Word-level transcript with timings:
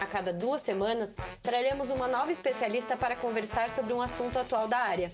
A 0.00 0.06
cada 0.06 0.32
duas 0.32 0.62
semanas, 0.62 1.16
traremos 1.42 1.90
uma 1.90 2.08
nova 2.08 2.32
especialista 2.32 2.96
para 2.96 3.16
conversar 3.16 3.70
sobre 3.70 3.92
um 3.92 4.00
assunto 4.00 4.38
atual 4.38 4.68
da 4.68 4.78
área. 4.78 5.10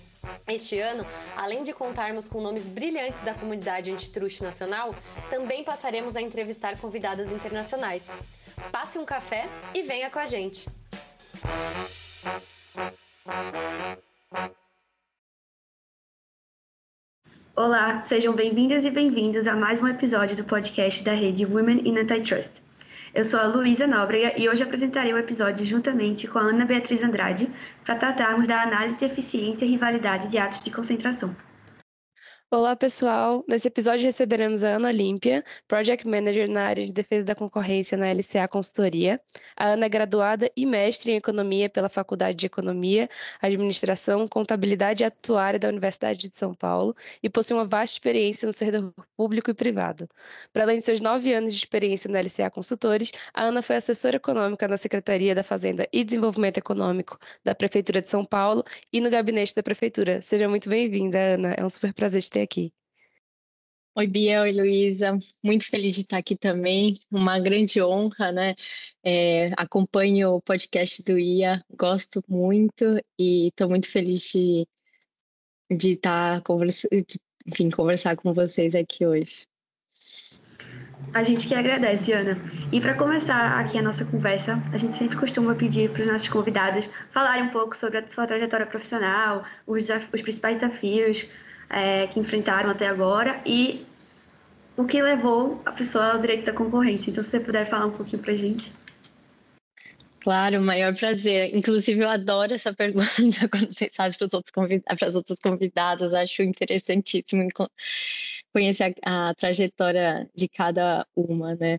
Este 0.47 0.79
ano, 0.79 1.05
além 1.35 1.63
de 1.63 1.73
contarmos 1.73 2.27
com 2.27 2.41
nomes 2.41 2.67
brilhantes 2.67 3.21
da 3.21 3.33
comunidade 3.33 3.91
antitruste 3.91 4.43
nacional, 4.43 4.95
também 5.29 5.63
passaremos 5.63 6.15
a 6.15 6.21
entrevistar 6.21 6.77
convidadas 6.77 7.31
internacionais. 7.31 8.11
Passe 8.71 8.97
um 8.97 9.05
café 9.05 9.47
e 9.73 9.81
venha 9.81 10.09
com 10.09 10.19
a 10.19 10.25
gente! 10.25 10.67
Olá, 17.55 18.01
sejam 18.01 18.33
bem-vindas 18.33 18.85
e 18.85 18.89
bem-vindos 18.89 19.45
a 19.45 19.55
mais 19.55 19.81
um 19.81 19.87
episódio 19.87 20.35
do 20.35 20.43
podcast 20.43 21.03
da 21.03 21.13
rede 21.13 21.45
Women 21.45 21.81
in 21.85 21.97
Antitrust. 21.97 22.61
Eu 23.13 23.25
sou 23.25 23.41
a 23.41 23.45
Luísa 23.45 23.85
Nóbrega 23.85 24.39
e 24.39 24.47
hoje 24.47 24.63
apresentarei 24.63 25.11
o 25.13 25.17
episódio 25.17 25.65
juntamente 25.65 26.29
com 26.29 26.39
a 26.39 26.43
Ana 26.43 26.63
Beatriz 26.63 27.03
Andrade 27.03 27.51
para 27.83 27.97
tratarmos 27.97 28.47
da 28.47 28.63
análise 28.63 28.97
de 28.97 29.03
eficiência 29.03 29.65
e 29.65 29.67
rivalidade 29.67 30.29
de 30.29 30.37
atos 30.37 30.61
de 30.61 30.71
concentração. 30.71 31.35
Olá, 32.53 32.75
pessoal! 32.75 33.45
Nesse 33.47 33.69
episódio 33.69 34.05
receberemos 34.05 34.61
a 34.61 34.75
Ana 34.75 34.89
Olímpia, 34.89 35.41
Project 35.69 36.05
Manager 36.05 36.49
na 36.49 36.65
área 36.65 36.85
de 36.85 36.91
defesa 36.91 37.23
da 37.23 37.33
concorrência 37.33 37.97
na 37.97 38.11
LCA 38.11 38.45
Consultoria. 38.45 39.21
A 39.55 39.69
Ana 39.69 39.85
é 39.85 39.89
graduada 39.89 40.51
e 40.53 40.65
mestre 40.65 41.13
em 41.13 41.15
Economia 41.15 41.69
pela 41.69 41.87
Faculdade 41.87 42.37
de 42.37 42.45
Economia, 42.47 43.09
Administração, 43.41 44.27
Contabilidade 44.27 45.01
e 45.01 45.05
Atuária 45.05 45.57
da 45.57 45.69
Universidade 45.69 46.27
de 46.27 46.35
São 46.35 46.53
Paulo 46.53 46.93
e 47.23 47.29
possui 47.29 47.55
uma 47.55 47.63
vasta 47.63 47.95
experiência 47.95 48.45
no 48.45 48.51
setor 48.51 48.93
público 49.15 49.49
e 49.49 49.53
privado. 49.53 50.09
Para 50.51 50.63
além 50.63 50.79
de 50.79 50.83
seus 50.83 50.99
nove 50.99 51.33
anos 51.33 51.53
de 51.53 51.59
experiência 51.59 52.11
na 52.11 52.19
LCA 52.19 52.51
Consultores, 52.51 53.13
a 53.33 53.43
Ana 53.43 53.61
foi 53.61 53.77
assessora 53.77 54.17
econômica 54.17 54.67
na 54.67 54.75
Secretaria 54.75 55.33
da 55.33 55.41
Fazenda 55.41 55.87
e 55.93 56.03
Desenvolvimento 56.03 56.57
Econômico 56.57 57.17
da 57.45 57.55
Prefeitura 57.55 58.01
de 58.01 58.09
São 58.09 58.25
Paulo 58.25 58.65
e 58.91 58.99
no 58.99 59.09
gabinete 59.09 59.55
da 59.55 59.63
Prefeitura. 59.63 60.21
Seja 60.21 60.49
muito 60.49 60.69
bem-vinda, 60.69 61.17
Ana. 61.17 61.53
É 61.57 61.63
um 61.63 61.69
super 61.69 61.93
prazer 61.93 62.21
te 62.21 62.40
ter 62.40 62.40
aqui. 62.41 62.73
Oi, 63.93 64.07
Bia, 64.07 64.41
oi, 64.41 64.53
Luísa. 64.53 65.19
Muito 65.43 65.67
feliz 65.69 65.95
de 65.95 66.01
estar 66.01 66.17
aqui 66.17 66.37
também. 66.37 66.97
Uma 67.11 67.39
grande 67.39 67.81
honra, 67.81 68.31
né? 68.31 68.55
É, 69.03 69.51
acompanho 69.57 70.35
o 70.35 70.41
podcast 70.41 71.03
do 71.03 71.19
IA, 71.19 71.61
gosto 71.69 72.23
muito 72.25 72.85
e 73.19 73.49
estou 73.49 73.67
muito 73.67 73.89
feliz 73.89 74.21
de, 74.31 74.65
de 75.69 75.91
estar 75.91 76.41
conversando, 76.41 76.89
enfim, 77.45 77.69
conversar 77.69 78.15
com 78.15 78.33
vocês 78.33 78.75
aqui 78.75 79.05
hoje. 79.05 79.45
A 81.13 81.23
gente 81.23 81.45
que 81.45 81.53
agradece, 81.53 82.13
Ana. 82.13 82.37
E 82.71 82.79
para 82.79 82.93
começar 82.93 83.59
aqui 83.59 83.77
a 83.77 83.81
nossa 83.81 84.05
conversa, 84.05 84.61
a 84.71 84.77
gente 84.77 84.95
sempre 84.95 85.17
costuma 85.17 85.53
pedir 85.53 85.91
para 85.91 86.03
os 86.03 86.07
nossos 86.07 86.29
convidados 86.29 86.89
falarem 87.11 87.43
um 87.43 87.49
pouco 87.49 87.75
sobre 87.75 87.97
a 87.97 88.07
sua 88.07 88.25
trajetória 88.25 88.65
profissional, 88.65 89.43
os, 89.67 89.89
os 89.89 90.21
principais 90.21 90.59
desafios 90.59 91.27
é, 91.71 92.07
que 92.07 92.19
enfrentaram 92.19 92.69
até 92.69 92.87
agora 92.87 93.41
e 93.45 93.85
o 94.75 94.85
que 94.85 95.01
levou 95.01 95.61
a 95.65 95.71
pessoa 95.71 96.13
ao 96.13 96.19
direito 96.19 96.45
da 96.45 96.53
concorrência. 96.53 97.09
Então, 97.09 97.23
se 97.23 97.29
você 97.29 97.39
puder 97.39 97.65
falar 97.69 97.87
um 97.87 97.91
pouquinho 97.91 98.21
para 98.21 98.35
gente. 98.35 98.71
Claro, 100.19 100.61
maior 100.61 100.95
prazer. 100.95 101.55
Inclusive, 101.55 102.01
eu 102.01 102.09
adoro 102.09 102.53
essa 102.53 102.73
pergunta 102.75 103.49
quando 103.49 103.73
vocês 103.73 103.95
fazem 103.95 104.17
para, 104.17 104.27
os 104.27 104.33
outros 104.33 104.51
para 104.53 105.07
as 105.07 105.15
outras 105.15 105.39
convidadas. 105.39 106.13
Acho 106.13 106.43
interessantíssimo 106.43 107.47
conhecer 108.53 108.95
a, 109.03 109.29
a, 109.29 109.33
trajetória 109.33 110.29
de 110.35 110.47
cada 110.47 111.07
uma, 111.15 111.55
né? 111.55 111.77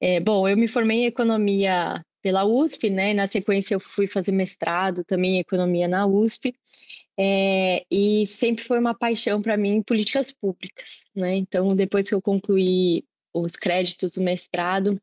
É, 0.00 0.18
bom, 0.20 0.48
eu 0.48 0.56
me 0.56 0.66
formei 0.66 1.02
em 1.02 1.06
economia 1.06 2.02
pela 2.20 2.44
USP, 2.44 2.90
né? 2.90 3.14
Na 3.14 3.26
sequência, 3.26 3.74
eu 3.74 3.80
fui 3.80 4.06
fazer 4.06 4.32
mestrado 4.32 5.04
também 5.04 5.36
em 5.36 5.40
economia 5.40 5.86
na 5.86 6.06
USP. 6.06 6.54
É, 7.20 7.84
e 7.90 8.26
sempre 8.26 8.62
foi 8.62 8.78
uma 8.78 8.94
paixão 8.94 9.42
para 9.42 9.56
mim 9.56 9.82
políticas 9.82 10.30
públicas, 10.30 11.04
né? 11.14 11.34
Então, 11.34 11.74
depois 11.74 12.08
que 12.08 12.14
eu 12.14 12.22
concluí 12.22 13.04
os 13.34 13.56
créditos 13.56 14.12
do 14.12 14.22
mestrado, 14.22 15.00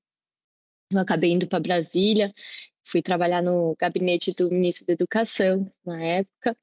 eu 0.90 1.00
acabei 1.00 1.32
indo 1.32 1.46
para 1.48 1.60
Brasília, 1.60 2.34
fui 2.84 3.02
trabalhar 3.02 3.44
no 3.44 3.76
gabinete 3.78 4.34
do 4.34 4.50
ministro 4.50 4.88
da 4.88 4.94
Educação 4.94 5.70
na 5.86 6.02
época. 6.02 6.58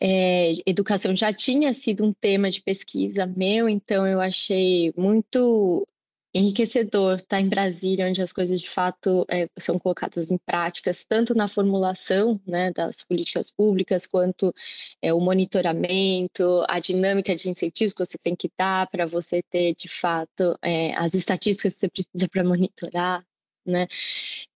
É, 0.00 0.52
educação 0.64 1.14
já 1.16 1.32
tinha 1.32 1.74
sido 1.74 2.04
um 2.04 2.12
tema 2.12 2.50
de 2.50 2.62
pesquisa 2.62 3.26
meu, 3.26 3.68
então 3.68 4.06
eu 4.06 4.20
achei 4.20 4.92
muito 4.96 5.86
enriquecedor 6.32 7.14
estar 7.14 7.26
tá 7.28 7.40
em 7.40 7.48
Brasília, 7.48 8.06
onde 8.06 8.22
as 8.22 8.32
coisas 8.32 8.60
de 8.60 8.68
fato 8.68 9.26
é, 9.28 9.48
são 9.58 9.78
colocadas 9.78 10.30
em 10.30 10.38
práticas, 10.38 11.04
tanto 11.04 11.34
na 11.34 11.48
formulação 11.48 12.40
né, 12.46 12.72
das 12.72 13.02
políticas 13.02 13.50
públicas, 13.50 14.06
quanto 14.06 14.54
é, 15.02 15.12
o 15.12 15.20
monitoramento, 15.20 16.64
a 16.68 16.78
dinâmica 16.78 17.34
de 17.34 17.48
incentivos 17.48 17.92
que 17.92 18.04
você 18.04 18.18
tem 18.18 18.36
que 18.36 18.50
dar 18.56 18.88
para 18.88 19.06
você 19.06 19.42
ter, 19.42 19.74
de 19.74 19.88
fato, 19.88 20.56
é, 20.62 20.94
as 20.96 21.14
estatísticas 21.14 21.74
que 21.74 21.80
você 21.80 21.88
precisa 21.88 22.28
para 22.30 22.44
monitorar. 22.44 23.24
Né? 23.66 23.86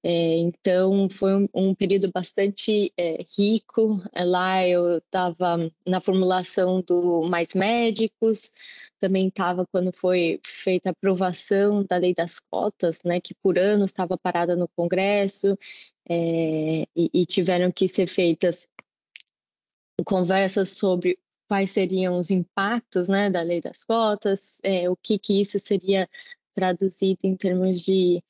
É, 0.03 0.37
então 0.39 1.09
foi 1.11 1.35
um, 1.35 1.49
um, 1.55 1.75
período 1.75 2.11
bastante 2.13 2.93
é, 2.97 3.19
rico. 3.37 4.03
Lá 4.15 4.67
eu 4.67 4.99
estava 4.99 5.71
na 5.87 6.01
formulação 6.01 6.81
do 6.81 7.23
Mais 7.23 7.55
Médicos, 7.55 8.53
também 8.99 9.29
estava 9.29 9.67
quando 9.67 9.93
foi 9.93 10.41
feita 10.45 10.89
a 10.89 10.93
aprovação 10.93 11.85
da 11.85 11.97
lei 11.97 12.15
das 12.15 12.39
cotas, 12.39 13.03
né, 13.05 13.21
que 13.21 13.35
por 13.35 13.59
anos 13.59 13.91
estava 13.91 14.17
parada 14.17 14.57
no 14.57 14.69
Congresso 14.69 15.59
é, 16.09 16.87
e, 16.97 17.11
e 17.13 17.27
tiveram 17.27 17.71
que 17.71 17.89
ser 17.89 18.07
feitas 18.07 18.69
conversas 20.05 20.71
sobre 20.71 21.19
quais 21.49 21.71
seriam 21.71 22.19
os 22.19 22.31
impactos 22.31 23.09
né, 23.09 23.31
da 23.31 23.43
lei 23.43 23.61
das 23.61 23.85
cotas, 23.85 24.61
é, 24.63 24.89
o 24.89 24.97
que, 24.97 25.19
que 25.19 25.41
isso 25.41 25.59
seria 25.59 26.09
traduzido 26.55 27.21
em 27.25 27.37
termos 27.37 27.81
de 27.81 28.23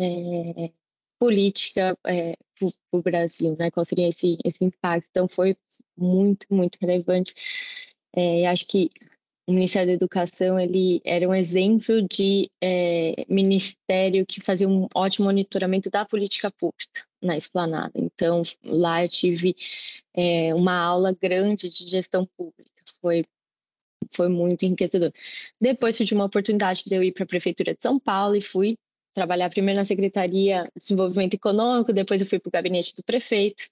é, 0.00 0.72
política 1.18 1.96
é, 2.06 2.36
para 2.58 2.68
o 2.98 3.02
Brasil, 3.02 3.56
né, 3.58 3.70
qual 3.70 3.84
seria 3.84 4.08
esse, 4.08 4.38
esse 4.44 4.64
impacto. 4.64 5.08
Então, 5.10 5.28
foi 5.28 5.56
muito, 5.96 6.46
muito 6.50 6.78
relevante. 6.80 7.34
É, 8.12 8.46
acho 8.46 8.66
que 8.66 8.90
o 9.46 9.52
Ministério 9.52 9.88
da 9.88 9.94
Educação 9.94 10.58
ele 10.58 11.00
era 11.04 11.28
um 11.28 11.34
exemplo 11.34 12.02
de 12.08 12.50
é, 12.62 13.26
ministério 13.28 14.24
que 14.24 14.40
fazia 14.40 14.68
um 14.68 14.88
ótimo 14.94 15.26
monitoramento 15.26 15.90
da 15.90 16.04
política 16.04 16.50
pública 16.50 17.04
na 17.22 17.36
esplanada. 17.36 17.92
Então, 17.94 18.42
lá 18.64 19.04
eu 19.04 19.08
tive 19.08 19.54
é, 20.14 20.54
uma 20.54 20.76
aula 20.76 21.12
grande 21.12 21.68
de 21.68 21.86
gestão 21.86 22.26
pública. 22.36 22.70
Foi 23.00 23.24
foi 24.12 24.28
muito 24.28 24.64
enriquecedor. 24.64 25.10
Depois 25.60 25.96
tive 25.96 26.14
uma 26.14 26.26
oportunidade 26.26 26.84
de 26.86 26.94
eu 26.94 27.02
ir 27.02 27.12
para 27.12 27.24
a 27.24 27.26
Prefeitura 27.26 27.74
de 27.74 27.82
São 27.82 27.98
Paulo 27.98 28.36
e 28.36 28.42
fui 28.42 28.76
trabalhar 29.14 29.48
primeiro 29.50 29.80
na 29.80 29.84
Secretaria 29.84 30.64
de 30.64 30.80
Desenvolvimento 30.80 31.34
Econômico, 31.34 31.92
depois 31.92 32.20
eu 32.20 32.26
fui 32.26 32.38
para 32.38 32.48
o 32.48 32.52
gabinete 32.52 32.94
do 32.96 33.02
prefeito. 33.02 33.64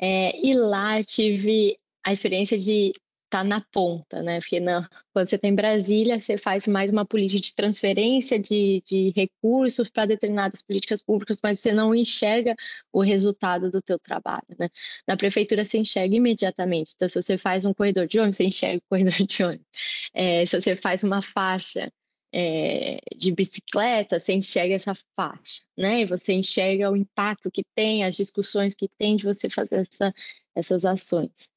É, 0.00 0.38
e 0.46 0.54
lá 0.54 1.02
tive 1.02 1.78
a 2.04 2.12
experiência 2.12 2.56
de 2.56 2.92
tá 3.28 3.44
na 3.44 3.60
ponta, 3.60 4.22
né? 4.22 4.40
Porque 4.40 4.60
não, 4.60 4.86
quando 5.12 5.28
você 5.28 5.36
está 5.36 5.48
em 5.48 5.54
Brasília, 5.54 6.18
você 6.18 6.38
faz 6.38 6.66
mais 6.66 6.90
uma 6.90 7.04
política 7.04 7.40
de 7.40 7.54
transferência 7.54 8.38
de, 8.38 8.82
de 8.86 9.12
recursos 9.14 9.90
para 9.90 10.06
determinadas 10.06 10.62
políticas 10.62 11.02
públicas, 11.02 11.38
mas 11.42 11.60
você 11.60 11.72
não 11.72 11.94
enxerga 11.94 12.56
o 12.92 13.00
resultado 13.00 13.70
do 13.70 13.82
teu 13.82 13.98
trabalho, 13.98 14.46
né? 14.58 14.68
Na 15.06 15.16
prefeitura 15.16 15.64
você 15.64 15.78
enxerga 15.78 16.14
imediatamente. 16.16 16.92
Então, 16.94 17.08
se 17.08 17.20
você 17.20 17.38
faz 17.38 17.64
um 17.64 17.74
corredor 17.74 18.06
de 18.06 18.18
ônibus, 18.18 18.36
você 18.36 18.44
enxerga 18.44 18.78
o 18.78 18.88
corredor 18.88 19.12
de 19.26 19.42
ônibus. 19.42 19.66
É, 20.14 20.46
se 20.46 20.60
você 20.60 20.76
faz 20.76 21.02
uma 21.02 21.22
faixa 21.22 21.92
é, 22.32 22.98
de 23.16 23.32
bicicleta, 23.32 24.18
você 24.18 24.32
enxerga 24.32 24.74
essa 24.74 24.94
faixa, 25.14 25.62
né? 25.76 26.02
E 26.02 26.04
você 26.04 26.32
enxerga 26.32 26.90
o 26.90 26.96
impacto 26.96 27.50
que 27.50 27.62
tem, 27.74 28.04
as 28.04 28.16
discussões 28.16 28.74
que 28.74 28.88
tem 28.98 29.16
de 29.16 29.24
você 29.24 29.48
fazer 29.48 29.76
essa, 29.76 30.14
essas 30.54 30.84
ações. 30.84 31.50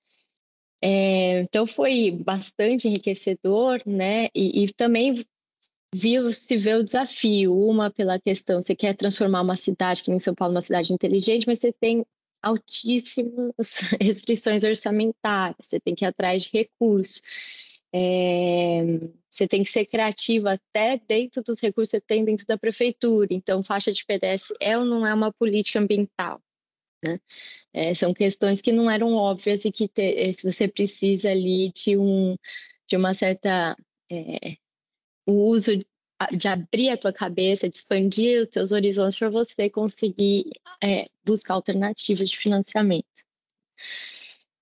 É, 0.83 1.41
então 1.41 1.67
foi 1.67 2.11
bastante 2.11 2.87
enriquecedor, 2.87 3.81
né? 3.85 4.29
E, 4.33 4.63
e, 4.63 4.73
também 4.73 5.15
viu, 5.93 6.31
se 6.33 6.57
vê 6.57 6.73
o 6.75 6.83
desafio, 6.83 7.55
uma 7.55 7.91
pela 7.91 8.19
questão, 8.19 8.61
você 8.61 8.75
quer 8.75 8.95
transformar 8.95 9.41
uma 9.41 9.57
cidade, 9.57 10.03
que 10.03 10.09
nem 10.09 10.19
São 10.19 10.33
Paulo, 10.33 10.53
uma 10.55 10.61
cidade 10.61 10.93
inteligente, 10.93 11.45
mas 11.47 11.59
você 11.59 11.71
tem 11.71 12.03
altíssimas 12.41 13.53
restrições 14.01 14.63
orçamentárias, 14.63 15.67
você 15.67 15.79
tem 15.79 15.93
que 15.93 16.05
ir 16.05 16.07
atrás 16.07 16.43
de 16.43 16.49
recursos. 16.51 17.21
É, 17.93 18.81
você 19.29 19.47
tem 19.47 19.63
que 19.63 19.69
ser 19.69 19.85
criativo 19.85 20.47
até 20.47 20.99
dentro 21.07 21.43
dos 21.43 21.59
recursos 21.59 21.91
que 21.91 21.97
você 21.99 22.01
tem 22.01 22.23
dentro 22.23 22.45
da 22.45 22.57
prefeitura. 22.57 23.27
Então, 23.31 23.63
faixa 23.63 23.91
de 23.91 24.05
pedestre 24.05 24.55
é 24.61 24.77
ou 24.77 24.85
não 24.85 25.05
é 25.05 25.13
uma 25.13 25.31
política 25.31 25.79
ambiental? 25.79 26.41
Né? 27.03 27.19
É, 27.73 27.93
são 27.93 28.13
questões 28.13 28.61
que 28.61 28.71
não 28.71 28.89
eram 28.89 29.13
óbvias 29.13 29.65
e 29.65 29.71
que 29.71 29.87
te, 29.87 30.33
você 30.43 30.67
precisa 30.67 31.31
ali 31.31 31.71
de, 31.71 31.97
um, 31.97 32.35
de 32.87 32.95
uma 32.95 33.13
certa 33.13 33.75
é, 34.11 34.57
o 35.27 35.33
uso 35.49 35.71
de 36.31 36.47
abrir 36.47 36.89
a 36.89 36.97
tua 36.97 37.11
cabeça, 37.11 37.67
de 37.67 37.75
expandir 37.75 38.43
os 38.43 38.49
teus 38.49 38.71
horizontes 38.71 39.17
para 39.17 39.29
você 39.29 39.69
conseguir 39.69 40.51
é, 40.83 41.05
buscar 41.25 41.55
alternativas 41.55 42.29
de 42.29 42.37
financiamento. 42.37 43.07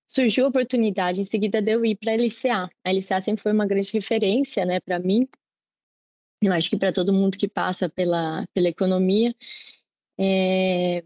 Surgiu 0.06 0.46
a 0.46 0.48
oportunidade, 0.48 1.20
em 1.20 1.24
seguida 1.24 1.60
de 1.60 1.72
eu 1.72 1.84
ir 1.84 1.96
para 1.96 2.12
a 2.12 2.14
LCA. 2.16 2.70
A 2.84 2.90
LCA 2.90 3.20
sempre 3.20 3.42
foi 3.42 3.52
uma 3.52 3.66
grande 3.66 3.92
referência 3.92 4.64
né, 4.64 4.80
para 4.80 4.98
mim, 4.98 5.28
eu 6.42 6.52
acho 6.52 6.70
que 6.70 6.76
para 6.78 6.92
todo 6.92 7.12
mundo 7.12 7.36
que 7.36 7.48
passa 7.48 7.88
pela, 7.88 8.46
pela 8.54 8.68
economia. 8.68 9.34
É, 10.18 11.04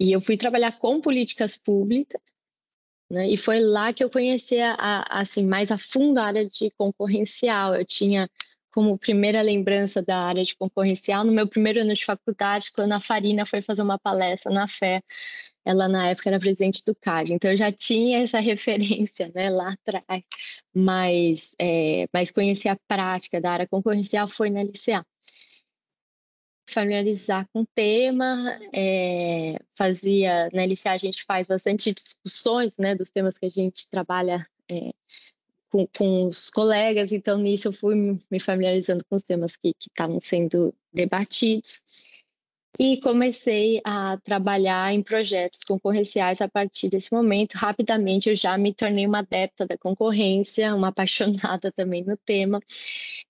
e 0.00 0.12
eu 0.12 0.20
fui 0.20 0.36
trabalhar 0.36 0.78
com 0.78 1.00
políticas 1.00 1.56
públicas, 1.56 2.20
né, 3.10 3.28
e 3.28 3.36
foi 3.36 3.60
lá 3.60 3.92
que 3.92 4.02
eu 4.02 4.10
conheci 4.10 4.58
a, 4.60 4.74
a, 4.74 5.20
assim, 5.20 5.44
mais 5.44 5.70
a 5.70 5.78
fundo 5.78 6.18
a 6.18 6.24
área 6.24 6.48
de 6.48 6.70
concorrencial. 6.72 7.74
Eu 7.74 7.84
tinha 7.84 8.28
como 8.74 8.98
primeira 8.98 9.40
lembrança 9.40 10.02
da 10.02 10.18
área 10.18 10.44
de 10.44 10.56
concorrencial, 10.56 11.22
no 11.24 11.32
meu 11.32 11.46
primeiro 11.46 11.80
ano 11.80 11.94
de 11.94 12.04
faculdade, 12.04 12.72
quando 12.72 12.92
a 12.92 13.00
Farina 13.00 13.46
foi 13.46 13.60
fazer 13.60 13.82
uma 13.82 13.98
palestra 14.00 14.52
na 14.52 14.66
Fé, 14.66 15.00
ela 15.64 15.88
na 15.88 16.08
época 16.08 16.28
era 16.28 16.40
presidente 16.40 16.84
do 16.84 16.94
CAD, 16.94 17.34
então 17.34 17.50
eu 17.52 17.56
já 17.56 17.70
tinha 17.70 18.18
essa 18.22 18.38
referência 18.40 19.30
né, 19.32 19.48
lá 19.48 19.72
atrás, 19.72 20.24
mas, 20.74 21.54
é, 21.58 22.08
mas 22.12 22.32
conhecer 22.32 22.68
a 22.68 22.76
prática 22.88 23.40
da 23.40 23.52
área 23.52 23.68
concorrencial 23.68 24.26
foi 24.26 24.50
na 24.50 24.60
LCA. 24.62 25.06
Familiarizar 26.74 27.48
com 27.52 27.60
o 27.60 27.66
tema, 27.66 28.58
é, 28.72 29.56
fazia, 29.74 30.50
na 30.52 30.64
LCA 30.64 30.90
a 30.90 30.98
gente 30.98 31.22
faz 31.24 31.46
bastante 31.46 31.94
discussões 31.94 32.76
né, 32.76 32.96
dos 32.96 33.10
temas 33.10 33.38
que 33.38 33.46
a 33.46 33.50
gente 33.50 33.88
trabalha 33.88 34.44
é, 34.68 34.90
com, 35.70 35.86
com, 35.86 36.28
os 36.28 36.50
colegas, 36.50 37.12
então 37.12 37.38
nisso 37.38 37.68
eu 37.68 37.72
fui 37.72 37.94
me 38.30 38.40
familiarizando 38.40 39.04
com 39.04 39.14
os 39.14 39.22
temas 39.22 39.54
que 39.54 39.72
estavam 39.80 40.18
sendo 40.18 40.74
debatidos 40.92 41.82
e 42.78 43.00
comecei 43.00 43.80
a 43.84 44.18
trabalhar 44.18 44.92
em 44.92 45.02
projetos 45.02 45.62
concorrenciais 45.62 46.40
a 46.40 46.48
partir 46.48 46.88
desse 46.88 47.12
momento. 47.12 47.54
Rapidamente 47.54 48.28
eu 48.28 48.36
já 48.36 48.58
me 48.58 48.74
tornei 48.74 49.06
uma 49.06 49.20
adepta 49.20 49.66
da 49.66 49.78
concorrência, 49.78 50.74
uma 50.74 50.88
apaixonada 50.94 51.70
também 51.72 52.04
no 52.04 52.16
tema, 52.16 52.60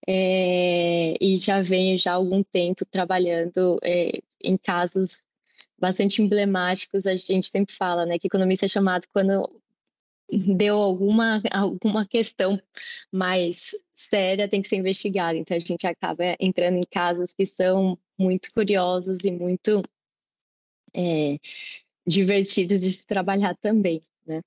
é, 0.07 1.17
e 1.21 1.37
já 1.37 1.61
venho 1.61 1.99
já 1.99 2.13
há 2.13 2.15
algum 2.15 2.43
tempo 2.43 2.85
trabalhando 2.87 3.77
é, 3.83 4.21
em 4.43 4.57
casos 4.57 5.23
bastante 5.79 6.23
emblemáticos. 6.23 7.07
A 7.07 7.15
gente 7.15 7.49
sempre 7.49 7.75
fala 7.77 8.07
né, 8.07 8.19
que 8.19 8.27
economista 8.27 8.67
é 8.67 8.69
chamado 8.69 9.07
quando 9.13 9.51
deu 10.57 10.77
alguma, 10.79 11.43
alguma 11.51 12.07
questão 12.07 12.61
mais 13.13 13.75
séria, 13.95 14.49
tem 14.49 14.63
que 14.63 14.69
ser 14.69 14.77
investigada. 14.77 15.37
Então, 15.37 15.57
a 15.57 15.61
gente 15.61 15.87
acaba 15.87 16.25
entrando 16.41 16.77
em 16.77 16.87
casos 16.91 17.33
que 17.33 17.47
são 17.47 17.99
muito 18.19 18.53
curiosos 18.53 19.19
e 19.25 19.31
muito 19.31 19.83
é, 20.95 21.39
divertidos 22.07 22.81
de 22.81 22.91
se 22.91 23.07
trabalhar 23.07 23.57
também. 23.57 24.01
Né? 24.27 24.43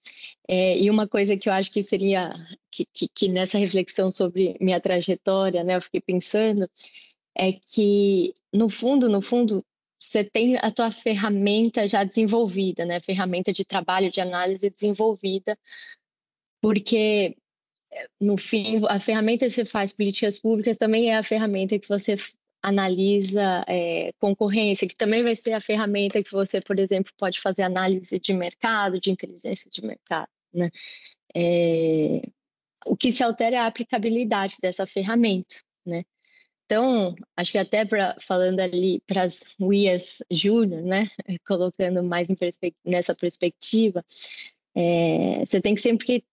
É, 0.48 0.78
e 0.78 0.90
uma 0.90 1.08
coisa 1.08 1.38
que 1.38 1.50
eu 1.50 1.54
acho 1.54 1.72
que 1.72 1.84
seria, 1.84 2.34
que, 2.72 2.86
que, 2.94 3.08
que 3.08 3.28
nessa 3.28 3.58
reflexão 3.58 4.12
sobre 4.12 4.58
minha 4.60 4.80
trajetória, 4.80 5.64
né, 5.64 5.75
eu 5.75 5.81
fiquei 5.81 6.02
pensando, 6.02 6.69
é 7.36 7.54
que, 7.54 8.34
no 8.52 8.69
fundo, 8.69 9.08
no 9.10 9.22
fundo, 9.22 9.64
você 10.00 10.24
tem 10.24 10.58
a 10.58 10.72
tua 10.72 10.92
ferramenta 10.92 11.88
já 11.88 12.04
desenvolvida, 12.04 12.86
né? 12.86 13.00
Ferramenta 13.00 13.52
de 13.52 13.66
trabalho, 13.66 14.12
de 14.12 14.22
análise 14.22 14.69
desenvolvida, 14.69 15.58
porque 16.62 17.36
no 18.19 18.38
fim 18.38 18.86
a 18.90 19.00
ferramenta 19.00 19.48
que 19.48 19.52
você 19.52 19.66
faz 19.66 19.94
políticas 19.94 20.38
públicas 20.38 20.78
também 20.78 21.10
é 21.10 21.18
a 21.18 21.24
ferramenta 21.24 21.80
que 21.80 21.88
você 21.88 22.16
analisa 22.68 23.64
é, 23.66 24.12
concorrência, 24.19 24.88
que 24.88 24.96
também 24.96 25.24
vai 25.24 25.36
ser 25.38 25.54
a 25.54 25.62
ferramenta 25.62 26.22
que 26.22 26.31
você, 26.31 26.60
por 26.60 26.78
exemplo, 26.78 27.14
pode 27.18 27.40
fazer 27.40 27.64
análise 27.64 28.19
de 28.19 28.34
mercado, 28.34 29.00
de 29.00 29.10
inteligência 29.10 29.72
de 29.72 29.86
mercado, 29.86 30.28
né? 30.54 30.69
É, 31.34 32.22
o 32.86 32.98
que 32.98 33.12
se 33.12 33.24
altera 33.24 33.56
é 33.56 33.60
a 33.60 33.68
aplicabilidade 33.68 34.58
dessa 34.62 34.86
ferramenta, 34.86 35.56
né? 35.86 36.04
Então, 36.66 37.16
acho 37.38 37.54
que 37.54 37.58
até 37.58 37.86
pra, 37.86 38.18
falando 38.19 38.60
ali 38.60 39.02
para 39.08 39.24
as 39.24 39.40
UIAs 39.60 40.22
júnior, 40.30 40.81
né, 40.84 41.08
colocando 41.48 42.04
mais 42.04 42.28
perspe 42.36 42.75
nessa 42.84 43.16
perspectiva, 43.16 44.04
é, 44.75 45.46
você 45.46 45.62
tem 45.62 45.74
que 45.74 45.81
sempre 45.81 46.25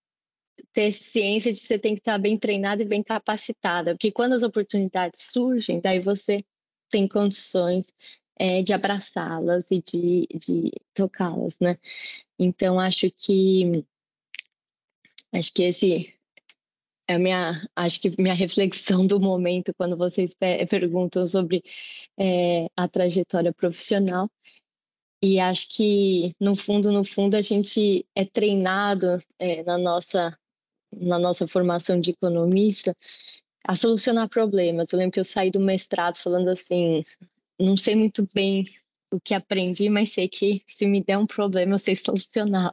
ter 0.72 0.92
ciência 0.92 1.52
de 1.52 1.60
que 1.60 1.66
você 1.66 1.78
tem 1.78 1.94
que 1.94 2.00
estar 2.00 2.18
bem 2.18 2.38
treinada 2.38 2.82
e 2.82 2.86
bem 2.86 3.02
capacitada, 3.02 3.94
porque 3.94 4.12
quando 4.12 4.34
as 4.34 4.42
oportunidades 4.42 5.30
surgem, 5.32 5.80
daí 5.80 6.00
você 6.00 6.44
tem 6.90 7.08
condições 7.08 7.92
é, 8.38 8.62
de 8.62 8.72
abraçá-las 8.72 9.70
e 9.70 9.80
de, 9.80 10.28
de 10.34 10.72
tocá-las, 10.94 11.58
né? 11.60 11.76
Então, 12.38 12.80
acho 12.80 13.10
que 13.10 13.84
acho 15.32 15.52
que 15.52 15.62
esse 15.62 16.14
é 17.08 17.14
a 17.14 17.18
minha, 17.18 17.68
acho 17.76 18.00
que 18.00 18.14
minha 18.20 18.34
reflexão 18.34 19.06
do 19.06 19.20
momento 19.20 19.74
quando 19.74 19.96
vocês 19.96 20.34
perguntam 20.68 21.26
sobre 21.26 21.62
é, 22.18 22.66
a 22.76 22.88
trajetória 22.88 23.52
profissional. 23.52 24.30
E 25.22 25.40
acho 25.40 25.68
que, 25.70 26.34
no 26.40 26.54
fundo, 26.54 26.92
no 26.92 27.04
fundo, 27.04 27.34
a 27.34 27.42
gente 27.42 28.06
é 28.14 28.24
treinado 28.26 29.22
é, 29.38 29.62
na, 29.62 29.78
nossa, 29.78 30.38
na 31.00 31.18
nossa 31.18 31.46
formação 31.46 32.00
de 32.00 32.10
economista 32.10 32.96
a 33.66 33.74
solucionar 33.74 34.28
problemas. 34.28 34.92
Eu 34.92 34.98
lembro 34.98 35.12
que 35.12 35.20
eu 35.20 35.24
saí 35.24 35.50
do 35.50 35.60
mestrado 35.60 36.16
falando 36.16 36.48
assim, 36.48 37.02
não 37.58 37.76
sei 37.76 37.94
muito 37.94 38.26
bem 38.34 38.64
o 39.10 39.20
que 39.20 39.32
aprendi, 39.34 39.88
mas 39.88 40.12
sei 40.12 40.28
que 40.28 40.62
se 40.66 40.86
me 40.86 41.02
der 41.02 41.18
um 41.18 41.26
problema, 41.26 41.74
eu 41.74 41.78
sei 41.78 41.96
solucioná-lo. 41.96 42.72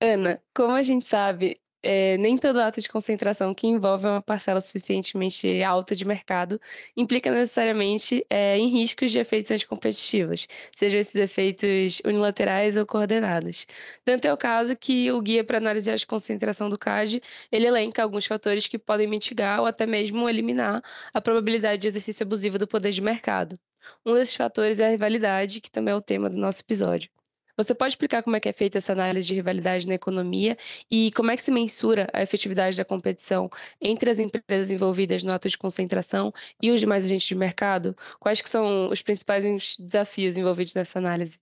Ana, 0.00 0.40
como 0.54 0.72
a 0.72 0.82
gente 0.82 1.06
sabe, 1.06 1.60
é, 1.86 2.18
nem 2.18 2.36
todo 2.36 2.60
ato 2.60 2.80
de 2.80 2.88
concentração 2.88 3.54
que 3.54 3.68
envolve 3.68 4.06
uma 4.06 4.20
parcela 4.20 4.60
suficientemente 4.60 5.62
alta 5.62 5.94
de 5.94 6.04
mercado 6.04 6.60
implica 6.96 7.30
necessariamente 7.30 8.26
é, 8.28 8.58
em 8.58 8.68
riscos 8.68 9.12
de 9.12 9.20
efeitos 9.20 9.52
anticompetitivos, 9.52 10.48
sejam 10.74 10.98
esses 10.98 11.14
efeitos 11.14 12.02
unilaterais 12.04 12.76
ou 12.76 12.84
coordenados. 12.84 13.66
Tanto 14.04 14.26
é 14.26 14.32
o 14.32 14.36
caso 14.36 14.74
que 14.74 15.12
o 15.12 15.20
Guia 15.22 15.44
para 15.44 15.58
Análise 15.58 15.94
de 15.94 16.06
Concentração 16.06 16.68
do 16.68 16.76
CAD, 16.76 17.22
ele 17.52 17.66
elenca 17.66 18.02
alguns 18.02 18.26
fatores 18.26 18.66
que 18.66 18.78
podem 18.78 19.06
mitigar 19.06 19.60
ou 19.60 19.66
até 19.66 19.86
mesmo 19.86 20.28
eliminar 20.28 20.82
a 21.14 21.20
probabilidade 21.20 21.82
de 21.82 21.88
exercício 21.88 22.24
abusivo 22.24 22.58
do 22.58 22.66
poder 22.66 22.90
de 22.90 23.00
mercado. 23.00 23.56
Um 24.04 24.14
desses 24.14 24.34
fatores 24.34 24.80
é 24.80 24.86
a 24.86 24.90
rivalidade, 24.90 25.60
que 25.60 25.70
também 25.70 25.92
é 25.92 25.96
o 25.96 26.00
tema 26.00 26.28
do 26.28 26.36
nosso 26.36 26.62
episódio. 26.62 27.08
Você 27.56 27.74
pode 27.74 27.92
explicar 27.92 28.22
como 28.22 28.36
é 28.36 28.40
que 28.40 28.48
é 28.48 28.52
feita 28.52 28.78
essa 28.78 28.92
análise 28.92 29.26
de 29.26 29.34
rivalidade 29.34 29.86
na 29.86 29.94
economia 29.94 30.56
e 30.90 31.10
como 31.12 31.30
é 31.30 31.36
que 31.36 31.42
se 31.42 31.50
mensura 31.50 32.08
a 32.12 32.22
efetividade 32.22 32.76
da 32.76 32.84
competição 32.84 33.50
entre 33.80 34.10
as 34.10 34.18
empresas 34.18 34.70
envolvidas 34.70 35.22
no 35.22 35.32
ato 35.32 35.48
de 35.48 35.56
concentração 35.56 36.32
e 36.62 36.70
os 36.70 36.80
demais 36.80 37.04
agentes 37.04 37.26
de 37.26 37.34
mercado? 37.34 37.96
Quais 38.20 38.40
que 38.40 38.48
são 38.48 38.88
os 38.90 39.02
principais 39.02 39.76
desafios 39.78 40.36
envolvidos 40.36 40.74
nessa 40.74 40.98
análise? 40.98 41.38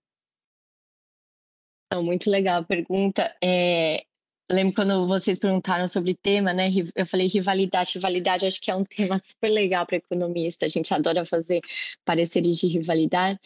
Muito 1.93 2.29
legal 2.29 2.61
a 2.61 2.63
pergunta. 2.63 3.35
É, 3.41 4.05
lembro 4.49 4.73
quando 4.73 5.07
vocês 5.07 5.39
perguntaram 5.39 5.87
sobre 5.87 6.13
tema, 6.15 6.53
né? 6.53 6.69
Eu 6.95 7.05
falei 7.05 7.27
rivalidade. 7.27 7.93
Rivalidade 7.93 8.45
acho 8.45 8.61
que 8.61 8.71
é 8.71 8.75
um 8.75 8.83
tema 8.85 9.21
super 9.23 9.49
legal 9.49 9.85
para 9.85 9.97
economista. 9.97 10.65
A 10.65 10.69
gente 10.69 10.93
adora 10.93 11.25
fazer 11.25 11.61
pareceres 12.03 12.57
de 12.57 12.67
rivalidade, 12.67 13.39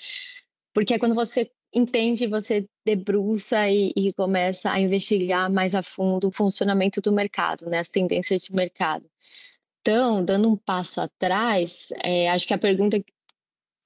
porque 0.74 0.94
é 0.94 1.00
quando 1.00 1.16
você 1.16 1.52
entende, 1.74 2.28
você 2.28 2.68
debruça 2.86 3.70
e, 3.70 3.94
e, 3.96 4.14
começa 4.14 4.72
a 4.72 4.80
investigar 4.80 5.52
mais 5.52 5.76
a 5.76 5.84
fundo 5.84 6.28
o 6.30 6.32
funcionamento 6.32 7.02
do 7.02 7.12
mercado, 7.12 7.70
né, 7.70 7.80
as 7.80 7.90
tendências 7.90 8.42
de 8.42 8.54
mercado. 8.54 9.06
Então, 9.82 10.24
dando 10.24 10.50
um 10.50 10.58
passo 10.58 11.02
atrás, 11.02 11.90
é, 12.04 12.30
acho 12.30 12.48
que 12.48 12.54
a 12.54 12.58
pergunta 12.58 13.04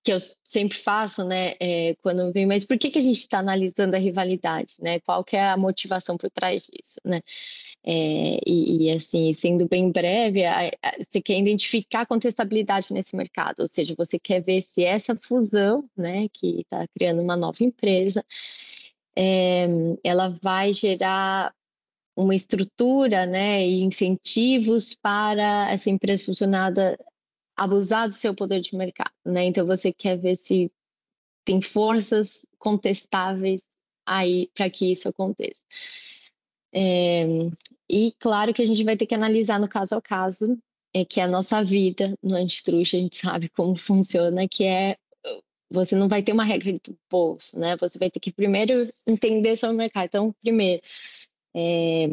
que 0.03 0.11
eu 0.11 0.17
sempre 0.43 0.77
faço, 0.77 1.23
né, 1.23 1.53
é, 1.59 1.95
quando 2.01 2.31
vem, 2.33 2.45
mas 2.45 2.65
por 2.65 2.77
que, 2.77 2.91
que 2.91 2.99
a 2.99 3.01
gente 3.01 3.19
está 3.19 3.39
analisando 3.39 3.95
a 3.95 3.99
rivalidade, 3.99 4.73
né? 4.81 4.99
Qual 4.99 5.23
que 5.23 5.37
é 5.37 5.49
a 5.49 5.57
motivação 5.57 6.17
por 6.17 6.29
trás 6.29 6.67
disso, 6.67 6.99
né? 7.05 7.21
É, 7.85 8.39
e, 8.45 8.87
e, 8.87 8.91
assim, 8.91 9.31
sendo 9.33 9.67
bem 9.67 9.91
breve, 9.91 10.43
a, 10.45 10.67
a, 10.67 10.91
você 10.99 11.21
quer 11.21 11.39
identificar 11.39 12.01
a 12.01 12.05
contestabilidade 12.05 12.93
nesse 12.93 13.15
mercado, 13.15 13.61
ou 13.61 13.67
seja, 13.67 13.95
você 13.97 14.19
quer 14.19 14.41
ver 14.41 14.61
se 14.61 14.83
essa 14.83 15.15
fusão, 15.15 15.89
né, 15.97 16.27
que 16.33 16.61
está 16.61 16.85
criando 16.87 17.21
uma 17.21 17.37
nova 17.37 17.63
empresa, 17.63 18.25
é, 19.15 19.67
ela 20.03 20.37
vai 20.41 20.73
gerar 20.73 21.53
uma 22.15 22.35
estrutura, 22.35 23.25
né, 23.25 23.65
e 23.65 23.81
incentivos 23.83 24.93
para 24.93 25.71
essa 25.71 25.89
empresa 25.89 26.25
funcionada 26.25 26.97
abusar 27.55 28.07
do 28.07 28.13
seu 28.13 28.33
poder 28.35 28.61
de 28.61 28.75
mercado, 28.75 29.13
né? 29.25 29.45
Então 29.45 29.65
você 29.65 29.91
quer 29.91 30.17
ver 30.17 30.35
se 30.35 30.71
tem 31.45 31.61
forças 31.61 32.45
contestáveis 32.57 33.69
aí 34.05 34.49
para 34.53 34.69
que 34.69 34.91
isso 34.91 35.07
aconteça. 35.07 35.63
É, 36.73 37.25
e 37.89 38.13
claro 38.19 38.53
que 38.53 38.61
a 38.61 38.65
gente 38.65 38.83
vai 38.83 38.97
ter 38.97 39.05
que 39.05 39.15
analisar 39.15 39.59
no 39.59 39.69
caso 39.69 39.95
ao 39.95 40.01
caso, 40.01 40.57
é 40.93 41.05
que 41.05 41.19
é 41.19 41.23
a 41.23 41.27
nossa 41.27 41.63
vida 41.63 42.17
no 42.21 42.35
antitruste, 42.35 42.95
a 42.95 42.99
gente 42.99 43.17
sabe 43.17 43.49
como 43.49 43.75
funciona, 43.75 44.47
que 44.47 44.63
é 44.65 44.97
você 45.73 45.95
não 45.95 46.07
vai 46.07 46.21
ter 46.23 46.33
uma 46.33 46.43
regra 46.43 46.73
do 46.73 46.97
bolso, 47.09 47.59
né? 47.59 47.75
Você 47.77 47.97
vai 47.97 48.09
ter 48.11 48.19
que 48.19 48.31
primeiro 48.31 48.87
entender 49.07 49.55
sobre 49.57 49.75
o 49.75 49.77
mercado. 49.77 50.05
Então, 50.05 50.35
primeiro, 50.41 50.83
é, 51.55 52.09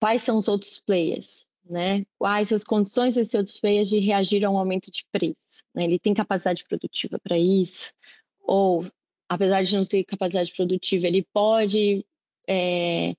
quais 0.00 0.22
são 0.22 0.38
os 0.38 0.46
outros 0.46 0.78
players? 0.78 1.47
Né? 1.68 2.04
Quais 2.18 2.52
as 2.52 2.64
condições 2.64 3.14
desse 3.14 3.36
outros 3.36 3.58
players 3.60 3.88
de 3.88 3.98
reagir 3.98 4.44
a 4.44 4.50
um 4.50 4.58
aumento 4.58 4.90
de 4.90 5.04
preço? 5.12 5.64
Né? 5.74 5.84
Ele 5.84 5.98
tem 5.98 6.14
capacidade 6.14 6.64
produtiva 6.64 7.18
para 7.22 7.38
isso? 7.38 7.92
Ou, 8.40 8.84
apesar 9.28 9.62
de 9.62 9.76
não 9.76 9.84
ter 9.84 10.04
capacidade 10.04 10.52
produtiva, 10.54 11.06
ele 11.06 11.26
pode 11.32 12.04
é, 12.48 13.14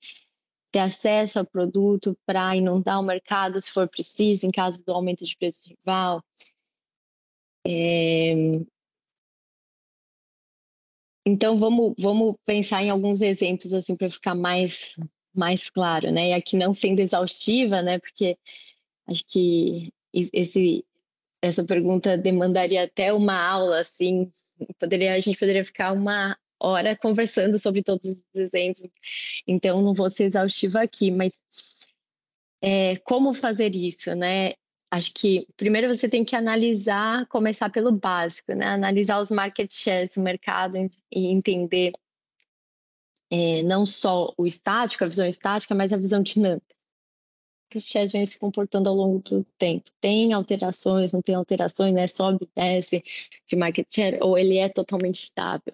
ter 0.72 0.80
acesso 0.80 1.40
ao 1.40 1.46
produto 1.46 2.18
para 2.26 2.56
inundar 2.56 3.00
o 3.00 3.04
mercado 3.04 3.62
se 3.62 3.72
for 3.72 3.88
preciso, 3.88 4.46
em 4.46 4.52
caso 4.52 4.84
do 4.84 4.94
aumento 4.94 5.26
de 5.26 5.38
preço 5.38 5.70
rival? 5.70 6.24
É... 7.66 8.34
Então, 11.26 11.58
vamos, 11.58 11.94
vamos 12.00 12.36
pensar 12.46 12.82
em 12.84 12.90
alguns 12.90 13.22
exemplos 13.22 13.74
assim 13.74 13.96
para 13.96 14.10
ficar 14.10 14.34
mais 14.34 14.96
mais 15.34 15.70
claro, 15.70 16.12
né? 16.12 16.30
E 16.30 16.34
aqui 16.34 16.58
não 16.58 16.74
sendo 16.74 17.00
exaustiva, 17.00 17.82
né? 17.82 18.00
Porque 18.00 18.38
acho 19.08 19.26
que 19.28 19.94
esse 20.14 20.86
essa 21.42 21.64
pergunta 21.64 22.18
demandaria 22.18 22.84
até 22.84 23.14
uma 23.14 23.36
aula, 23.36 23.80
assim, 23.80 24.30
poderia 24.78 25.14
a 25.14 25.20
gente 25.20 25.38
poderia 25.40 25.64
ficar 25.64 25.94
uma 25.94 26.38
hora 26.60 26.96
conversando 26.98 27.58
sobre 27.58 27.82
todos 27.82 28.06
os 28.06 28.24
exemplos. 28.36 28.90
Então 29.48 29.82
não 29.82 29.94
vou 29.94 30.10
ser 30.10 30.26
exaustiva 30.26 30.82
aqui, 30.82 31.10
mas 31.12 31.42
é, 32.62 32.98
como 32.98 33.34
fazer 33.34 33.74
isso, 33.76 34.14
né? 34.16 34.54
Acho 34.92 35.14
que 35.14 35.48
primeiro 35.56 35.88
você 35.88 36.10
tem 36.10 36.26
que 36.26 36.36
analisar, 36.36 37.26
começar 37.28 37.70
pelo 37.70 37.92
básico, 37.92 38.54
né? 38.54 38.66
Analisar 38.68 39.20
os 39.22 39.32
market 39.32 39.72
shares 39.72 40.12
do 40.16 40.22
mercado 40.22 40.78
e 40.78 41.28
entender 41.28 41.94
é, 43.32 43.64
não 43.64 43.86
só 43.86 44.34
o 44.38 44.46
estático, 44.46 45.04
a 45.04 45.08
visão 45.08 45.28
estática, 45.28 45.76
mas 45.76 45.94
a 45.94 45.98
visão 45.98 46.22
dinâmica. 46.22 46.76
Os 47.76 47.84
shares 47.84 48.12
vêm 48.12 48.26
se 48.26 48.38
comportando 48.40 48.90
ao 48.90 48.96
longo 48.96 49.20
do 49.20 49.44
tempo. 49.58 49.92
Tem 50.02 50.34
alterações, 50.34 51.12
não 51.14 51.22
tem 51.22 51.36
alterações, 51.36 51.94
né? 51.94 52.08
Sobe, 52.08 52.50
desce 52.56 53.04
de 53.46 53.56
market 53.56 53.88
share, 53.94 54.18
ou 54.22 54.38
ele 54.38 54.58
é 54.58 54.68
totalmente 54.68 55.24
estável. 55.24 55.74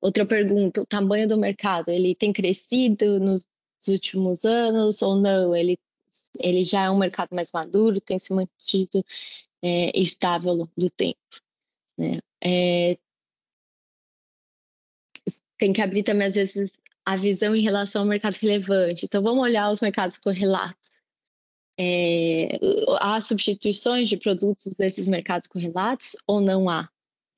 Outra 0.00 0.26
pergunta, 0.26 0.82
o 0.82 0.86
tamanho 0.86 1.28
do 1.28 1.38
mercado, 1.38 1.90
ele 1.90 2.14
tem 2.14 2.32
crescido 2.32 3.20
nos 3.20 3.46
últimos 3.86 4.44
anos 4.44 5.02
ou 5.02 5.16
não? 5.16 5.54
Ele, 5.54 5.78
ele 6.38 6.64
já 6.64 6.84
é 6.84 6.90
um 6.90 6.98
mercado 6.98 7.34
mais 7.34 7.52
maduro, 7.52 8.00
tem 8.00 8.18
se 8.18 8.32
mantido 8.32 9.04
é, 9.62 9.98
estável 9.98 10.50
ao 10.50 10.56
longo 10.56 10.72
do 10.76 10.90
tempo. 10.90 11.18
Né? 11.96 12.18
É, 12.42 12.98
tem 15.60 15.72
que 15.74 15.82
abrir 15.82 16.02
também, 16.02 16.26
às 16.26 16.34
vezes, 16.34 16.76
a 17.04 17.16
visão 17.16 17.54
em 17.54 17.60
relação 17.60 18.02
ao 18.02 18.08
mercado 18.08 18.34
relevante. 18.36 19.04
Então, 19.04 19.22
vamos 19.22 19.42
olhar 19.42 19.70
os 19.70 19.80
mercados 19.80 20.16
correlatos. 20.16 20.90
É, 21.78 22.58
há 22.98 23.20
substituições 23.20 24.08
de 24.08 24.16
produtos 24.16 24.74
desses 24.74 25.06
mercados 25.06 25.46
correlatos 25.46 26.16
ou 26.26 26.40
não 26.40 26.68
há? 26.68 26.88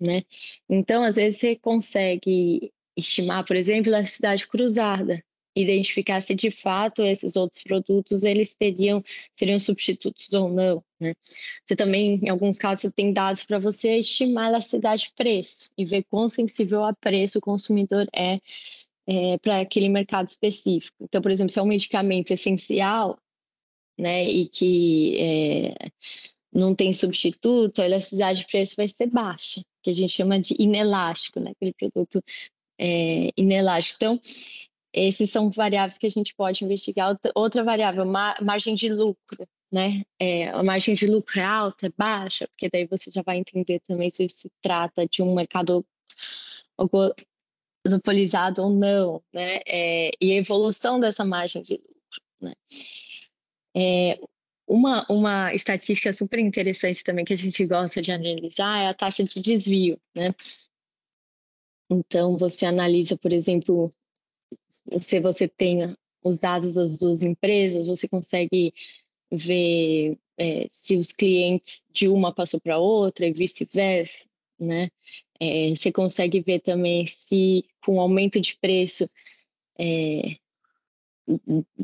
Né? 0.00 0.22
Então, 0.68 1.02
às 1.02 1.16
vezes, 1.16 1.40
você 1.40 1.56
consegue 1.56 2.72
estimar, 2.96 3.44
por 3.44 3.56
exemplo, 3.56 3.90
elasticidade 3.90 4.46
cruzada, 4.46 5.22
identificar 5.54 6.20
se 6.20 6.34
de 6.34 6.50
fato 6.50 7.02
esses 7.02 7.36
outros 7.36 7.62
produtos 7.62 8.24
eles 8.24 8.54
teriam 8.54 9.02
seriam 9.34 9.58
substitutos 9.58 10.32
ou 10.32 10.48
não, 10.48 10.82
né? 11.00 11.14
Você 11.64 11.76
também, 11.76 12.20
em 12.22 12.28
alguns 12.28 12.58
casos, 12.58 12.90
tem 12.94 13.12
dados 13.12 13.44
para 13.44 13.58
você 13.58 13.98
estimar 13.98 14.46
a 14.46 14.48
elasticidade 14.48 15.04
de 15.04 15.12
preço 15.14 15.70
e 15.76 15.84
ver 15.84 16.04
quão 16.04 16.28
sensível 16.28 16.84
a 16.84 16.94
preço 16.94 17.38
o 17.38 17.42
consumidor 17.42 18.06
é 18.14 18.40
é, 19.06 19.38
para 19.38 19.60
aquele 19.60 19.88
mercado 19.88 20.28
específico. 20.28 20.96
Então, 21.02 21.20
por 21.20 21.30
exemplo, 21.30 21.52
se 21.52 21.58
é 21.58 21.62
um 21.62 21.66
medicamento 21.66 22.30
essencial, 22.30 23.18
né, 23.98 24.24
e 24.28 24.48
que 24.48 25.16
é, 25.18 25.90
não 26.52 26.74
tem 26.74 26.92
substituto, 26.94 27.80
a 27.80 27.86
elasticidade 27.86 28.40
de 28.40 28.46
preço 28.46 28.74
vai 28.76 28.88
ser 28.88 29.06
baixa, 29.06 29.62
que 29.82 29.90
a 29.90 29.92
gente 29.92 30.12
chama 30.12 30.40
de 30.40 30.54
inelástico, 30.58 31.40
né, 31.40 31.50
aquele 31.50 31.72
produto 31.72 32.22
é, 32.78 33.30
inelástico. 33.36 33.96
Então, 33.96 34.20
esses 34.92 35.30
são 35.30 35.50
variáveis 35.50 35.98
que 35.98 36.06
a 36.06 36.10
gente 36.10 36.34
pode 36.34 36.64
investigar. 36.64 37.18
Outra 37.34 37.64
variável, 37.64 38.04
margem 38.04 38.74
de 38.74 38.88
lucro, 38.88 39.48
né? 39.70 40.02
É, 40.20 40.48
a 40.50 40.62
margem 40.62 40.94
de 40.94 41.06
lucro 41.06 41.40
é 41.40 41.44
alta, 41.44 41.86
é 41.86 41.92
baixa, 41.96 42.46
porque 42.48 42.68
daí 42.70 42.86
você 42.86 43.10
já 43.10 43.22
vai 43.22 43.38
entender 43.38 43.80
também 43.80 44.10
se 44.10 44.28
se 44.28 44.50
trata 44.60 45.06
de 45.06 45.22
um 45.22 45.34
mercado 45.34 45.84
monopolizado 47.84 48.62
ou 48.62 48.70
não, 48.70 49.22
né? 49.32 49.60
É, 49.66 50.10
e 50.20 50.32
a 50.32 50.36
evolução 50.36 51.00
dessa 51.00 51.24
margem 51.24 51.62
de 51.62 51.74
lucro, 51.74 52.22
né? 52.40 52.52
É, 53.74 54.20
uma, 54.66 55.06
uma 55.08 55.54
estatística 55.54 56.12
super 56.12 56.38
interessante 56.38 57.02
também 57.02 57.24
que 57.24 57.32
a 57.32 57.36
gente 57.36 57.64
gosta 57.66 58.00
de 58.00 58.12
analisar 58.12 58.82
é 58.82 58.88
a 58.88 58.94
taxa 58.94 59.24
de 59.24 59.40
desvio, 59.40 59.98
né? 60.14 60.28
Então, 61.90 62.36
você 62.36 62.64
analisa, 62.64 63.18
por 63.18 63.32
exemplo, 63.32 63.92
se 65.00 65.20
você 65.20 65.48
tem 65.48 65.96
os 66.22 66.38
dados 66.38 66.74
das 66.74 66.98
duas 66.98 67.22
empresas, 67.22 67.86
você 67.86 68.08
consegue 68.08 68.72
ver 69.30 70.18
é, 70.38 70.66
se 70.70 70.96
os 70.96 71.12
clientes 71.12 71.84
de 71.92 72.08
uma 72.08 72.34
passou 72.34 72.60
para 72.60 72.78
outra 72.78 73.26
e 73.26 73.32
vice-versa, 73.32 74.28
né? 74.58 74.90
É, 75.40 75.70
você 75.70 75.90
consegue 75.90 76.40
ver 76.40 76.60
também 76.60 77.06
se 77.06 77.64
com 77.84 77.96
o 77.96 78.00
aumento 78.00 78.40
de 78.40 78.56
preço 78.56 79.08
é, 79.78 80.36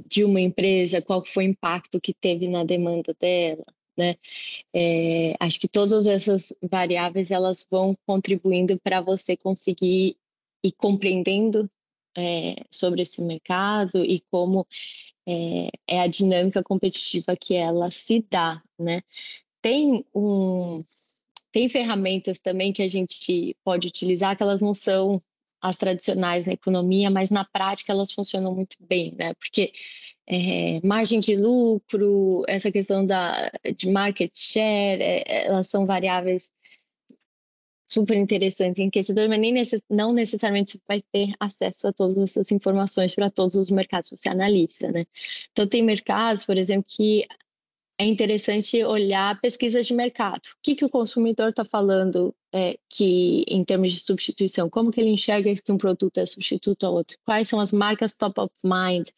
de 0.07 0.25
uma 0.25 0.41
empresa, 0.41 1.03
qual 1.03 1.25
foi 1.25 1.47
o 1.47 1.51
impacto 1.51 2.01
que 2.01 2.15
teve 2.15 2.49
na 2.49 2.65
demanda 2.65 3.15
dela, 3.19 3.65
né? 3.97 4.17
É, 4.75 5.35
acho 5.41 5.59
que 5.59 5.69
todas 5.69 6.07
essas 6.07 6.53
variáveis 6.63 7.31
elas 7.31 7.67
vão 7.71 7.97
contribuindo 8.07 8.79
para 8.81 9.01
você 9.01 9.37
conseguir 9.37 10.17
ir 10.63 10.73
compreendendo 10.73 11.69
é, 12.17 12.57
sobre 12.71 13.03
esse 13.03 13.21
mercado 13.23 14.05
e 14.05 14.21
como 14.31 14.67
é, 15.27 15.69
é, 15.87 16.01
a 16.01 16.07
dinâmica 16.07 16.63
competitiva 16.63 17.37
que 17.37 17.55
ela 17.55 17.91
se 17.91 18.25
dá, 18.31 18.63
né? 18.79 19.03
Tem 19.61 20.05
um 20.15 20.85
tem 21.53 21.69
ferramentas 21.69 22.39
também 22.39 22.73
que 22.73 22.83
a 22.83 22.89
gente 22.89 23.57
pode 23.65 23.89
utilizar 23.89 24.37
que 24.37 24.43
elas 24.43 24.61
não 24.61 24.75
são 24.75 25.23
as 25.61 25.77
tradicionais 25.77 26.47
na 26.47 26.53
economia, 26.53 27.11
mas 27.11 27.31
na 27.31 27.45
prática 27.45 27.93
elas 27.93 28.13
funcionam 28.13 28.55
muito 28.55 28.77
bem, 28.81 29.15
né? 29.19 29.35
Porque 29.35 29.73
é, 30.27 30.81
margem 30.87 31.21
de 31.21 31.37
lucro, 31.37 32.45
essa 32.47 32.71
questão 32.71 33.05
da, 33.05 33.51
de 33.77 33.91
market 33.91 34.31
share, 34.35 35.03
é, 35.03 35.47
elas 35.47 35.69
são 35.69 35.87
variáveis 35.87 36.51
super 37.89 38.17
interessantes, 38.17 38.79
enriquecedoras, 38.79 39.31
mas 39.31 39.41
nem 39.41 39.51
necess, 39.51 39.83
não 39.89 40.13
necessariamente 40.13 40.73
você 40.73 40.83
vai 40.87 41.03
ter 41.11 41.33
acesso 41.41 41.89
a 41.89 41.93
todas 41.93 42.19
essas 42.19 42.53
informações 42.53 43.15
para 43.15 43.31
todos 43.31 43.55
os 43.55 43.71
mercados 43.71 44.11
que 44.11 44.17
você 44.17 44.29
analisa, 44.29 44.93
né? 44.93 45.07
Então, 45.51 45.67
tem 45.67 45.83
mercados, 45.83 46.45
por 46.45 46.59
exemplo, 46.59 46.85
que 46.87 47.27
é 47.99 48.05
interessante 48.05 48.85
olhar 48.85 49.41
pesquisas 49.41 49.87
de 49.87 49.95
mercado. 49.95 50.43
O 50.47 50.59
que, 50.63 50.75
que 50.75 50.85
o 50.85 50.91
consumidor 50.91 51.49
está 51.49 51.65
falando 51.65 52.35
é, 52.53 52.79
que 52.91 53.45
em 53.49 53.65
termos 53.65 53.93
de 53.93 54.01
substituição? 54.01 54.69
Como 54.69 54.91
que 54.91 55.01
ele 55.01 55.11
enxerga 55.11 55.55
que 55.57 55.73
um 55.73 55.79
produto 55.79 56.19
é 56.19 56.27
substituto 56.27 56.85
a 56.85 56.91
outro? 56.91 57.17
Quais 57.25 57.49
são 57.49 57.59
as 57.59 57.73
marcas 57.73 58.13
top 58.13 58.39
of 58.39 58.53
mind 58.63 59.09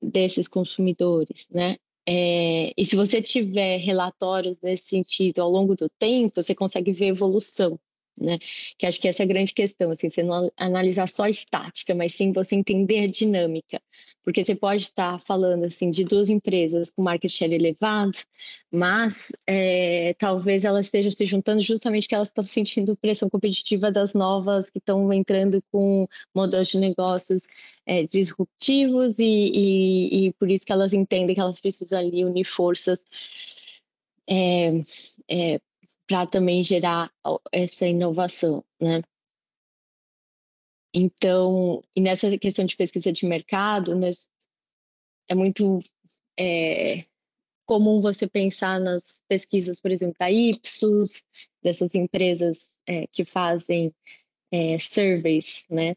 desses 0.00 0.46
consumidores, 0.46 1.48
né? 1.50 1.76
É, 2.06 2.74
e 2.76 2.84
se 2.84 2.94
você 2.94 3.22
tiver 3.22 3.78
relatórios 3.78 4.60
nesse 4.60 4.88
sentido 4.88 5.40
ao 5.40 5.50
longo 5.50 5.74
do 5.74 5.88
tempo, 5.98 6.42
você 6.42 6.54
consegue 6.54 6.92
ver 6.92 7.06
evolução 7.06 7.80
né? 8.18 8.38
Que 8.78 8.86
acho 8.86 9.00
que 9.00 9.08
essa 9.08 9.22
é 9.22 9.24
a 9.24 9.28
grande 9.28 9.52
questão, 9.52 9.90
assim, 9.90 10.08
você 10.08 10.22
não 10.22 10.50
analisar 10.56 11.08
só 11.08 11.24
a 11.24 11.30
estática, 11.30 11.94
mas 11.94 12.14
sim 12.14 12.32
você 12.32 12.54
entender 12.54 13.00
a 13.00 13.06
dinâmica, 13.06 13.80
porque 14.22 14.44
você 14.44 14.54
pode 14.54 14.84
estar 14.84 15.20
falando 15.20 15.64
assim 15.64 15.90
de 15.90 16.04
duas 16.04 16.30
empresas 16.30 16.90
com 16.90 17.02
market 17.02 17.30
share 17.30 17.52
elevado, 17.54 18.18
mas 18.72 19.30
é, 19.46 20.14
talvez 20.18 20.64
elas 20.64 20.86
estejam 20.86 21.10
se 21.10 21.26
juntando 21.26 21.60
justamente 21.60 22.04
porque 22.04 22.14
elas 22.14 22.28
estão 22.28 22.44
sentindo 22.44 22.96
pressão 22.96 23.28
competitiva 23.28 23.90
das 23.90 24.14
novas 24.14 24.70
que 24.70 24.78
estão 24.78 25.12
entrando 25.12 25.62
com 25.70 26.06
modelos 26.34 26.68
de 26.68 26.78
negócios 26.78 27.46
é, 27.86 28.04
disruptivos 28.04 29.18
e, 29.18 29.24
e, 29.24 30.26
e 30.26 30.32
por 30.34 30.50
isso 30.50 30.64
que 30.64 30.72
elas 30.72 30.92
entendem 30.92 31.34
que 31.34 31.40
elas 31.40 31.60
precisam 31.60 31.98
ali 31.98 32.24
unir 32.24 32.44
forças 32.44 33.06
é, 34.26 34.80
é, 35.28 35.60
para 36.14 36.30
também 36.30 36.62
gerar 36.62 37.12
essa 37.50 37.88
inovação, 37.88 38.64
né? 38.80 39.02
Então, 40.94 41.82
e 41.96 42.00
nessa 42.00 42.38
questão 42.38 42.64
de 42.64 42.76
pesquisa 42.76 43.12
de 43.12 43.26
mercado, 43.26 43.90
é 45.28 45.34
muito 45.34 45.80
é, 46.38 47.04
comum 47.66 48.00
você 48.00 48.28
pensar 48.28 48.78
nas 48.78 49.24
pesquisas, 49.26 49.80
por 49.80 49.90
exemplo, 49.90 50.14
da 50.16 50.30
Ipsos, 50.30 51.24
dessas 51.60 51.92
empresas 51.96 52.78
é, 52.86 53.08
que 53.08 53.24
fazem 53.24 53.92
é, 54.52 54.78
surveys, 54.78 55.66
né? 55.68 55.96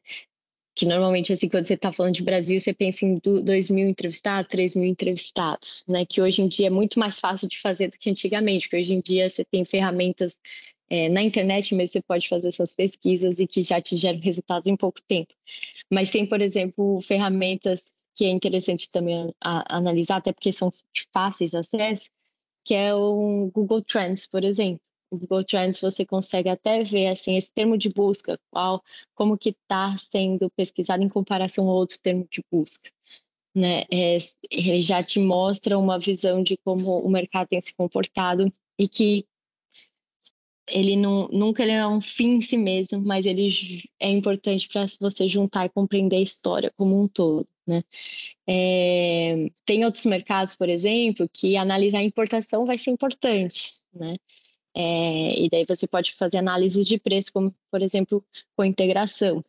Que 0.77 0.85
normalmente, 0.85 1.33
assim, 1.33 1.49
quando 1.49 1.65
você 1.65 1.73
está 1.73 1.91
falando 1.91 2.13
de 2.13 2.21
Brasil, 2.21 2.59
você 2.59 2.71
pensa 2.71 3.03
em 3.03 3.17
2 3.17 3.69
mil 3.71 3.89
entrevistados, 3.89 4.47
3 4.51 4.75
mil 4.75 4.87
entrevistados, 4.87 5.83
né? 5.87 6.05
Que 6.05 6.21
hoje 6.21 6.43
em 6.43 6.47
dia 6.47 6.67
é 6.67 6.69
muito 6.69 6.99
mais 6.99 7.19
fácil 7.19 7.47
de 7.49 7.59
fazer 7.59 7.87
do 7.87 7.97
que 7.97 8.11
antigamente, 8.11 8.67
porque 8.67 8.77
hoje 8.77 8.93
em 8.93 9.01
dia 9.01 9.27
você 9.27 9.43
tem 9.43 9.65
ferramentas 9.65 10.39
é, 10.87 11.09
na 11.09 11.23
internet 11.23 11.73
mesmo, 11.73 11.93
você 11.93 12.01
pode 12.03 12.29
fazer 12.29 12.49
essas 12.49 12.75
pesquisas 12.75 13.39
e 13.39 13.47
que 13.47 13.63
já 13.63 13.81
te 13.81 13.97
geram 13.97 14.19
resultados 14.19 14.67
em 14.67 14.77
pouco 14.77 15.01
tempo. 15.07 15.33
Mas 15.91 16.11
tem, 16.11 16.27
por 16.27 16.41
exemplo, 16.41 17.01
ferramentas 17.01 17.81
que 18.13 18.25
é 18.25 18.29
interessante 18.29 18.91
também 18.91 19.33
a, 19.41 19.73
a 19.73 19.77
analisar, 19.77 20.17
até 20.17 20.31
porque 20.31 20.53
são 20.53 20.71
fáceis 21.11 21.51
de 21.51 21.57
acesso, 21.57 22.11
que 22.63 22.75
é 22.75 22.93
o 22.93 23.49
Google 23.51 23.81
Trends, 23.81 24.27
por 24.27 24.43
exemplo 24.43 24.86
o 25.09 25.17
Google 25.17 25.43
Trends 25.43 25.79
você 25.79 26.05
consegue 26.05 26.49
até 26.49 26.83
ver 26.83 27.07
assim 27.07 27.37
esse 27.37 27.51
termo 27.51 27.77
de 27.77 27.89
busca, 27.89 28.37
qual, 28.51 28.83
como 29.15 29.37
que 29.37 29.49
está 29.49 29.97
sendo 29.97 30.49
pesquisado 30.51 31.03
em 31.03 31.09
comparação 31.09 31.69
a 31.69 31.73
outro 31.73 31.99
termo 32.01 32.27
de 32.31 32.43
busca. 32.51 32.89
Né? 33.55 33.85
É, 33.91 34.17
ele 34.51 34.81
já 34.81 35.01
te 35.01 35.19
mostra 35.19 35.79
uma 35.79 35.97
visão 35.97 36.43
de 36.43 36.57
como 36.57 36.99
o 36.99 37.09
mercado 37.09 37.47
tem 37.47 37.61
se 37.61 37.75
comportado 37.75 38.51
e 38.77 38.87
que 38.87 39.25
ele 40.69 40.95
não, 40.95 41.27
nunca 41.29 41.63
ele 41.63 41.71
é 41.71 41.87
um 41.87 42.01
fim 42.01 42.35
em 42.35 42.41
si 42.41 42.57
mesmo, 42.57 43.01
mas 43.01 43.25
ele 43.25 43.49
é 43.99 44.09
importante 44.09 44.67
para 44.67 44.85
você 44.99 45.27
juntar 45.27 45.65
e 45.65 45.69
compreender 45.69 46.17
a 46.17 46.21
história 46.21 46.71
como 46.75 47.01
um 47.01 47.07
todo. 47.07 47.47
Né? 47.65 47.83
É, 48.45 49.49
tem 49.65 49.85
outros 49.85 50.05
mercados, 50.05 50.55
por 50.55 50.69
exemplo, 50.69 51.29
que 51.31 51.57
analisar 51.57 51.99
a 51.99 52.03
importação 52.03 52.65
vai 52.65 52.77
ser 52.77 52.91
importante. 52.91 53.73
Né? 53.93 54.17
É, 54.79 55.39
e 55.41 55.49
daí 55.49 55.65
você 55.67 55.87
pode 55.87 56.13
fazer 56.13 56.37
análises 56.37 56.85
de 56.85 56.99
preço, 56.99 57.33
como, 57.33 57.51
por 57.71 57.81
exemplo, 57.81 58.23
com 58.55 58.63
integração, 58.63 59.41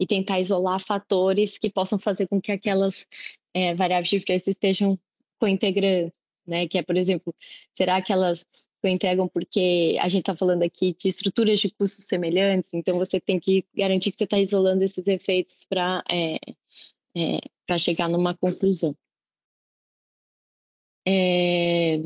e 0.00 0.06
tentar 0.06 0.40
isolar 0.40 0.80
fatores 0.80 1.58
que 1.58 1.70
possam 1.70 1.96
fazer 1.96 2.26
com 2.26 2.40
que 2.40 2.50
aquelas 2.50 3.06
é, 3.54 3.72
variáveis 3.74 4.08
de 4.08 4.18
preço 4.20 4.50
estejam 4.50 4.98
cointegrando, 5.38 6.12
né? 6.44 6.66
Que 6.66 6.78
é, 6.78 6.82
por 6.82 6.96
exemplo, 6.96 7.32
será 7.72 8.02
que 8.02 8.12
elas 8.12 8.44
cointegram 8.82 9.28
porque 9.28 9.96
a 10.00 10.08
gente 10.08 10.22
está 10.22 10.36
falando 10.36 10.62
aqui 10.62 10.92
de 10.94 11.08
estruturas 11.08 11.60
de 11.60 11.70
custos 11.70 12.04
semelhantes, 12.06 12.74
então 12.74 12.98
você 12.98 13.20
tem 13.20 13.38
que 13.40 13.64
garantir 13.74 14.10
que 14.10 14.18
você 14.18 14.24
está 14.24 14.38
isolando 14.40 14.82
esses 14.84 15.06
efeitos 15.06 15.64
para 15.66 16.02
é, 16.10 16.36
é, 17.16 17.38
para 17.66 17.78
chegar 17.78 18.08
numa 18.08 18.34
conclusão. 18.36 18.94
É, 21.06 21.98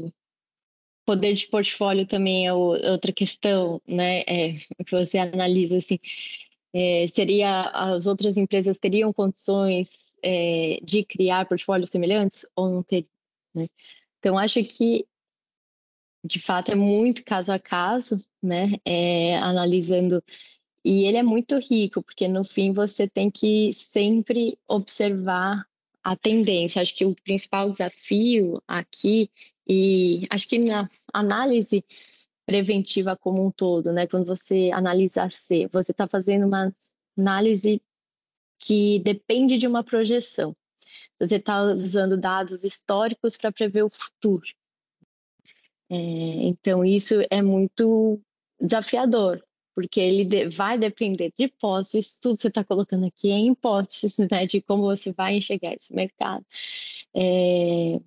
poder 1.09 1.33
de 1.33 1.49
portfólio 1.49 2.07
também 2.07 2.47
é 2.47 2.53
outra 2.53 3.11
questão, 3.15 3.81
né? 3.89 4.21
É, 4.27 4.53
que 4.53 4.91
você 4.91 5.17
analisa 5.17 5.79
assim, 5.79 5.99
é, 6.75 7.07
seria 7.07 7.63
as 7.71 8.07
outras 8.07 8.37
empresas 8.37 8.77
teriam 8.79 9.11
condições 9.11 10.15
é, 10.23 10.79
de 10.83 11.03
criar 11.07 11.49
portfólios 11.49 11.91
semelhantes 11.91 12.45
ou 12.55 12.69
não 12.69 12.83
teriam? 12.83 13.09
Né? 13.55 13.65
Então 14.19 14.37
acho 14.37 14.63
que 14.65 15.07
de 16.23 16.39
fato 16.41 16.73
é 16.73 16.75
muito 16.75 17.25
caso 17.25 17.53
a 17.53 17.59
caso, 17.59 18.23
né? 18.43 18.73
É, 18.85 19.39
analisando 19.39 20.23
e 20.85 21.05
ele 21.07 21.17
é 21.17 21.23
muito 21.23 21.57
rico 21.57 22.03
porque 22.03 22.29
no 22.29 22.45
fim 22.45 22.71
você 22.75 23.09
tem 23.09 23.31
que 23.31 23.73
sempre 23.73 24.59
observar 24.69 25.67
a 26.09 26.17
tendência. 26.17 26.81
Acho 26.81 26.95
que 26.95 27.05
o 27.05 27.15
principal 27.15 27.71
desafio 27.71 28.63
aqui 28.67 29.31
e 29.69 30.23
acho 30.31 30.49
que 30.49 30.59
na 30.59 30.89
análise 31.13 31.85
preventiva 32.47 33.15
como 33.15 33.47
um 33.47 33.51
todo, 33.51 33.93
né? 33.93 34.07
Quando 34.07 34.25
você 34.25 34.71
analisa 34.73 35.29
C, 35.29 35.69
você 35.71 35.93
está 35.93 36.09
fazendo 36.09 36.47
uma 36.47 36.75
análise 37.17 37.83
que 38.59 39.01
depende 39.01 39.59
de 39.59 39.67
uma 39.67 39.85
projeção. 39.85 40.57
Você 41.21 41.37
está 41.37 41.63
usando 41.63 42.17
dados 42.17 42.65
históricos 42.65 43.37
para 43.37 43.53
prever 43.53 43.83
o 43.83 43.91
futuro. 43.91 44.47
É, 45.91 45.97
então, 45.97 46.85
isso 46.85 47.15
é 47.31 47.43
muito 47.43 48.19
desafiador, 48.59 49.45
porque 49.79 50.01
ele 50.01 50.25
de, 50.25 50.49
vai 50.49 50.77
depender 50.77 51.31
de 51.37 51.45
hipóteses, 51.45 52.19
tudo 52.19 52.35
que 52.35 52.41
você 52.41 52.49
está 52.49 52.65
colocando 52.65 53.07
aqui 53.07 53.31
é 53.31 53.39
hipóteses, 53.39 54.19
né, 54.29 54.45
de 54.45 54.61
como 54.61 54.83
você 54.83 55.13
vai 55.13 55.37
enxergar 55.37 55.73
esse 55.73 55.95
mercado. 55.95 56.45
É, 57.15 58.01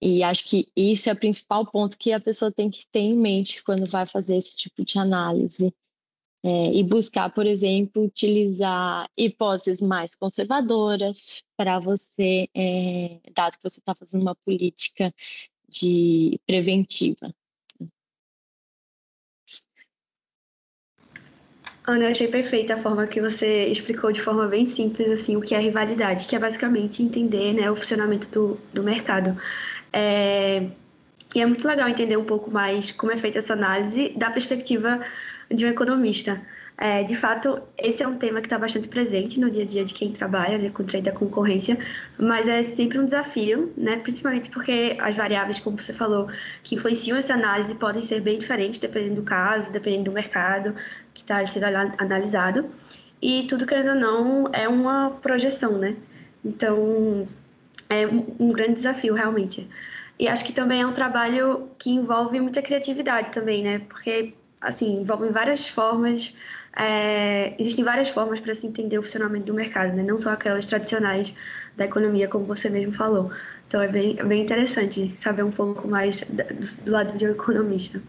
e 0.00 0.22
acho 0.22 0.44
que 0.44 0.68
isso 0.76 1.10
é 1.10 1.12
o 1.12 1.16
principal 1.16 1.66
ponto 1.66 1.98
que 1.98 2.12
a 2.12 2.20
pessoa 2.20 2.52
tem 2.52 2.70
que 2.70 2.86
ter 2.86 3.00
em 3.00 3.16
mente 3.16 3.64
quando 3.64 3.84
vai 3.84 4.06
fazer 4.06 4.36
esse 4.36 4.56
tipo 4.56 4.84
de 4.84 4.96
análise. 4.96 5.74
É, 6.44 6.72
e 6.72 6.84
buscar, 6.84 7.34
por 7.34 7.46
exemplo, 7.46 8.04
utilizar 8.04 9.08
hipóteses 9.18 9.80
mais 9.80 10.14
conservadoras 10.14 11.42
para 11.56 11.80
você, 11.80 12.48
é, 12.54 13.18
dado 13.34 13.56
que 13.56 13.62
você 13.62 13.80
está 13.80 13.92
fazendo 13.94 14.22
uma 14.22 14.36
política 14.36 15.12
de 15.68 16.38
preventiva. 16.46 17.34
Ana, 21.84 22.04
eu 22.04 22.10
achei 22.12 22.28
perfeita 22.28 22.74
a 22.74 22.76
forma 22.76 23.06
que 23.08 23.20
você 23.20 23.66
explicou 23.66 24.12
de 24.12 24.20
forma 24.20 24.46
bem 24.46 24.66
simples 24.66 25.08
assim 25.10 25.36
o 25.36 25.40
que 25.40 25.54
é 25.54 25.58
rivalidade, 25.58 26.28
que 26.28 26.36
é 26.36 26.38
basicamente 26.38 27.02
entender 27.02 27.52
né, 27.52 27.68
o 27.70 27.74
funcionamento 27.74 28.28
do, 28.30 28.58
do 28.72 28.84
mercado. 28.84 29.36
É, 29.92 30.68
e 31.34 31.40
é 31.40 31.46
muito 31.46 31.66
legal 31.66 31.88
entender 31.88 32.16
um 32.16 32.24
pouco 32.24 32.50
mais 32.50 32.92
como 32.92 33.10
é 33.10 33.16
feita 33.16 33.38
essa 33.38 33.54
análise 33.54 34.10
da 34.10 34.30
perspectiva 34.30 35.00
de 35.50 35.66
um 35.66 35.68
economista. 35.68 36.40
É, 36.84 37.04
de 37.04 37.14
fato, 37.14 37.62
esse 37.78 38.02
é 38.02 38.08
um 38.08 38.18
tema 38.18 38.40
que 38.40 38.46
está 38.46 38.58
bastante 38.58 38.88
presente 38.88 39.38
no 39.38 39.48
dia 39.48 39.62
a 39.62 39.64
dia 39.64 39.84
de 39.84 39.94
quem 39.94 40.10
trabalha 40.10 40.58
né, 40.58 40.68
com 40.68 40.82
o 40.82 40.84
trade 40.84 41.04
da 41.04 41.12
concorrência, 41.12 41.78
mas 42.18 42.48
é 42.48 42.64
sempre 42.64 42.98
um 42.98 43.04
desafio, 43.04 43.72
né, 43.76 43.98
principalmente 43.98 44.50
porque 44.50 44.96
as 44.98 45.14
variáveis, 45.14 45.60
como 45.60 45.78
você 45.78 45.92
falou, 45.92 46.28
que 46.64 46.74
influenciam 46.74 47.16
essa 47.16 47.34
análise 47.34 47.72
podem 47.76 48.02
ser 48.02 48.20
bem 48.20 48.36
diferentes 48.36 48.80
dependendo 48.80 49.14
do 49.14 49.22
caso, 49.22 49.70
dependendo 49.70 50.06
do 50.06 50.12
mercado 50.12 50.74
que 51.14 51.22
está 51.22 51.46
sendo 51.46 51.66
analisado. 51.98 52.68
E 53.22 53.44
tudo, 53.44 53.64
querendo 53.64 53.90
ou 53.90 53.94
não, 53.94 54.48
é 54.52 54.68
uma 54.68 55.10
projeção, 55.22 55.78
né? 55.78 55.94
Então, 56.44 57.28
é 57.88 58.08
um 58.08 58.48
grande 58.48 58.72
desafio, 58.72 59.14
realmente. 59.14 59.68
E 60.18 60.26
acho 60.26 60.44
que 60.44 60.52
também 60.52 60.80
é 60.80 60.86
um 60.86 60.92
trabalho 60.92 61.70
que 61.78 61.90
envolve 61.90 62.40
muita 62.40 62.60
criatividade 62.60 63.30
também, 63.30 63.62
né? 63.62 63.78
Porque, 63.88 64.34
assim, 64.60 64.96
envolve 64.96 65.28
várias 65.28 65.68
formas, 65.68 66.34
é, 66.76 67.54
existem 67.58 67.84
várias 67.84 68.08
formas 68.08 68.40
para 68.40 68.54
se 68.54 68.66
entender 68.66 68.98
o 68.98 69.02
funcionamento 69.02 69.46
do 69.46 69.54
mercado, 69.54 69.94
né? 69.94 70.02
Não 70.02 70.18
só 70.18 70.30
aquelas 70.30 70.66
tradicionais 70.66 71.34
da 71.76 71.84
economia, 71.84 72.28
como 72.28 72.44
você 72.44 72.70
mesmo 72.70 72.92
falou. 72.92 73.30
Então 73.68 73.80
é 73.80 73.88
bem, 73.88 74.16
é 74.18 74.24
bem 74.24 74.42
interessante 74.42 75.12
saber 75.16 75.42
um 75.42 75.50
pouco 75.50 75.86
mais 75.88 76.22
do, 76.22 76.84
do 76.84 76.90
lado 76.90 77.16
de 77.16 77.26
um 77.26 77.30
economista. 77.30 78.02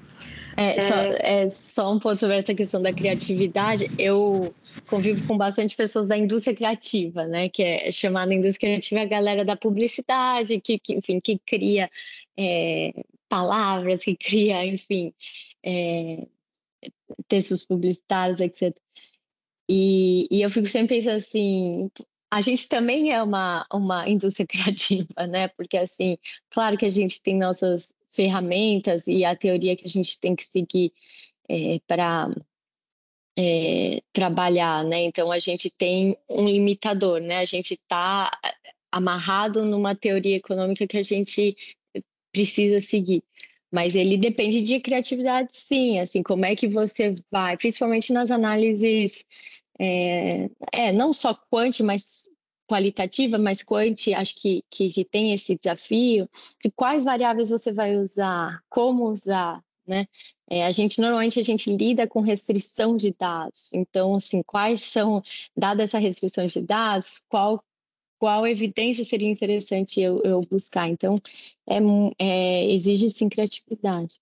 É, 0.55 0.77
é... 0.77 0.81
Só, 0.81 0.95
é, 0.95 1.49
só 1.49 1.93
um 1.93 1.99
ponto 1.99 2.19
sobre 2.19 2.37
essa 2.37 2.53
questão 2.53 2.81
da 2.81 2.93
criatividade. 2.93 3.91
Eu 3.97 4.53
convivo 4.87 5.25
com 5.27 5.37
bastante 5.37 5.75
pessoas 5.75 6.07
da 6.07 6.17
indústria 6.17 6.55
criativa, 6.55 7.25
né? 7.25 7.49
Que 7.49 7.63
é 7.63 7.91
chamada 7.91 8.33
indústria 8.33 8.69
criativa 8.69 9.01
a 9.01 9.05
galera 9.05 9.43
da 9.43 9.55
publicidade, 9.55 10.59
que, 10.61 10.79
que 10.79 10.93
enfim, 10.93 11.19
que 11.19 11.39
cria 11.45 11.89
é, 12.37 12.93
palavras, 13.27 14.03
que 14.03 14.15
cria, 14.15 14.65
enfim, 14.65 15.13
é, 15.63 16.27
textos 17.27 17.63
publicitários, 17.63 18.39
etc. 18.39 18.75
E, 19.69 20.27
e 20.29 20.41
eu 20.41 20.49
fico 20.49 20.67
sempre 20.67 20.97
pensando 20.97 21.15
assim, 21.15 21.89
a 22.31 22.41
gente 22.41 22.67
também 22.67 23.11
é 23.11 23.21
uma, 23.21 23.65
uma 23.71 24.09
indústria 24.09 24.45
criativa, 24.47 25.27
né? 25.27 25.47
Porque, 25.49 25.77
assim, 25.77 26.17
claro 26.49 26.77
que 26.77 26.85
a 26.85 26.89
gente 26.89 27.21
tem 27.21 27.37
nossas 27.37 27.93
ferramentas 28.09 29.07
e 29.07 29.23
a 29.23 29.35
teoria 29.35 29.75
que 29.75 29.85
a 29.85 29.89
gente 29.89 30.19
tem 30.19 30.35
que 30.35 30.45
seguir 30.45 30.91
é, 31.49 31.79
para 31.87 32.29
é, 33.37 34.01
trabalhar, 34.11 34.83
né? 34.83 35.03
Então, 35.03 35.31
a 35.31 35.39
gente 35.39 35.69
tem 35.69 36.17
um 36.29 36.47
limitador, 36.47 37.21
né? 37.21 37.37
A 37.37 37.45
gente 37.45 37.75
está 37.75 38.31
amarrado 38.91 39.63
numa 39.65 39.95
teoria 39.95 40.35
econômica 40.37 40.87
que 40.87 40.97
a 40.97 41.03
gente 41.03 41.55
precisa 42.31 42.81
seguir. 42.81 43.23
Mas 43.73 43.95
ele 43.95 44.17
depende 44.17 44.61
de 44.61 44.79
criatividade, 44.79 45.49
sim. 45.51 45.99
Assim, 45.99 46.21
como 46.21 46.45
é 46.45 46.55
que 46.55 46.67
você 46.67 47.15
vai, 47.31 47.57
principalmente 47.57 48.13
nas 48.13 48.29
análises 48.29 49.25
é, 49.79 50.47
é, 50.71 50.91
não 50.91 51.11
só 51.11 51.33
quant, 51.33 51.79
mas 51.81 52.29
qualitativa, 52.67 53.39
mas 53.39 53.63
quant, 53.63 54.13
acho 54.15 54.35
que, 54.35 54.63
que, 54.69 54.91
que, 54.93 55.03
tem 55.03 55.33
esse 55.33 55.55
desafio 55.55 56.29
de 56.63 56.69
quais 56.69 57.03
variáveis 57.03 57.49
você 57.49 57.71
vai 57.71 57.97
usar, 57.97 58.61
como 58.69 59.05
usar, 59.09 59.59
né? 59.87 60.07
É, 60.47 60.65
a 60.65 60.71
gente, 60.71 61.01
normalmente, 61.01 61.39
a 61.39 61.43
gente 61.43 61.75
lida 61.75 62.07
com 62.07 62.21
restrição 62.21 62.95
de 62.95 63.11
dados, 63.11 63.69
então, 63.73 64.15
assim, 64.15 64.43
quais 64.43 64.81
são, 64.81 65.23
dada 65.57 65.81
essa 65.81 65.97
restrição 65.97 66.45
de 66.45 66.61
dados, 66.61 67.19
qual 67.27 67.63
qual 68.23 68.47
evidência 68.47 69.03
seria 69.03 69.29
interessante 69.29 69.99
eu, 69.99 70.21
eu 70.23 70.39
buscar. 70.49 70.87
Então, 70.87 71.13
é, 71.67 71.77
é, 72.17 72.73
exige 72.73 73.09
sim 73.09 73.27
criatividade. 73.27 74.17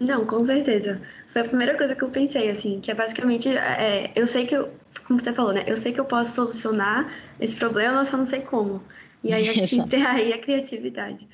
Não, 0.00 0.24
com 0.24 0.42
certeza. 0.42 1.02
Foi 1.30 1.42
a 1.42 1.44
primeira 1.44 1.76
coisa 1.76 1.94
que 1.94 2.02
eu 2.02 2.08
pensei, 2.08 2.50
assim, 2.50 2.80
que 2.80 2.90
é 2.90 2.94
basicamente, 2.94 3.50
é, 3.50 4.10
eu 4.16 4.26
sei 4.26 4.46
que 4.46 4.56
eu, 4.56 4.72
como 5.06 5.20
você 5.20 5.34
falou, 5.34 5.52
né? 5.52 5.64
Eu 5.66 5.76
sei 5.76 5.92
que 5.92 6.00
eu 6.00 6.06
posso 6.06 6.34
solucionar 6.34 7.14
esse 7.38 7.54
problema, 7.54 8.06
só 8.06 8.16
não 8.16 8.24
sei 8.24 8.40
como. 8.40 8.82
E 9.22 9.34
aí 9.34 9.50
acho 9.50 9.66
que 9.68 9.86
tem 9.86 10.00
aí 10.08 10.32
a 10.32 10.38
criatividade. 10.38 11.28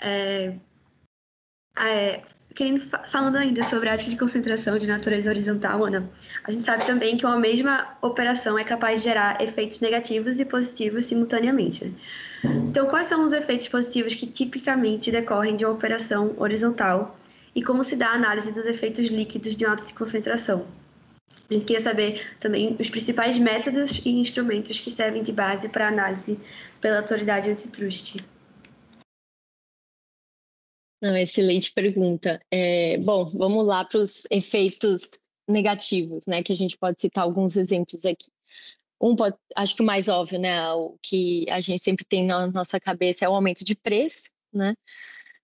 É, 0.00 0.54
é, 1.78 2.22
querendo, 2.54 2.80
falando 2.80 3.36
ainda 3.36 3.62
sobre 3.62 3.88
a 3.88 3.96
de 3.96 4.16
concentração 4.16 4.78
de 4.78 4.86
natureza 4.86 5.30
horizontal, 5.30 5.84
Ana, 5.84 6.08
a 6.44 6.50
gente 6.50 6.64
sabe 6.64 6.84
também 6.86 7.16
que 7.16 7.24
uma 7.24 7.38
mesma 7.38 7.96
operação 8.02 8.58
é 8.58 8.64
capaz 8.64 9.00
de 9.00 9.08
gerar 9.08 9.40
efeitos 9.40 9.80
negativos 9.80 10.40
e 10.40 10.44
positivos 10.44 11.04
simultaneamente. 11.04 11.84
Né? 11.84 11.92
Então, 12.68 12.86
quais 12.86 13.06
são 13.06 13.24
os 13.24 13.32
efeitos 13.32 13.68
positivos 13.68 14.14
que 14.14 14.26
tipicamente 14.26 15.10
decorrem 15.10 15.56
de 15.56 15.64
uma 15.64 15.74
operação 15.74 16.34
horizontal 16.38 17.18
e 17.54 17.62
como 17.62 17.84
se 17.84 17.96
dá 17.96 18.08
a 18.08 18.14
análise 18.14 18.52
dos 18.52 18.66
efeitos 18.66 19.06
líquidos 19.06 19.56
de 19.56 19.66
uma 19.66 19.76
de 19.76 19.92
concentração. 19.92 20.66
A 21.48 21.54
gente 21.54 21.64
queria 21.64 21.82
saber 21.82 22.24
também 22.38 22.76
os 22.78 22.88
principais 22.88 23.36
métodos 23.38 24.00
e 24.04 24.10
instrumentos 24.10 24.78
que 24.78 24.90
servem 24.90 25.22
de 25.22 25.32
base 25.32 25.68
para 25.68 25.88
análise 25.88 26.38
pela 26.80 26.98
autoridade 26.98 27.50
antitrust. 27.50 28.24
Não, 31.00 31.16
excelente 31.16 31.72
pergunta. 31.72 32.40
É, 32.50 32.98
bom, 32.98 33.26
vamos 33.26 33.66
lá 33.66 33.84
para 33.84 34.00
os 34.00 34.24
efeitos 34.30 35.10
negativos, 35.48 36.26
né? 36.26 36.42
Que 36.42 36.52
a 36.52 36.56
gente 36.56 36.76
pode 36.76 37.00
citar 37.00 37.24
alguns 37.24 37.56
exemplos 37.56 38.04
aqui. 38.04 38.30
Um, 39.00 39.16
pode, 39.16 39.36
acho 39.56 39.74
que 39.74 39.82
o 39.82 39.84
mais 39.84 40.08
óbvio, 40.08 40.38
né? 40.38 40.72
O 40.72 40.98
que 41.02 41.46
a 41.48 41.60
gente 41.60 41.82
sempre 41.82 42.04
tem 42.04 42.26
na 42.26 42.46
nossa 42.48 42.78
cabeça 42.78 43.24
é 43.24 43.28
o 43.28 43.34
aumento 43.34 43.64
de 43.64 43.74
preço, 43.74 44.30
né? 44.52 44.74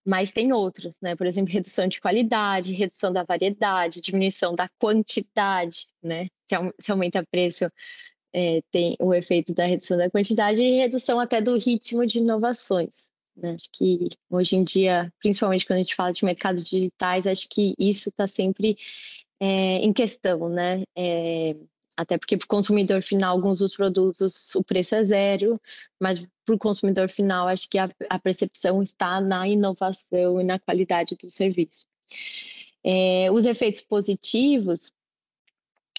mas 0.07 0.31
tem 0.31 0.53
outros, 0.53 0.97
né? 1.03 1.17
Por 1.17 1.27
exemplo, 1.27 1.53
redução 1.53 1.89
de 1.89 2.01
qualidade, 2.01 2.73
redução 2.73 3.13
da 3.13 3.25
variedade, 3.25 4.01
diminuição 4.01 4.55
da 4.55 4.69
quantidade, 4.79 5.89
né? 6.01 6.29
Se, 6.81 6.93
aumenta 6.93 7.21
o 7.21 7.27
preço, 7.27 7.65
é, 8.33 8.63
tem 8.71 8.97
o 9.01 9.13
efeito 9.13 9.53
da 9.53 9.67
redução 9.67 9.97
da 9.99 10.09
quantidade 10.09 10.63
e 10.63 10.77
redução 10.77 11.19
até 11.19 11.41
do 11.41 11.59
ritmo 11.59 12.07
de 12.07 12.19
inovações. 12.19 13.11
Né? 13.37 13.53
Acho 13.53 13.69
que 13.73 14.09
hoje 14.31 14.57
em 14.57 14.65
dia, 14.65 15.13
principalmente 15.21 15.67
quando 15.67 15.77
a 15.77 15.83
gente 15.83 15.95
fala 15.95 16.13
de 16.13 16.25
mercados 16.25 16.65
digitais, 16.65 17.27
acho 17.27 17.47
que 17.49 17.75
isso 17.79 18.09
está 18.09 18.27
sempre 18.27 18.77
é, 19.41 19.79
em 19.79 19.93
questão, 19.93 20.49
né? 20.49 20.85
É, 20.97 21.55
até 21.97 22.19
porque 22.19 22.37
para 22.37 22.45
o 22.45 22.49
consumidor 22.49 23.03
final, 23.03 23.35
alguns 23.35 23.59
dos 23.59 23.75
produtos 23.75 24.55
o 24.55 24.63
preço 24.63 24.95
é 24.95 25.05
zero, 25.05 25.61
mas 26.01 26.27
para 26.45 26.55
o 26.55 26.59
consumidor 26.59 27.09
final, 27.09 27.49
acho 27.49 27.69
que 27.69 27.79
a, 27.79 27.91
a, 28.11 28.19
percepção 28.19 28.83
está 28.83 29.21
na 29.21 29.49
inovação 29.49 30.41
e 30.41 30.45
na 30.45 30.59
qualidade 30.59 31.17
do 31.17 31.31
serviço. 31.31 31.87
É, 32.85 33.31
os 33.33 33.47
efeitos 33.47 33.81
positivos, 33.81 34.93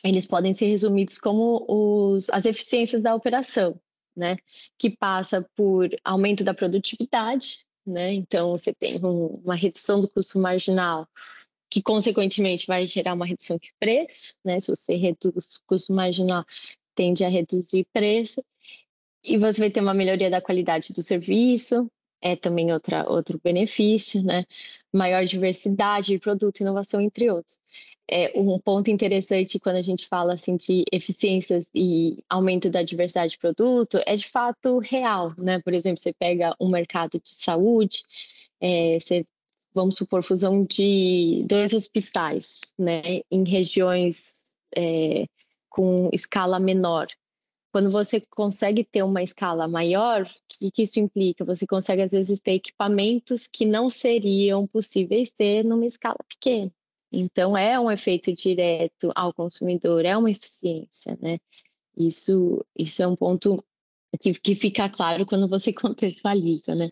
eles 0.04 0.26
podem 0.26 0.54
ser 0.54 0.68
resumidos 0.68 1.18
como 1.18 1.66
os, 1.68 2.30
as 2.30 2.46
eficiências 2.46 3.02
da 3.02 3.16
operação, 3.16 3.80
né? 4.18 4.38
Que 4.78 4.90
passa 4.90 5.48
por 5.56 5.90
aumento 6.04 6.44
da 6.44 6.54
produtividade, 6.54 7.60
né? 7.86 8.14
Então, 8.14 8.52
você 8.52 8.74
tem 8.74 8.98
um, 9.04 9.42
uma 9.44 9.56
redução 9.56 10.02
do 10.02 10.10
custo 10.10 10.40
marginal, 10.40 11.08
que 11.70 11.82
consequentemente 11.82 12.66
vai 12.66 12.86
gerar 12.86 13.14
uma 13.14 13.26
redução 13.26 13.58
de 13.58 13.74
preço, 13.80 14.36
né? 14.44 14.60
Se 14.60 14.68
você 14.68 14.96
reduz 14.96 15.58
o 15.58 15.62
custo 15.68 15.94
marginal, 15.94 16.44
tende 16.96 17.24
a 17.24 17.30
reduzir 17.30 17.86
preço, 17.94 18.44
e 19.24 19.38
você 19.38 19.60
vai 19.60 19.70
ter 19.70 19.82
uma 19.82 19.94
melhoria 19.94 20.30
da 20.30 20.42
qualidade 20.42 20.94
do 20.94 21.04
serviço, 21.04 21.92
é 22.22 22.36
também 22.36 22.72
outra, 22.74 23.10
outro 23.10 23.40
benefício, 23.44 24.24
né? 24.24 24.46
Maior 24.94 25.26
diversidade 25.26 26.08
de 26.08 26.20
produto, 26.20 26.62
inovação, 26.62 27.02
entre 27.02 27.30
outros. 27.30 27.60
É, 28.10 28.32
um 28.36 28.58
ponto 28.60 28.90
interessante 28.90 29.60
quando 29.60 29.76
a 29.76 29.82
gente 29.82 30.08
fala 30.08 30.34
assim 30.34 30.56
de 30.56 30.86
eficiências 30.92 31.70
e 31.76 32.24
aumento 32.30 32.70
da 32.70 32.82
diversidade 32.82 33.32
de 33.32 33.38
produto 33.38 34.00
é 34.06 34.16
de 34.16 34.28
fato 34.28 34.80
real, 34.80 35.30
né? 35.38 35.60
Por 35.60 35.74
exemplo, 35.74 36.02
você 36.02 36.14
pega 36.14 36.56
um 36.60 36.70
mercado 36.70 37.20
de 37.20 37.30
saúde, 37.30 38.04
é, 38.62 39.00
você 39.00 39.26
vamos 39.78 39.96
supor, 39.96 40.24
fusão 40.24 40.66
de 40.66 41.46
dois 41.48 41.72
hospitais, 41.72 42.62
né, 42.78 43.22
em 43.30 43.48
regiões 43.48 44.58
é, 44.76 45.28
com 45.70 46.10
escala 46.12 46.60
menor. 46.60 47.08
Quando 47.72 47.90
você 47.92 48.22
consegue 48.22 48.84
ter 48.84 49.04
uma 49.04 49.22
escala 49.22 49.68
maior, 49.68 50.24
o 50.24 50.26
que, 50.48 50.72
que 50.72 50.84
isso 50.84 51.00
implica? 51.00 51.46
Você 51.46 51.68
consegue, 51.68 52.02
às 52.02 52.12
vezes, 52.12 52.40
ter 52.40 52.54
equipamentos 52.54 53.46
que 53.48 53.66
não 53.66 53.90
seriam 53.90 54.66
possíveis 54.66 55.32
ter 55.32 55.64
numa 55.64 55.86
escala 55.86 56.20
pequena. 56.28 56.72
Então, 57.12 57.58
é 57.58 57.80
um 57.80 57.92
efeito 57.92 58.34
direto 58.34 59.12
ao 59.16 59.34
consumidor, 59.34 60.06
é 60.06 60.18
uma 60.18 60.32
eficiência, 60.32 61.18
né? 61.22 61.40
Isso, 61.96 62.66
isso 62.78 63.02
é 63.02 63.08
um 63.08 63.16
ponto 63.16 63.64
que, 64.20 64.34
que 64.34 64.56
fica 64.56 64.90
claro 64.90 65.26
quando 65.26 65.48
você 65.48 65.72
contextualiza, 65.74 66.76
né? 66.76 66.90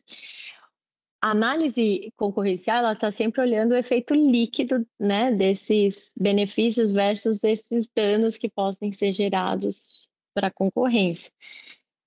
a 1.26 1.32
análise 1.32 2.14
concorrencial 2.16 2.78
ela 2.78 2.94
está 2.94 3.10
sempre 3.10 3.42
olhando 3.42 3.72
o 3.72 3.76
efeito 3.76 4.14
líquido 4.14 4.86
né, 5.00 5.32
desses 5.32 6.14
benefícios 6.16 6.92
versus 6.92 7.44
esses 7.44 7.90
danos 7.96 8.38
que 8.38 8.48
podem 8.48 8.92
ser 8.92 9.12
gerados 9.12 10.08
para 10.36 10.48
a 10.48 10.52
concorrência. 10.52 11.32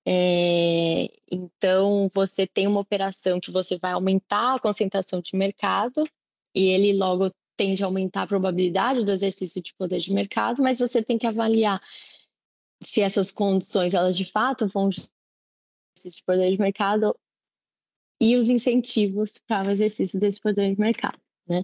É, 0.05 1.09
então, 1.29 2.07
você 2.13 2.47
tem 2.47 2.67
uma 2.67 2.79
operação 2.79 3.39
que 3.39 3.51
você 3.51 3.77
vai 3.77 3.91
aumentar 3.91 4.55
a 4.55 4.59
concentração 4.59 5.19
de 5.19 5.35
mercado 5.35 6.03
e 6.55 6.65
ele 6.65 6.93
logo 6.93 7.31
tende 7.57 7.83
a 7.83 7.87
aumentar 7.87 8.23
a 8.23 8.27
probabilidade 8.27 9.03
do 9.03 9.11
exercício 9.11 9.61
de 9.61 9.73
poder 9.75 9.99
de 9.99 10.13
mercado, 10.13 10.63
mas 10.63 10.79
você 10.79 11.03
tem 11.03 11.17
que 11.17 11.27
avaliar 11.27 11.81
se 12.81 13.01
essas 13.01 13.31
condições 13.31 13.93
elas 13.93 14.15
de 14.15 14.23
fato 14.23 14.65
vão 14.67 14.89
exercício 14.89 16.19
de 16.19 16.23
poder 16.23 16.51
de 16.51 16.57
mercado 16.57 17.13
e 18.21 18.35
os 18.37 18.49
incentivos 18.49 19.37
para 19.37 19.67
o 19.67 19.71
exercício 19.71 20.19
desse 20.19 20.39
poder 20.39 20.73
de 20.73 20.79
mercado. 20.79 21.19
Né? 21.47 21.63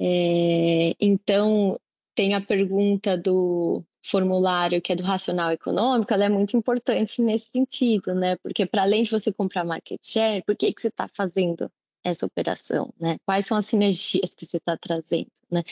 É, 0.00 0.94
então, 1.00 1.78
tem 2.14 2.34
a 2.34 2.40
pergunta 2.40 3.16
do 3.16 3.84
formulário 4.10 4.80
que 4.80 4.92
é 4.92 4.96
do 4.96 5.02
racional 5.02 5.50
econômico, 5.52 6.12
ela 6.12 6.24
é 6.24 6.28
muito 6.28 6.56
importante 6.56 7.20
nesse 7.20 7.50
sentido, 7.50 8.14
né? 8.14 8.36
Porque 8.36 8.66
para 8.66 8.82
além 8.82 9.02
de 9.02 9.10
você 9.10 9.32
comprar 9.32 9.64
market 9.64 10.00
share, 10.02 10.42
por 10.44 10.56
que, 10.56 10.72
que 10.72 10.80
você 10.80 10.88
está 10.88 11.08
fazendo 11.08 11.70
essa 12.04 12.24
operação, 12.26 12.92
né? 13.00 13.18
Quais 13.24 13.46
são 13.46 13.56
as 13.56 13.66
sinergias 13.66 14.34
que 14.34 14.46
você 14.46 14.58
está 14.58 14.76
trazendo, 14.76 15.30
né? 15.50 15.62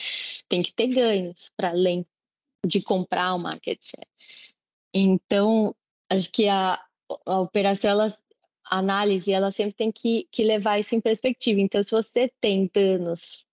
Tem 0.49 0.61
que 0.61 0.73
ter 0.73 0.87
ganhos 0.87 1.51
para 1.55 1.69
além 1.69 2.05
de 2.65 2.81
comprar 2.81 3.35
o 3.35 3.39
market 3.39 3.81
share. 3.83 4.07
Então, 4.93 5.75
acho 6.09 6.31
que 6.31 6.47
a, 6.47 6.81
a 7.25 7.39
operação 7.39 7.89
ela 7.89 8.07
a 8.67 8.79
análise 8.79 9.31
ela 9.31 9.51
sempre 9.51 9.75
tem 9.75 9.91
que, 9.91 10.27
que 10.31 10.43
levar 10.43 10.79
isso 10.79 10.95
em 10.95 11.01
perspectiva. 11.01 11.61
Então, 11.61 11.81
se 11.83 11.91
você 11.91 12.31
tem 12.41 12.69
danos, 12.73 13.45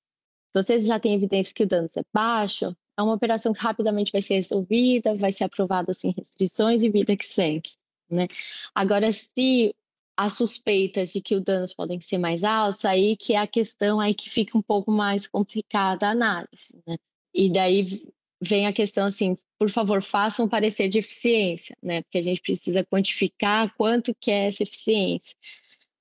se 0.50 0.54
você 0.54 0.80
já 0.80 0.98
tem 0.98 1.14
evidência 1.14 1.54
que 1.54 1.64
o 1.64 1.66
dano 1.66 1.86
é 1.96 2.02
baixo, 2.12 2.74
é 2.96 3.02
uma 3.02 3.14
operação 3.14 3.52
que 3.52 3.60
rapidamente 3.60 4.12
vai 4.12 4.22
ser 4.22 4.34
resolvida, 4.34 5.14
vai 5.14 5.32
ser 5.32 5.44
aprovada 5.44 5.94
sem 5.94 6.12
restrições 6.12 6.82
e 6.82 6.90
vida 6.90 7.16
que 7.16 7.24
segue. 7.24 7.70
Né? 8.10 8.26
Agora, 8.74 9.12
se 9.12 9.74
as 10.16 10.34
suspeitas 10.34 11.12
de 11.12 11.20
que 11.20 11.34
os 11.34 11.42
danos 11.42 11.72
podem 11.72 12.00
ser 12.00 12.18
mais 12.18 12.44
altos, 12.44 12.84
aí 12.84 13.16
que 13.16 13.32
é 13.32 13.38
a 13.38 13.46
questão 13.46 13.98
aí 13.98 14.14
que 14.14 14.28
fica 14.28 14.56
um 14.56 14.62
pouco 14.62 14.90
mais 14.90 15.26
complicada 15.26 16.06
a 16.06 16.10
análise. 16.10 16.78
Né? 16.86 16.96
E 17.34 17.50
daí 17.50 18.06
vem 18.40 18.66
a 18.66 18.72
questão 18.72 19.06
assim, 19.06 19.36
por 19.58 19.70
favor, 19.70 20.02
façam 20.02 20.46
um 20.46 20.48
parecer 20.48 20.88
de 20.88 20.98
eficiência, 20.98 21.76
né? 21.80 22.02
Porque 22.02 22.18
a 22.18 22.22
gente 22.22 22.40
precisa 22.40 22.84
quantificar 22.84 23.72
quanto 23.76 24.14
que 24.14 24.30
é 24.32 24.48
essa 24.48 24.64
eficiência. 24.64 25.36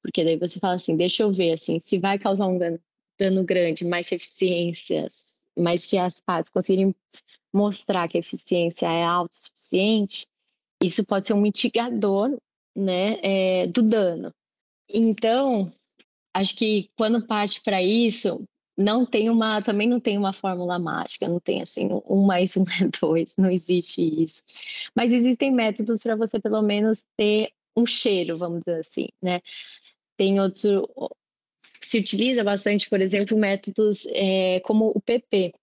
Porque 0.01 0.23
daí 0.23 0.37
você 0.37 0.59
fala 0.59 0.73
assim, 0.73 0.97
deixa 0.97 1.21
eu 1.21 1.31
ver 1.31 1.51
assim, 1.53 1.79
se 1.79 1.99
vai 1.99 2.17
causar 2.17 2.47
um 2.47 2.57
dano, 2.57 2.79
dano 3.17 3.43
grande, 3.45 3.85
mais 3.85 4.11
eficiências, 4.11 5.30
mas 5.57 5.83
se 5.83 5.97
as 5.97 6.19
partes 6.19 6.51
conseguirem 6.51 6.95
mostrar 7.53 8.07
que 8.07 8.17
a 8.17 8.19
eficiência 8.19 8.87
é 8.87 9.03
autossuficiente, 9.03 10.27
isso 10.81 11.05
pode 11.05 11.27
ser 11.27 11.33
um 11.33 11.41
mitigador, 11.41 12.37
né, 12.75 13.19
é, 13.21 13.67
do 13.67 13.81
dano. 13.81 14.33
Então, 14.89 15.65
acho 16.33 16.55
que 16.55 16.89
quando 16.97 17.25
parte 17.25 17.61
para 17.61 17.81
isso, 17.83 18.43
não 18.77 19.05
tem 19.05 19.29
uma, 19.29 19.61
também 19.61 19.87
não 19.87 19.99
tem 19.99 20.17
uma 20.17 20.33
fórmula 20.33 20.79
mágica, 20.79 21.27
não 21.27 21.39
tem 21.39 21.61
assim, 21.61 21.89
um 22.07 22.25
mais 22.25 22.55
um 22.57 22.63
é 22.81 22.87
dois, 22.99 23.35
não 23.37 23.49
existe 23.49 24.01
isso. 24.23 24.43
Mas 24.95 25.11
existem 25.11 25.51
métodos 25.51 26.01
para 26.01 26.15
você 26.15 26.39
pelo 26.39 26.61
menos 26.61 27.05
ter 27.17 27.51
um 27.75 27.85
cheiro, 27.85 28.37
vamos 28.37 28.59
dizer 28.59 28.79
assim, 28.79 29.07
né? 29.21 29.41
Tem 30.17 30.39
outros, 30.39 30.87
se 31.91 31.97
utiliza 31.97 32.41
bastante, 32.41 32.89
por 32.89 33.01
exemplo, 33.01 33.37
métodos 33.37 34.07
é, 34.11 34.61
como 34.61 34.93
o 34.95 35.01
PP, 35.01 35.53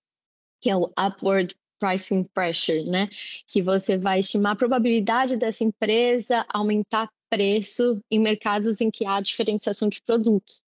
que 0.61 0.69
é 0.69 0.77
o 0.77 0.93
Upward 0.99 1.57
Pricing 1.79 2.25
Pressure, 2.35 2.85
né? 2.85 3.09
Que 3.47 3.63
você 3.63 3.97
vai 3.97 4.21
estimar 4.21 4.53
a 4.53 4.57
probabilidade 4.57 5.39
dessa 5.39 5.65
empresa 5.65 6.45
aumentar 6.53 7.09
preço 7.31 8.03
em 8.11 8.19
mercados 8.19 8.79
em 8.83 8.91
que 8.91 9.07
há 9.07 9.23
diferenciação 9.23 9.89
de 9.89 10.03
produtos. 10.03 10.61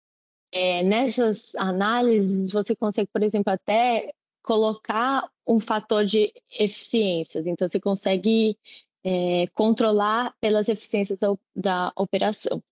É, 0.52 0.84
nessas 0.84 1.52
análises, 1.56 2.52
você 2.52 2.76
consegue, 2.76 3.10
por 3.12 3.24
exemplo, 3.24 3.52
até 3.52 4.12
colocar 4.42 5.28
um 5.44 5.58
fator 5.58 6.04
de 6.04 6.32
eficiências. 6.56 7.46
Então, 7.46 7.66
você 7.66 7.80
consegue 7.80 8.56
é, 9.02 9.48
controlar 9.48 10.32
pelas 10.40 10.68
eficiências 10.68 11.18
da, 11.56 11.92
operação. 11.96 12.62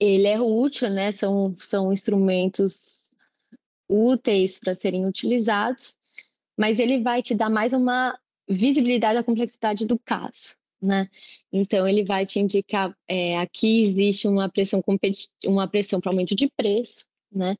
Ele 0.00 0.26
é 0.26 0.40
útil, 0.40 0.90
né? 0.90 1.12
São, 1.12 1.54
são 1.58 1.92
instrumentos 1.92 3.12
úteis 3.88 4.58
para 4.58 4.74
serem 4.74 5.06
utilizados, 5.06 5.96
mas 6.56 6.78
ele 6.78 7.02
vai 7.02 7.22
te 7.22 7.34
dar 7.34 7.50
mais 7.50 7.72
uma 7.72 8.18
visibilidade 8.48 9.14
da 9.14 9.24
complexidade 9.24 9.86
do 9.86 9.98
caso 9.98 10.58
né? 10.80 11.08
Então 11.52 11.86
ele 11.86 12.04
vai 12.04 12.24
te 12.24 12.38
indicar 12.38 12.96
é, 13.08 13.38
aqui 13.38 13.82
existe 13.82 14.26
uma 14.26 14.48
pressão 14.48 14.82
uma 15.44 15.68
pressão 15.68 16.00
para 16.00 16.10
aumento 16.10 16.34
de 16.34 16.48
preço, 16.56 17.06
né? 17.30 17.56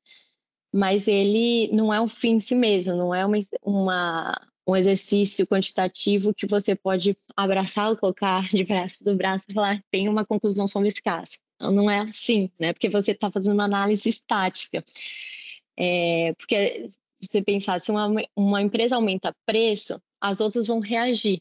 Mas 0.73 1.09
ele 1.09 1.71
não 1.73 1.93
é 1.93 2.01
um 2.01 2.09
fim 2.09 2.35
em 2.37 2.41
si 2.41 2.55
mesmo, 2.55 2.95
não 2.95 3.15
é 3.15 3.27
uma, 3.27 3.37
uma 3.63 4.47
um 4.67 4.77
exercício 4.77 5.47
quantitativo 5.47 6.33
que 6.35 6.47
você 6.47 6.77
pode 6.77 7.17
abraçar, 7.37 7.97
colocar 7.97 8.43
de 8.55 8.65
braço 8.65 9.05
do 9.05 9.17
braço 9.17 9.47
e 9.51 9.55
falar 9.55 9.83
tem 9.91 10.09
uma 10.09 10.25
conclusão 10.25 10.67
sobre 10.67 10.89
esse 10.89 11.03
caso. 11.03 11.33
Não 11.61 11.91
é 11.91 12.01
assim, 12.01 12.51
né? 12.59 12.73
Porque 12.73 12.89
você 12.89 13.13
está 13.13 13.31
fazendo 13.31 13.55
uma 13.55 13.65
análise 13.65 14.09
estática. 14.09 14.83
É, 15.77 16.33
porque 16.35 16.87
você 17.21 17.43
pensar, 17.43 17.81
se 17.81 17.91
uma, 17.91 18.09
uma 18.35 18.63
empresa 18.63 18.97
aumenta 18.97 19.35
preço, 19.45 20.01
as 20.21 20.41
outras 20.41 20.67
vão 20.67 20.81
reagir. 20.81 21.41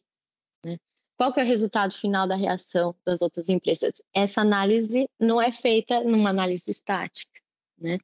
Qual 1.18 1.34
que 1.34 1.40
é 1.42 1.44
o 1.44 1.46
resultado 1.46 1.94
final 1.94 2.26
da 2.26 2.36
reação 2.36 2.96
das 3.06 3.22
outras 3.22 3.50
empresas? 3.50 4.02
Essa 4.14 4.40
análise 4.40 5.10
não 5.20 5.42
é 5.42 5.52
feita 5.52 6.02
numa 6.02 6.30
análise 6.30 6.72
estática, 6.72 7.42
né? 7.78 7.98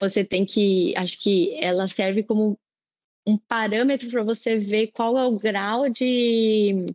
Você 0.00 0.24
tem 0.24 0.44
que, 0.44 0.94
acho 0.96 1.20
que 1.20 1.52
ela 1.54 1.88
serve 1.88 2.22
como 2.22 2.56
um 3.26 3.36
parâmetro 3.36 4.08
para 4.08 4.22
você 4.22 4.56
ver 4.56 4.88
qual 4.88 5.18
é 5.18 5.26
o 5.26 5.36
grau 5.36 5.88
de 5.88 6.86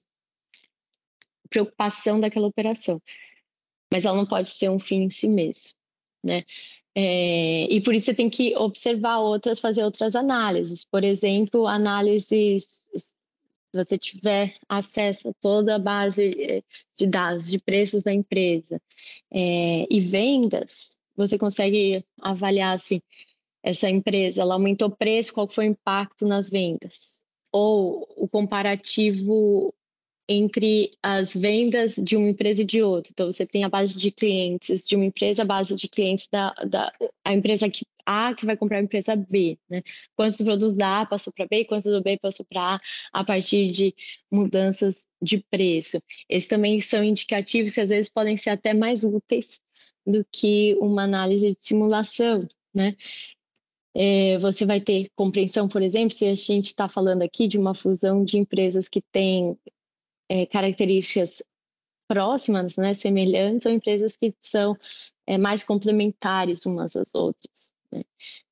preocupação 1.50 2.22
daquela 2.22 2.48
operação. 2.48 3.02
Mas 3.91 4.06
ela 4.06 4.17
não 4.17 4.26
pode 4.26 4.50
ser 4.50 4.69
um 4.69 4.80
fim 4.80 5.04
em 5.04 5.10
si 5.10 5.28
mesmo, 5.28 5.71
né? 6.23 6.43
É, 6.95 7.71
e 7.71 7.80
por 7.82 7.93
isso 7.93 8.08
você 8.08 8.13
tem 8.13 8.30
que 8.30 8.56
observar 8.58 9.19
outras, 9.19 9.60
fazer 9.60 9.84
outras 9.84 10.15
análises. 10.15 10.84
Por 10.84 11.04
exemplo, 11.04 11.67
análises 11.67 12.78
se 13.78 13.78
você 13.78 13.97
tiver 13.97 14.56
acesso 14.67 15.30
a 15.30 15.34
toda 15.34 15.76
a 15.76 15.80
base 15.80 16.36
eh, 16.41 16.63
de 16.97 17.06
dados 17.06 17.50
de 17.50 17.60
preços 17.60 18.04
da 18.04 18.13
empresa 18.13 18.82
é, 19.32 19.86
e 19.89 20.00
vendas, 20.00 20.97
você 21.15 21.38
consegue 21.38 22.04
avaliar 22.21 22.76
assim, 22.76 23.02
essa 23.62 23.89
empresa, 23.89 24.41
ela 24.41 24.54
aumentou 24.54 24.88
o 24.88 24.95
preço, 24.95 25.34
qual 25.34 25.47
foi 25.47 25.67
o 25.67 25.71
impacto 25.71 26.26
nas 26.26 26.50
vendas? 26.50 27.26
Ou 27.52 28.08
o 28.15 28.28
comparativo 28.28 29.73
entre 30.30 30.98
as 31.02 31.34
vendas 31.34 31.96
de 31.96 32.18
uma 32.18 32.28
empresa 32.30 32.62
e 32.62 32.66
de 32.66 32.82
outra. 32.82 33.12
Então, 33.13 33.32
você 33.32 33.46
tem 33.46 33.63
a 33.63 33.70
base 33.70 33.98
de 33.98 34.12
clientes 34.12 34.86
de 34.86 34.96
uma 34.96 35.06
empresa, 35.06 35.44
a 35.44 35.46
base 35.46 35.76
de 35.76 35.88
clientes 35.88 36.28
da, 36.30 36.52
da 36.68 36.92
a 37.24 37.34
empresa 37.34 37.70
que, 37.70 37.86
A 38.06 38.34
que 38.34 38.46
vai 38.46 38.58
comprar 38.58 38.80
a 38.80 38.82
empresa 38.82 39.16
B, 39.16 39.58
né? 39.70 39.82
Quantos 40.16 40.38
produtos 40.42 40.76
da 40.76 41.02
A 41.02 41.06
passou 41.06 41.32
para 41.34 41.48
B, 41.48 41.66
quantos 41.66 41.90
do 41.92 42.02
B 42.02 42.18
passou 42.20 42.46
para 42.46 42.76
A, 42.76 42.80
a 43.13 43.24
partir 43.24 43.72
de 43.72 43.96
mudanças 44.30 45.08
de 45.22 45.44
preço. 45.50 46.02
Esses 46.30 46.50
também 46.50 46.82
são 46.82 47.04
indicativos 47.04 47.74
que 47.74 47.82
às 47.82 47.90
vezes 47.90 48.10
podem 48.10 48.36
ser 48.36 48.50
até 48.50 48.74
mais 48.74 49.04
úteis 49.04 49.62
do 50.06 50.26
que 50.32 50.76
uma 50.80 51.04
análise 51.04 51.56
de 51.56 51.63
simulação, 51.63 52.40
né? 52.74 52.96
É, 54.00 54.38
você 54.38 54.63
vai 54.66 54.80
ter 54.80 55.10
compreensão, 55.16 55.68
por 55.68 55.82
exemplo, 55.82 56.16
se 56.16 56.26
a 56.26 56.36
gente 56.36 56.68
está 56.68 56.88
falando 56.88 57.24
aqui 57.24 57.48
de 57.48 57.58
uma 57.58 57.74
fusão 57.74 58.24
de 58.24 58.38
empresas 58.38 58.88
que 58.88 59.02
têm 59.02 59.58
é, 60.30 60.46
características 60.46 61.44
próximas, 62.08 62.78
né, 62.78 62.94
semelhantes, 62.94 63.66
ou 63.66 63.72
empresas 63.72 64.16
que 64.16 64.34
são 64.40 64.78
é, 65.26 65.38
mais 65.38 65.63
complementares 65.63 66.66
umas 66.66 66.96
às 66.96 67.13
outras. 67.13 67.74
Né? 67.92 68.04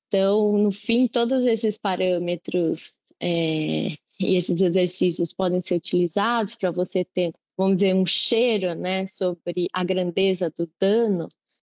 Então, 0.07 0.57
no 0.57 0.71
fim, 0.71 1.07
todos 1.07 1.45
esses 1.45 1.77
parâmetros 1.77 2.99
é, 3.19 3.97
e 4.19 4.35
esses 4.35 4.59
exercícios 4.59 5.33
podem 5.33 5.61
ser 5.61 5.75
utilizados 5.75 6.55
para 6.55 6.71
você 6.71 7.03
ter, 7.03 7.33
vamos 7.57 7.75
dizer, 7.77 7.95
um 7.95 8.05
cheiro 8.05 8.73
né, 8.75 9.05
sobre 9.07 9.67
a 9.73 9.83
grandeza 9.83 10.49
do 10.49 10.69
dano, 10.79 11.27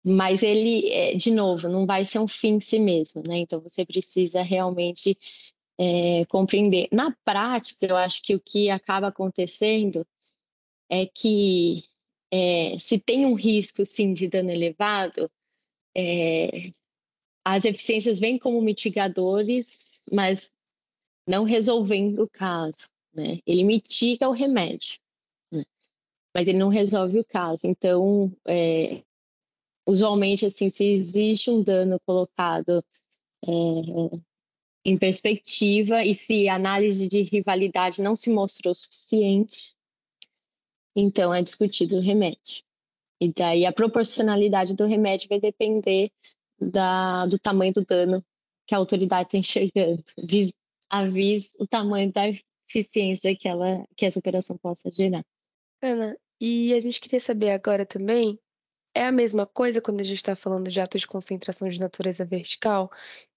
mas 0.04 0.42
ele, 0.42 0.90
é, 0.90 1.16
de 1.16 1.32
novo, 1.32 1.68
não 1.70 1.86
vai 1.86 2.06
ser 2.06 2.20
um 2.20 2.28
fim 2.28 2.56
em 2.56 2.60
si 2.60 2.80
mesmo, 2.80 3.22
né? 3.28 3.38
Então 3.38 3.62
você 3.62 3.86
precisa 3.86 4.42
realmente 4.42 5.16
é, 5.82 6.26
compreender. 6.26 6.88
Na 6.91 7.12
prática, 7.26 7.88
eu 7.88 7.98
acho 7.98 8.22
que 8.22 8.36
o 8.36 8.39
que 8.39 8.70
acaba 8.70 9.08
acontecendo 9.08 10.06
é 10.88 11.08
que 11.08 11.84
é, 12.32 12.78
se 12.78 13.00
tem 13.00 13.26
um 13.26 13.34
risco, 13.34 13.84
sim, 13.84 14.13
de 14.13 14.30
dano 14.30 14.52
elevado, 14.52 15.32
é, 15.98 16.72
as 17.44 17.65
eficiências 17.65 18.20
vêm 18.20 18.38
como 18.38 18.62
mitigadores, 18.62 20.04
mas 20.12 20.54
não 21.28 21.44
resolvendo 21.44 22.20
o 22.24 22.30
caso. 22.30 22.88
Né? 23.12 23.39
Ele 23.44 23.63
mitiga 23.63 24.30
o 24.30 24.34
remédio, 24.34 25.00
né? 25.52 25.63
mas 26.32 26.48
ele 26.48 26.60
não 26.60 26.70
resolve 26.70 27.17
o 27.17 27.26
caso. 27.26 27.65
Então, 27.65 28.32
é, 28.48 29.02
usualmente, 29.88 30.46
assim, 30.46 30.70
se 30.70 30.86
existe 30.86 31.50
um 31.50 31.63
dano 31.63 32.00
colocado 32.06 32.86
é, 33.44 34.22
em 34.84 34.98
perspectiva 34.98 36.04
e 36.04 36.13
se 36.13 36.48
a 36.50 36.56
análise 36.56 37.08
de 37.08 37.22
rivalidade 37.22 38.02
não 38.02 38.15
se 38.15 38.32
mostrou 38.32 38.74
suficiente, 38.74 39.76
então 40.96 41.34
é 41.34 41.41
discutido 41.41 41.98
o 41.98 42.02
remédio. 42.02 42.63
E 43.20 43.32
daí 43.32 43.65
a 43.65 43.72
proporcionalidade 43.72 44.76
do 44.76 44.86
remédio 44.86 45.30
vai 45.30 45.39
depender 45.39 46.12
da, 46.60 47.26
do 47.28 47.38
tamanho 47.38 47.72
do 47.74 47.86
dano 47.86 48.26
que 48.65 48.74
a 48.74 48.78
autoridade 48.78 49.28
está 49.28 49.38
enxergando, 49.38 50.04
avisa 50.89 51.50
o 51.60 51.67
tamanho 51.67 52.12
da 52.12 52.24
eficiência 52.67 53.36
que, 53.36 53.48
ela, 53.48 53.86
que 53.96 54.06
essa 54.06 54.20
operação 54.20 54.58
possa 54.58 54.89
gerar. 54.91 55.26
Ana, 55.82 56.17
e 56.39 56.74
a 56.74 56.80
gente 56.80 57.00
queria 57.00 57.20
saber 57.20 57.52
agora 57.52 57.86
também, 57.86 58.39
é 58.94 59.06
a 59.06 59.12
mesma 59.12 59.46
coisa 59.46 59.82
quando 59.82 60.02
a 60.02 60.04
gente 60.04 60.17
está 60.17 60.36
falando 60.36 60.70
de 60.70 60.82
atos 60.82 61.02
de 61.02 61.08
concentração 61.08 61.70
de 61.70 61.80
natureza 61.80 62.26
vertical? 62.26 62.91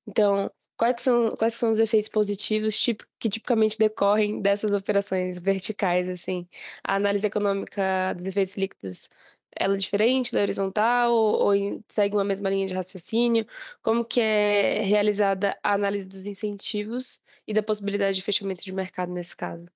Então, 0.06 0.50
Quais 0.76 1.00
são, 1.00 1.36
quais 1.36 1.54
são 1.54 1.70
os 1.70 1.78
efeitos 1.78 2.08
positivos 2.08 2.84
que 3.18 3.28
tipicamente 3.28 3.78
decorrem 3.78 4.40
dessas 4.42 4.72
operações 4.72 5.38
verticais, 5.38 6.08
assim? 6.08 6.48
A 6.82 6.96
análise 6.96 7.26
econômica 7.26 8.12
dos 8.14 8.24
efeitos 8.24 8.56
líquidos, 8.56 9.08
ela 9.56 9.74
é 9.74 9.78
diferente 9.78 10.32
da 10.32 10.40
horizontal 10.40 11.12
ou, 11.12 11.54
ou 11.54 11.82
segue 11.88 12.16
uma 12.16 12.24
mesma 12.24 12.50
linha 12.50 12.66
de 12.66 12.74
raciocínio? 12.74 13.46
Como 13.82 14.04
que 14.04 14.20
é 14.20 14.80
realizada 14.82 15.56
a 15.62 15.74
análise 15.74 16.06
dos 16.06 16.26
incentivos 16.26 17.20
e 17.46 17.54
da 17.54 17.62
possibilidade 17.62 18.16
de 18.16 18.22
fechamento 18.22 18.64
de 18.64 18.72
mercado 18.72 19.12
nesse 19.12 19.36
caso? 19.36 19.66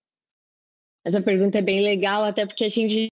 Essa 1.04 1.22
pergunta 1.22 1.58
é 1.58 1.62
bem 1.62 1.82
legal, 1.82 2.24
até 2.24 2.44
porque 2.44 2.64
a 2.64 2.68
gente 2.68 3.08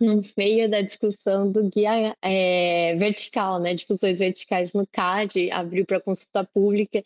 no 0.00 0.20
meio 0.36 0.68
da 0.70 0.80
discussão 0.80 1.50
do 1.50 1.68
guia 1.68 2.16
é, 2.22 2.96
vertical, 2.96 3.60
né, 3.60 3.74
de 3.74 3.84
funções 3.84 4.18
verticais 4.18 4.72
no 4.72 4.86
CAD, 4.86 5.50
abriu 5.50 5.84
para 5.84 6.00
consulta 6.00 6.42
pública, 6.44 7.02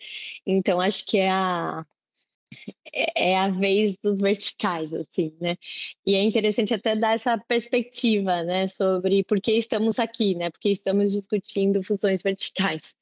então 0.47 0.81
acho 0.81 1.05
que 1.05 1.19
é 1.19 1.31
a, 1.31 1.85
é, 2.93 3.33
é 3.33 3.39
a 3.39 3.49
vez 3.49 3.97
dos 3.97 4.21
verticais, 4.21 4.93
assim, 4.95 5.37
né? 5.41 5.57
E 6.07 6.15
é 6.15 6.23
interessante 6.23 6.73
até 6.75 6.95
dar 6.95 7.15
essa 7.15 7.37
perspectiva, 7.39 8.43
né, 8.45 8.69
sobre 8.69 9.25
por 9.25 9.41
que 9.41 9.53
estamos 9.53 9.99
aqui, 9.99 10.35
né? 10.35 10.51
Porque 10.51 10.71
estamos 10.71 11.13
discutindo 11.13 11.83
fusões 11.83 12.23
verticais. 12.23 12.95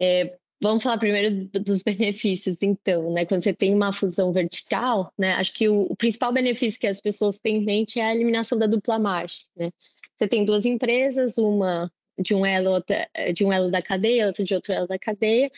É, 0.00 0.36
vamos 0.62 0.82
falar 0.82 0.98
primeiro 0.98 1.48
dos 1.48 1.82
benefícios, 1.84 2.62
então, 2.62 3.12
né? 3.12 3.26
Quando 3.26 3.42
você 3.42 3.52
tem 3.52 3.74
uma 3.74 3.92
fusão 3.92 4.32
vertical, 4.32 5.12
né? 5.18 5.34
Acho 5.34 5.52
que 5.52 5.68
o, 5.68 5.82
o 5.90 5.96
principal 5.96 6.32
benefício 6.32 6.80
que 6.80 6.86
as 6.86 7.00
pessoas 7.00 7.38
têm 7.38 7.56
em 7.56 7.64
mente 7.64 7.98
é 8.00 8.04
a 8.04 8.14
eliminação 8.14 8.58
da 8.58 8.66
dupla 8.66 8.98
margem, 8.98 9.46
né? 9.56 9.70
Você 10.16 10.28
tem 10.28 10.44
duas 10.44 10.64
empresas, 10.64 11.36
uma 11.36 11.90
de 12.18 12.34
um 12.34 12.46
elo, 12.46 12.70
outra, 12.70 13.08
de 13.34 13.44
um 13.44 13.52
elo 13.52 13.70
da 13.70 13.82
cadeia, 13.82 14.26
outra 14.26 14.44
de 14.44 14.54
outro 14.54 14.72
elo 14.72 14.86
da 14.86 14.98
cadeia, 14.98 15.50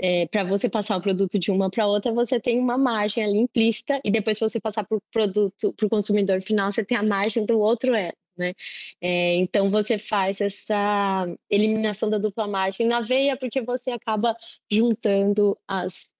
é, 0.00 0.26
para 0.28 0.44
você 0.44 0.68
passar 0.68 0.96
o 0.96 1.02
produto 1.02 1.38
de 1.38 1.50
uma 1.50 1.68
para 1.70 1.86
outra, 1.86 2.12
você 2.12 2.38
tem 2.40 2.58
uma 2.58 2.78
margem 2.78 3.24
ali 3.24 3.36
implícita, 3.38 4.00
e 4.04 4.10
depois 4.10 4.38
você 4.38 4.60
passar 4.60 4.84
para 4.84 4.96
o 4.96 5.02
produto, 5.12 5.74
para 5.74 5.86
o 5.86 5.90
consumidor 5.90 6.40
final, 6.40 6.70
você 6.70 6.84
tem 6.84 6.96
a 6.96 7.02
margem 7.02 7.44
do 7.44 7.58
outro 7.58 7.94
elo. 7.94 8.16
Né? 8.38 8.54
É, 9.00 9.34
então 9.36 9.70
você 9.70 9.98
faz 9.98 10.40
essa 10.40 11.26
eliminação 11.50 12.08
da 12.08 12.18
dupla 12.18 12.46
margem 12.46 12.86
na 12.86 13.00
veia, 13.00 13.36
porque 13.36 13.60
você 13.60 13.90
acaba 13.90 14.36
juntando 14.70 15.58
as, 15.66 16.12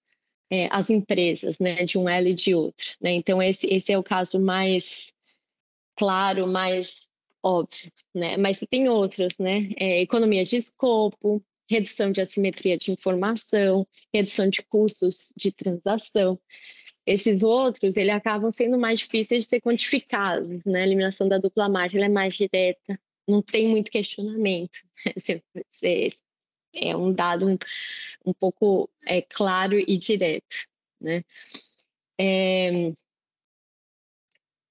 é, 0.51 0.67
as 0.71 0.89
empresas 0.89 1.59
né, 1.59 1.85
de 1.85 1.97
um 1.97 2.07
elo 2.09 2.27
e 2.27 2.33
de 2.33 2.53
outro. 2.53 2.85
Né? 3.01 3.11
Então, 3.13 3.41
esse, 3.41 3.67
esse 3.67 3.91
é 3.91 3.97
o 3.97 4.03
caso 4.03 4.39
mais 4.39 5.11
claro, 5.95 6.47
mais 6.47 7.07
óbvio, 7.43 7.91
né? 8.13 8.37
Mas 8.37 8.59
tem 8.69 8.89
outros, 8.89 9.37
né? 9.39 9.69
É, 9.77 10.01
economias 10.01 10.49
de 10.49 10.57
escopo, 10.57 11.43
redução 11.69 12.11
de 12.11 12.21
assimetria 12.21 12.77
de 12.77 12.91
informação, 12.91 13.87
redução 14.13 14.49
de 14.49 14.63
custos 14.63 15.31
de 15.37 15.51
transação. 15.51 16.39
Esses 17.05 17.41
outros, 17.43 17.97
ele 17.97 18.11
acabam 18.11 18.51
sendo 18.51 18.77
mais 18.77 18.99
difíceis 18.99 19.43
de 19.43 19.49
ser 19.49 19.61
quantificados, 19.61 20.63
né? 20.65 20.81
A 20.81 20.85
eliminação 20.85 21.27
da 21.27 21.37
dupla 21.37 21.67
margem 21.69 22.03
é 22.03 22.09
mais 22.09 22.35
direta, 22.35 22.99
não 23.27 23.41
tem 23.41 23.67
muito 23.67 23.91
questionamento. 23.91 24.77
é 26.75 26.95
um 26.95 27.11
dado 27.11 27.47
um, 27.47 27.57
um 28.25 28.33
pouco 28.33 28.89
é, 29.05 29.21
claro 29.21 29.79
e 29.79 29.97
direto, 29.97 30.67
né? 31.01 31.23
É, 32.19 32.91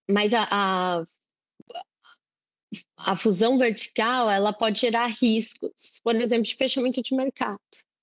mas 0.09 0.33
a, 0.35 0.47
a 0.51 1.05
a 2.97 3.17
fusão 3.17 3.57
vertical 3.57 4.31
ela 4.31 4.53
pode 4.53 4.81
gerar 4.81 5.07
riscos, 5.07 6.01
por 6.03 6.15
exemplo, 6.17 6.45
de 6.45 6.57
fechamento 6.57 7.03
de 7.03 7.15
mercado. 7.15 7.61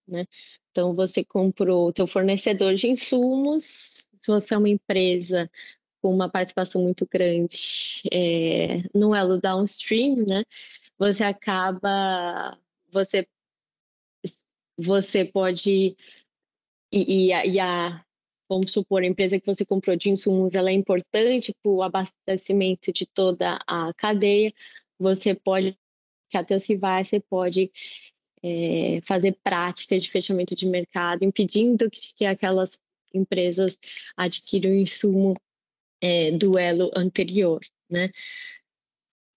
Né? 0.08 0.26
Então, 0.72 0.96
você 0.96 1.24
comprou 1.24 1.88
o 1.88 1.94
teu 1.94 2.08
fornecedor 2.08 2.76
de 2.76 2.88
insumos, 2.88 4.05
se 4.26 4.32
você 4.32 4.54
é 4.54 4.58
uma 4.58 4.70
empresa 4.70 5.50
com 6.02 6.14
uma 6.14 6.30
participação 6.30 6.82
muito 6.82 7.08
grande 7.08 8.02
é, 8.12 8.84
no 8.94 9.14
elo 9.14 9.40
downstream, 9.40 10.18
né? 10.28 10.44
você 10.98 11.24
acaba, 11.24 12.58
você, 12.92 13.28
você 14.78 15.26
pode, 15.26 15.96
e, 16.92 17.28
e, 17.28 17.34
a, 17.34 17.46
e 17.46 17.60
a 17.60 18.06
vamos 18.48 18.72
supor, 18.72 19.02
a 19.02 19.08
empresa 19.08 19.40
que 19.40 19.46
você 19.46 19.66
comprou 19.66 19.96
de 19.96 20.10
insumos, 20.10 20.54
ela 20.54 20.70
é 20.70 20.74
importante 20.74 21.54
para 21.62 21.72
o 21.72 21.82
abastecimento 21.82 22.92
de 22.92 23.06
toda 23.06 23.60
a 23.68 23.92
cadeia, 23.96 24.54
você 25.00 25.34
pode, 25.34 25.78
até 26.34 26.56
os 26.56 26.66
rivais, 26.66 27.08
você 27.08 27.20
pode 27.20 27.72
é, 28.44 29.02
fazer 29.04 29.38
práticas 29.44 30.04
de 30.04 30.12
fechamento 30.12 30.56
de 30.56 30.68
mercado, 30.68 31.24
impedindo 31.24 31.90
que, 31.90 32.14
que 32.16 32.26
aquelas 32.26 32.80
empresas 33.15 33.78
adquiram 34.15 34.71
o 34.71 34.75
insumo 34.75 35.34
é, 36.01 36.32
do 36.32 36.58
elo 36.58 36.91
anterior, 36.95 37.62
né? 37.89 38.10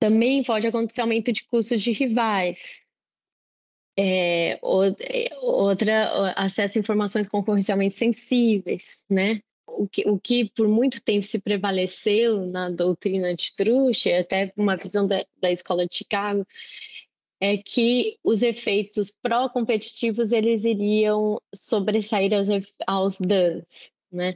Também 0.01 0.43
pode 0.45 0.67
acontecer 0.67 1.01
aumento 1.01 1.33
de 1.33 1.45
custos 1.45 1.83
de 1.83 1.93
rivais, 1.93 2.81
é, 4.01 4.61
outra, 5.43 6.33
acesso 6.37 6.79
a 6.79 6.81
informações 6.81 7.29
concorrencialmente 7.29 7.95
sensíveis, 7.95 9.05
né? 9.11 9.41
O 9.67 9.89
que, 9.89 10.09
o 10.09 10.19
que 10.19 10.51
por 10.51 10.69
muito 10.69 11.03
tempo 11.03 11.25
se 11.25 11.41
prevaleceu 11.41 12.47
na 12.47 12.71
doutrina 12.71 13.29
antitruste, 13.29 14.13
até 14.13 14.53
uma 14.57 14.77
visão 14.77 15.07
da, 15.07 15.25
da 15.41 15.51
escola 15.51 15.85
de 15.85 15.97
Chicago, 15.97 16.47
é 17.41 17.57
que 17.57 18.19
os 18.25 18.43
efeitos 18.43 19.11
pró-competitivos 19.11 20.33
eles 20.33 20.65
iriam 20.65 21.41
sobressair 21.55 22.33
aos, 22.35 22.49
aos 22.87 23.19
danos, 23.19 23.93
né? 24.11 24.35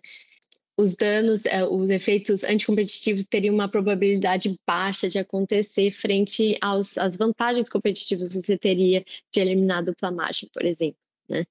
os 0.76 0.94
danos, 0.94 1.44
é, 1.46 1.64
os 1.64 1.90
efeitos 1.90 2.44
anticompetitivos 2.44 3.26
teriam 3.26 3.54
uma 3.54 3.68
probabilidade 3.68 4.58
baixa 4.66 5.08
de 5.08 5.18
acontecer 5.18 5.90
frente 5.90 6.56
aos, 6.60 6.96
às 6.96 7.16
vantagens 7.16 7.68
competitivas 7.68 8.32
que 8.32 8.42
você 8.42 8.58
teria 8.58 9.04
de 9.32 9.40
eliminar 9.40 9.78
a 9.78 9.82
dupla 9.82 10.10
margem, 10.10 10.48
por 10.52 10.64
exemplo. 10.64 10.98
Né? 11.28 11.44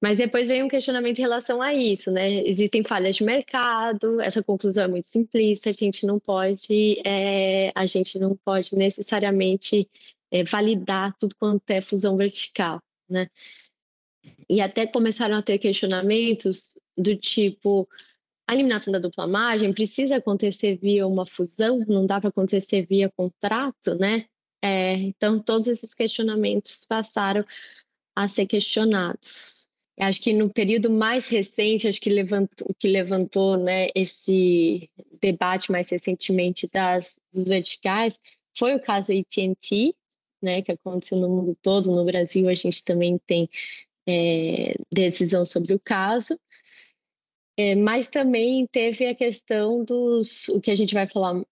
Mas 0.00 0.18
depois 0.18 0.48
vem 0.48 0.62
um 0.62 0.68
questionamento 0.68 1.18
em 1.18 1.22
relação 1.22 1.62
a 1.62 1.72
isso, 1.72 2.10
né? 2.10 2.44
Existem 2.44 2.82
falhas 2.82 3.14
de 3.14 3.22
mercado, 3.22 4.20
essa 4.20 4.42
conclusão 4.42 4.84
é 4.84 4.88
muito 4.88 5.06
simplista, 5.06 5.68
a 5.68 5.72
gente 5.72 6.04
não 6.04 6.18
pode, 6.18 7.00
é, 7.06 7.70
a 7.72 7.86
gente 7.86 8.18
não 8.18 8.36
pode 8.44 8.76
necessariamente 8.76 9.88
é, 10.32 10.42
validar 10.42 11.14
tudo 11.18 11.36
quanto 11.36 11.70
é 11.70 11.82
fusão 11.82 12.16
vertical, 12.16 12.82
né? 13.08 13.28
E 14.48 14.60
até 14.60 14.86
começaram 14.86 15.36
a 15.36 15.42
ter 15.42 15.58
questionamentos 15.58 16.78
do 16.96 17.14
tipo, 17.16 17.88
a 18.46 18.54
eliminação 18.54 18.92
da 18.92 18.98
dupla 18.98 19.26
margem 19.26 19.72
precisa 19.72 20.16
acontecer 20.16 20.76
via 20.76 21.06
uma 21.06 21.26
fusão, 21.26 21.80
não 21.86 22.06
dá 22.06 22.20
para 22.20 22.30
acontecer 22.30 22.86
via 22.86 23.10
contrato, 23.10 23.94
né? 23.94 24.24
É, 24.62 24.94
então, 24.94 25.40
todos 25.40 25.66
esses 25.66 25.92
questionamentos 25.92 26.84
passaram 26.86 27.44
a 28.16 28.28
ser 28.28 28.46
questionados. 28.46 29.68
Acho 29.98 30.20
que 30.20 30.32
no 30.32 30.50
período 30.50 30.90
mais 30.90 31.28
recente, 31.28 31.86
acho 31.86 32.00
que 32.00 32.08
levantou, 32.10 32.74
que 32.78 32.88
levantou 32.88 33.58
né, 33.58 33.88
esse 33.94 34.88
debate 35.20 35.70
mais 35.70 35.88
recentemente 35.90 36.66
das, 36.72 37.20
dos 37.32 37.46
verticais 37.46 38.18
foi 38.56 38.74
o 38.74 38.80
caso 38.80 39.12
AT&T, 39.12 39.94
né, 40.42 40.62
que 40.62 40.72
aconteceu 40.72 41.18
no 41.18 41.28
mundo 41.28 41.56
todo. 41.62 41.94
No 41.94 42.04
Brasil, 42.04 42.48
a 42.48 42.54
gente 42.54 42.84
também 42.84 43.18
tem 43.26 43.48
é, 44.06 44.74
decisão 44.92 45.44
sobre 45.44 45.72
o 45.74 45.80
caso. 45.80 46.38
É, 47.56 47.74
mas 47.74 48.08
também 48.08 48.66
teve 48.66 49.06
a 49.06 49.14
questão 49.14 49.84
dos, 49.84 50.48
o 50.48 50.60
que 50.60 50.70
a 50.70 50.74
gente 50.74 50.94
vai 50.94 51.06
falar 51.06 51.42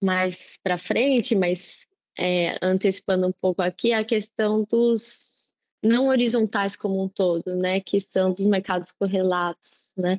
mais 0.00 0.58
para 0.62 0.78
frente, 0.78 1.34
mas 1.34 1.84
é, 2.18 2.56
antecipando 2.62 3.26
um 3.26 3.32
pouco 3.32 3.60
aqui, 3.60 3.92
a 3.92 4.04
questão 4.04 4.64
dos 4.64 5.54
não 5.82 6.08
horizontais 6.08 6.76
como 6.76 7.02
um 7.02 7.08
todo, 7.08 7.54
né, 7.56 7.80
que 7.80 8.00
são 8.00 8.32
dos 8.32 8.46
mercados 8.46 8.90
correlatos, 8.92 9.92
né, 9.96 10.18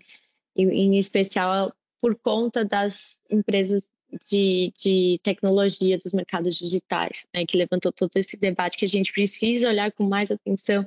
em, 0.55 0.69
em 0.69 0.97
especial 0.97 1.73
por 1.99 2.15
conta 2.15 2.63
das 2.63 3.21
empresas 3.29 3.89
de, 4.29 4.73
de, 4.77 5.19
tecnologia 5.21 5.97
dos 5.97 6.13
mercados 6.13 6.55
digitais, 6.55 7.27
né, 7.33 7.45
que 7.45 7.57
levantou 7.57 7.91
todo 7.91 8.11
esse 8.15 8.37
debate 8.37 8.77
que 8.77 8.85
a 8.85 8.89
gente 8.89 9.11
precisa 9.11 9.67
olhar 9.67 9.91
com 9.91 10.03
mais 10.03 10.31
atenção 10.31 10.85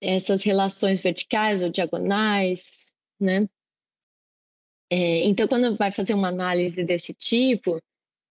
essas 0.00 0.42
relações 0.42 1.00
verticais 1.00 1.62
ou 1.62 1.70
diagonais, 1.70 2.94
né? 3.18 3.48
É, 4.90 5.24
então, 5.24 5.48
quando 5.48 5.76
vai 5.76 5.90
fazer 5.90 6.14
uma 6.14 6.28
análise 6.28 6.84
desse 6.84 7.12
tipo, 7.12 7.82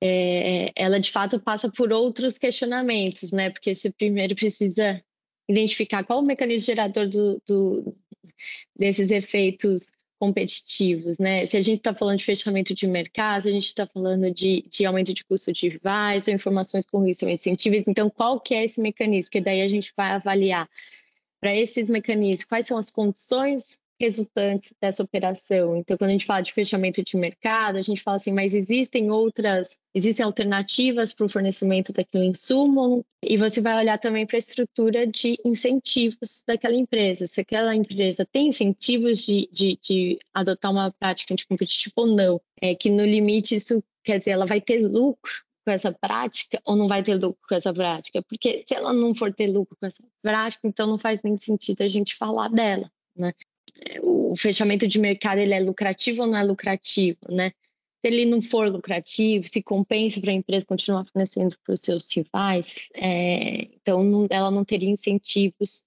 é, 0.03 0.73
ela 0.75 0.99
de 0.99 1.11
fato 1.11 1.39
passa 1.39 1.71
por 1.71 1.93
outros 1.93 2.39
questionamentos, 2.39 3.31
né? 3.31 3.51
Porque 3.51 3.75
você 3.75 3.91
primeiro 3.93 4.35
precisa 4.35 5.03
identificar 5.49 6.03
qual 6.05 6.21
o 6.21 6.27
mecanismo 6.27 6.67
gerador 6.67 7.09
do, 7.09 7.41
do, 7.47 7.97
desses 8.77 9.11
efeitos 9.11 9.93
competitivos, 10.21 11.19
né? 11.19 11.47
Se 11.47 11.57
a 11.57 11.63
gente 11.63 11.79
está 11.79 11.95
falando 11.95 12.19
de 12.19 12.25
fechamento 12.27 12.75
de 12.75 12.87
mercado, 12.87 13.49
a 13.49 13.51
gente 13.51 13.67
está 13.67 13.87
falando 13.87 14.31
de, 14.31 14.63
de, 14.71 14.85
aumento 14.85 15.15
de 15.15 15.25
custo 15.25 15.51
de 15.51 15.67
rivais, 15.67 16.29
ou 16.29 16.35
informações 16.35 16.87
com 16.87 17.03
risco 17.03 17.27
incentivos, 17.27 17.89
então 17.89 18.11
qual 18.11 18.39
que 18.39 18.55
é 18.55 18.67
esse 18.67 18.83
mecanismo? 18.83 19.29
Porque 19.31 19.41
daí 19.41 19.63
a 19.63 19.69
gente 19.69 19.95
vai 19.97 20.11
avaliar 20.11 20.69
para 21.41 21.57
esses 21.57 21.89
mecanismos 21.89 22.45
quais 22.45 22.67
são 22.67 22.77
as 22.77 22.91
condições 22.91 23.65
resultantes 24.01 24.73
dessa 24.81 25.03
operação. 25.03 25.77
Então, 25.77 25.97
quando 25.97 26.11
a 26.11 26.13
gente 26.13 26.25
fala 26.25 26.41
de 26.41 26.53
fechamento 26.53 27.03
de 27.03 27.17
mercado, 27.17 27.77
a 27.77 27.83
gente 27.83 28.03
fala 28.03 28.17
assim, 28.17 28.33
mas 28.33 28.55
existem 28.55 29.11
outras, 29.11 29.79
existem 29.95 30.25
alternativas 30.25 31.13
para 31.13 31.27
o 31.27 31.29
fornecimento 31.29 31.93
daquele 31.93 32.27
insumo, 32.27 33.05
e 33.23 33.37
você 33.37 33.61
vai 33.61 33.77
olhar 33.77 33.99
também 33.99 34.27
para 34.27 34.37
a 34.37 34.39
estrutura 34.39 35.07
de 35.07 35.37
incentivos 35.45 36.43
daquela 36.47 36.75
empresa. 36.75 37.27
Se 37.27 37.41
aquela 37.43 37.75
empresa 37.75 38.27
tem 38.31 38.49
incentivos 38.49 39.25
de, 39.25 39.49
de, 39.53 39.79
de 39.83 40.19
adotar 40.33 40.71
uma 40.71 40.91
prática 40.93 41.35
anticompetitiva 41.35 41.95
ou 41.97 42.07
não, 42.07 42.41
é 42.61 42.75
que 42.75 42.89
no 42.89 43.05
limite 43.05 43.55
isso 43.55 43.83
quer 44.03 44.19
dizer, 44.19 44.31
ela 44.31 44.47
vai 44.47 44.61
ter 44.61 44.81
lucro 44.81 45.31
com 45.65 45.71
essa 45.71 45.93
prática 45.93 46.61
ou 46.65 46.75
não 46.75 46.89
vai 46.89 47.03
ter 47.03 47.15
lucro 47.15 47.41
com 47.49 47.55
essa 47.55 47.73
prática? 47.73 48.23
Porque 48.23 48.65
se 48.67 48.75
ela 48.75 48.93
não 48.93 49.15
for 49.15 49.33
ter 49.33 49.47
lucro 49.49 49.77
com 49.79 49.87
essa 49.87 50.03
prática, 50.23 50.67
então 50.67 50.87
não 50.87 50.99
faz 50.99 51.23
nem 51.23 51.37
sentido 51.37 51.83
a 51.83 51.87
gente 51.87 52.17
falar 52.17 52.49
dela, 52.49 52.91
né? 53.15 53.33
O 54.03 54.35
fechamento 54.37 54.87
de 54.87 54.99
mercado 54.99 55.39
ele 55.39 55.55
é 55.55 55.61
lucrativo 55.61 56.23
ou 56.23 56.29
não 56.29 56.39
é 56.39 56.43
lucrativo, 56.43 57.19
né? 57.29 57.53
Se 58.01 58.07
ele 58.07 58.25
não 58.25 58.41
for 58.41 58.67
lucrativo, 58.69 59.47
se 59.47 59.63
compensa 59.63 60.21
para 60.21 60.31
a 60.31 60.35
empresa 60.35 60.65
continuar 60.65 61.05
fornecendo 61.05 61.57
para 61.63 61.75
os 61.75 61.81
seus 61.81 62.11
rivais, 62.15 62.89
é, 62.95 63.65
então 63.75 64.03
não, 64.03 64.27
ela 64.31 64.51
não 64.51 64.65
teria 64.65 64.89
incentivos 64.89 65.85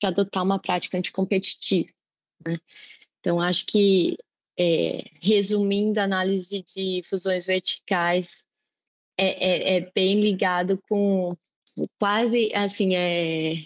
para 0.00 0.10
adotar 0.10 0.44
uma 0.44 0.60
prática 0.60 0.96
anticompetitiva. 0.96 1.90
Né? 2.46 2.58
Então, 3.18 3.40
acho 3.40 3.66
que, 3.66 4.16
é, 4.56 4.98
resumindo, 5.20 5.98
a 5.98 6.04
análise 6.04 6.62
de 6.62 7.02
fusões 7.04 7.44
verticais 7.44 8.46
é, 9.18 9.76
é, 9.76 9.76
é 9.78 9.90
bem 9.92 10.20
ligado 10.20 10.80
com 10.88 11.36
quase 11.98 12.50
assim 12.54 12.94
é 12.94 13.64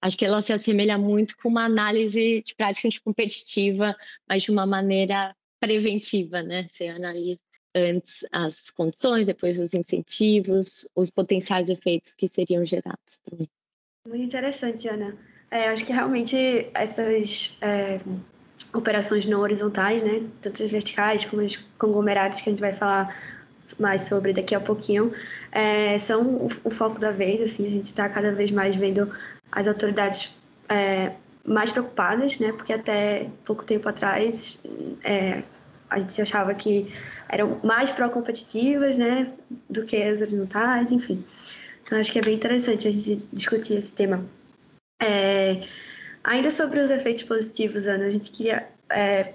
acho 0.00 0.16
que 0.16 0.24
ela 0.24 0.42
se 0.42 0.52
assemelha 0.52 0.98
muito 0.98 1.36
com 1.36 1.48
uma 1.48 1.64
análise 1.64 2.42
de 2.42 2.54
prática 2.54 2.88
anticompetitiva 2.88 3.96
mas 4.28 4.42
de 4.42 4.50
uma 4.50 4.66
maneira 4.66 5.34
preventiva 5.60 6.42
né? 6.42 6.66
Você 6.68 6.88
analisa 6.88 7.40
antes 7.74 8.24
as 8.32 8.70
condições 8.70 9.26
depois 9.26 9.58
os 9.58 9.74
incentivos 9.74 10.88
os 10.94 11.10
potenciais 11.10 11.68
efeitos 11.68 12.14
que 12.14 12.28
seriam 12.28 12.64
gerados 12.64 13.20
também. 13.24 13.48
Muito 14.06 14.24
interessante 14.24 14.88
Ana. 14.88 15.16
É, 15.50 15.68
acho 15.68 15.84
que 15.84 15.92
realmente 15.92 16.70
essas 16.74 17.56
é, 17.60 17.98
operações 18.74 19.26
não 19.26 19.40
horizontais, 19.40 20.02
né, 20.02 20.28
tanto 20.40 20.62
as 20.62 20.70
verticais 20.70 21.24
como 21.24 21.42
os 21.42 21.56
conglomerados, 21.78 22.40
que 22.40 22.48
a 22.48 22.52
gente 22.52 22.60
vai 22.60 22.74
falar 22.74 23.37
mais 23.78 24.04
sobre 24.04 24.32
daqui 24.32 24.54
a 24.54 24.60
pouquinho, 24.60 25.12
é, 25.50 25.98
são 25.98 26.22
o, 26.22 26.48
o, 26.64 26.70
foco 26.70 26.98
da 26.98 27.10
vez. 27.10 27.40
Assim, 27.40 27.66
a 27.66 27.70
gente 27.70 27.86
está 27.86 28.08
cada 28.08 28.32
vez 28.32 28.50
mais 28.50 28.76
vendo 28.76 29.10
as 29.50 29.66
autoridades 29.66 30.34
é, 30.68 31.12
mais 31.44 31.72
preocupadas, 31.72 32.38
né, 32.38 32.52
porque 32.52 32.72
até 32.72 33.28
pouco 33.44 33.64
tempo 33.64 33.88
atrás 33.88 34.62
é, 35.02 35.42
a 35.88 35.98
gente 35.98 36.20
achava 36.20 36.54
que 36.54 36.92
eram 37.28 37.58
mais 37.62 37.90
pró-competitivas 37.90 38.96
né, 38.96 39.32
do 39.68 39.84
que 39.84 39.96
as 39.96 40.20
horizontais, 40.20 40.92
enfim. 40.92 41.24
Então, 41.82 41.98
acho 41.98 42.12
que 42.12 42.18
é 42.18 42.22
bem 42.22 42.34
interessante 42.34 42.86
a 42.86 42.92
gente 42.92 43.22
discutir 43.32 43.74
esse 43.74 43.92
tema. 43.92 44.24
É, 45.02 45.66
ainda 46.22 46.50
sobre 46.50 46.80
os 46.80 46.90
efeitos 46.90 47.22
positivos, 47.22 47.86
Ana, 47.86 48.06
a 48.06 48.10
gente 48.10 48.30
queria. 48.30 48.68
É, 48.90 49.32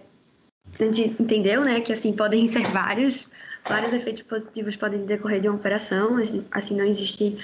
a 0.79 0.83
gente 0.83 1.15
entendeu 1.19 1.63
né, 1.63 1.81
que 1.81 1.93
assim 1.93 2.13
podem 2.13 2.47
ser 2.51 2.67
vários, 2.67 3.27
vários 3.67 3.93
efeitos 3.93 4.23
positivos 4.23 4.75
podem 4.75 5.05
decorrer 5.05 5.41
de 5.41 5.47
uma 5.47 5.57
operação, 5.57 6.17
assim 6.51 6.75
não 6.75 6.85
existe 6.85 7.37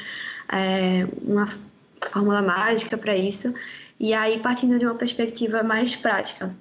é, 0.52 1.06
uma 1.22 1.48
fórmula 2.12 2.42
mágica 2.42 2.98
para 2.98 3.16
isso. 3.16 3.54
E 4.00 4.14
aí, 4.14 4.40
partindo 4.40 4.80
de 4.80 4.86
uma 4.86 4.96
perspectiva 4.96 5.62
mais 5.62 5.96
prática, 5.96 6.56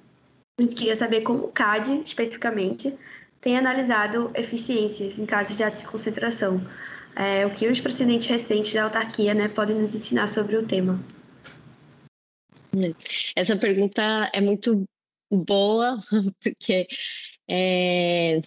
a 0.59 0.61
gente 0.61 0.75
queria 0.75 0.95
saber 0.95 1.21
como 1.21 1.45
o 1.45 1.47
CAD, 1.47 2.01
especificamente, 2.05 2.93
tem 3.39 3.57
analisado 3.57 4.31
eficiências 4.35 5.17
em 5.17 5.25
casos 5.25 5.55
de 5.55 5.63
ato 5.63 5.77
de 5.77 5.85
concentração. 5.85 6.61
É, 7.15 7.45
o 7.45 7.53
que 7.53 7.67
os 7.67 7.79
precedentes 7.79 8.27
recentes 8.27 8.73
da 8.73 8.83
autarquia 8.83 9.33
né, 9.33 9.47
podem 9.47 9.75
nos 9.77 9.95
ensinar 9.95 10.27
sobre 10.27 10.57
o 10.57 10.65
tema. 10.65 10.99
Essa 13.35 13.55
pergunta 13.55 14.29
é 14.33 14.41
muito 14.41 14.83
boa, 15.31 15.97
porque 16.43 16.87
é, 17.49 18.39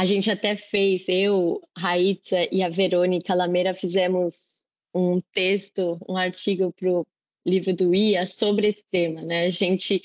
a 0.00 0.04
gente 0.06 0.30
até 0.30 0.56
fez, 0.56 1.04
eu, 1.08 1.60
Raíssa 1.76 2.48
e 2.50 2.62
a 2.62 2.70
Verônica 2.70 3.34
Lameira 3.34 3.74
fizemos 3.74 4.64
um 4.94 5.20
texto, 5.34 6.00
um 6.08 6.16
artigo 6.16 6.72
para 6.72 6.88
o 6.88 7.06
livro 7.46 7.76
do 7.76 7.94
IA 7.94 8.26
sobre 8.26 8.68
esse 8.68 8.82
tema, 8.90 9.20
né? 9.20 9.44
A 9.44 9.50
gente 9.50 10.00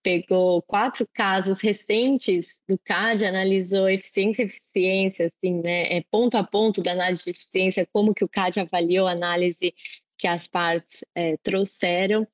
pegou 0.00 0.62
quatro 0.62 1.08
casos 1.12 1.60
recentes 1.60 2.62
do 2.68 2.78
CAD, 2.78 3.24
analisou 3.24 3.88
eficiência 3.88 4.44
e 4.44 4.46
eficiência, 4.46 5.26
assim, 5.26 5.60
né? 5.60 5.92
É 5.92 6.04
ponto 6.08 6.36
a 6.36 6.44
ponto 6.44 6.80
da 6.80 6.92
análise 6.92 7.24
de 7.24 7.30
eficiência, 7.30 7.88
como 7.92 8.14
que 8.14 8.24
o 8.24 8.28
CAD 8.28 8.60
avaliou 8.60 9.08
a 9.08 9.12
análise 9.12 9.74
que 10.18 10.28
as 10.28 10.46
partes 10.46 11.04
é, 11.16 11.36
trouxeram. 11.38 12.24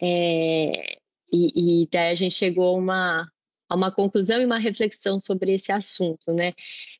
É, 0.00 0.96
e, 1.32 1.82
e, 1.82 1.88
daí 1.90 2.12
a 2.12 2.14
gente 2.14 2.36
chegou 2.36 2.68
a 2.68 2.78
uma, 2.78 3.32
a 3.68 3.74
uma 3.74 3.90
conclusão 3.90 4.40
e 4.40 4.46
uma 4.46 4.58
reflexão 4.58 5.18
sobre 5.18 5.54
esse 5.54 5.72
assunto, 5.72 6.32
né? 6.32 6.52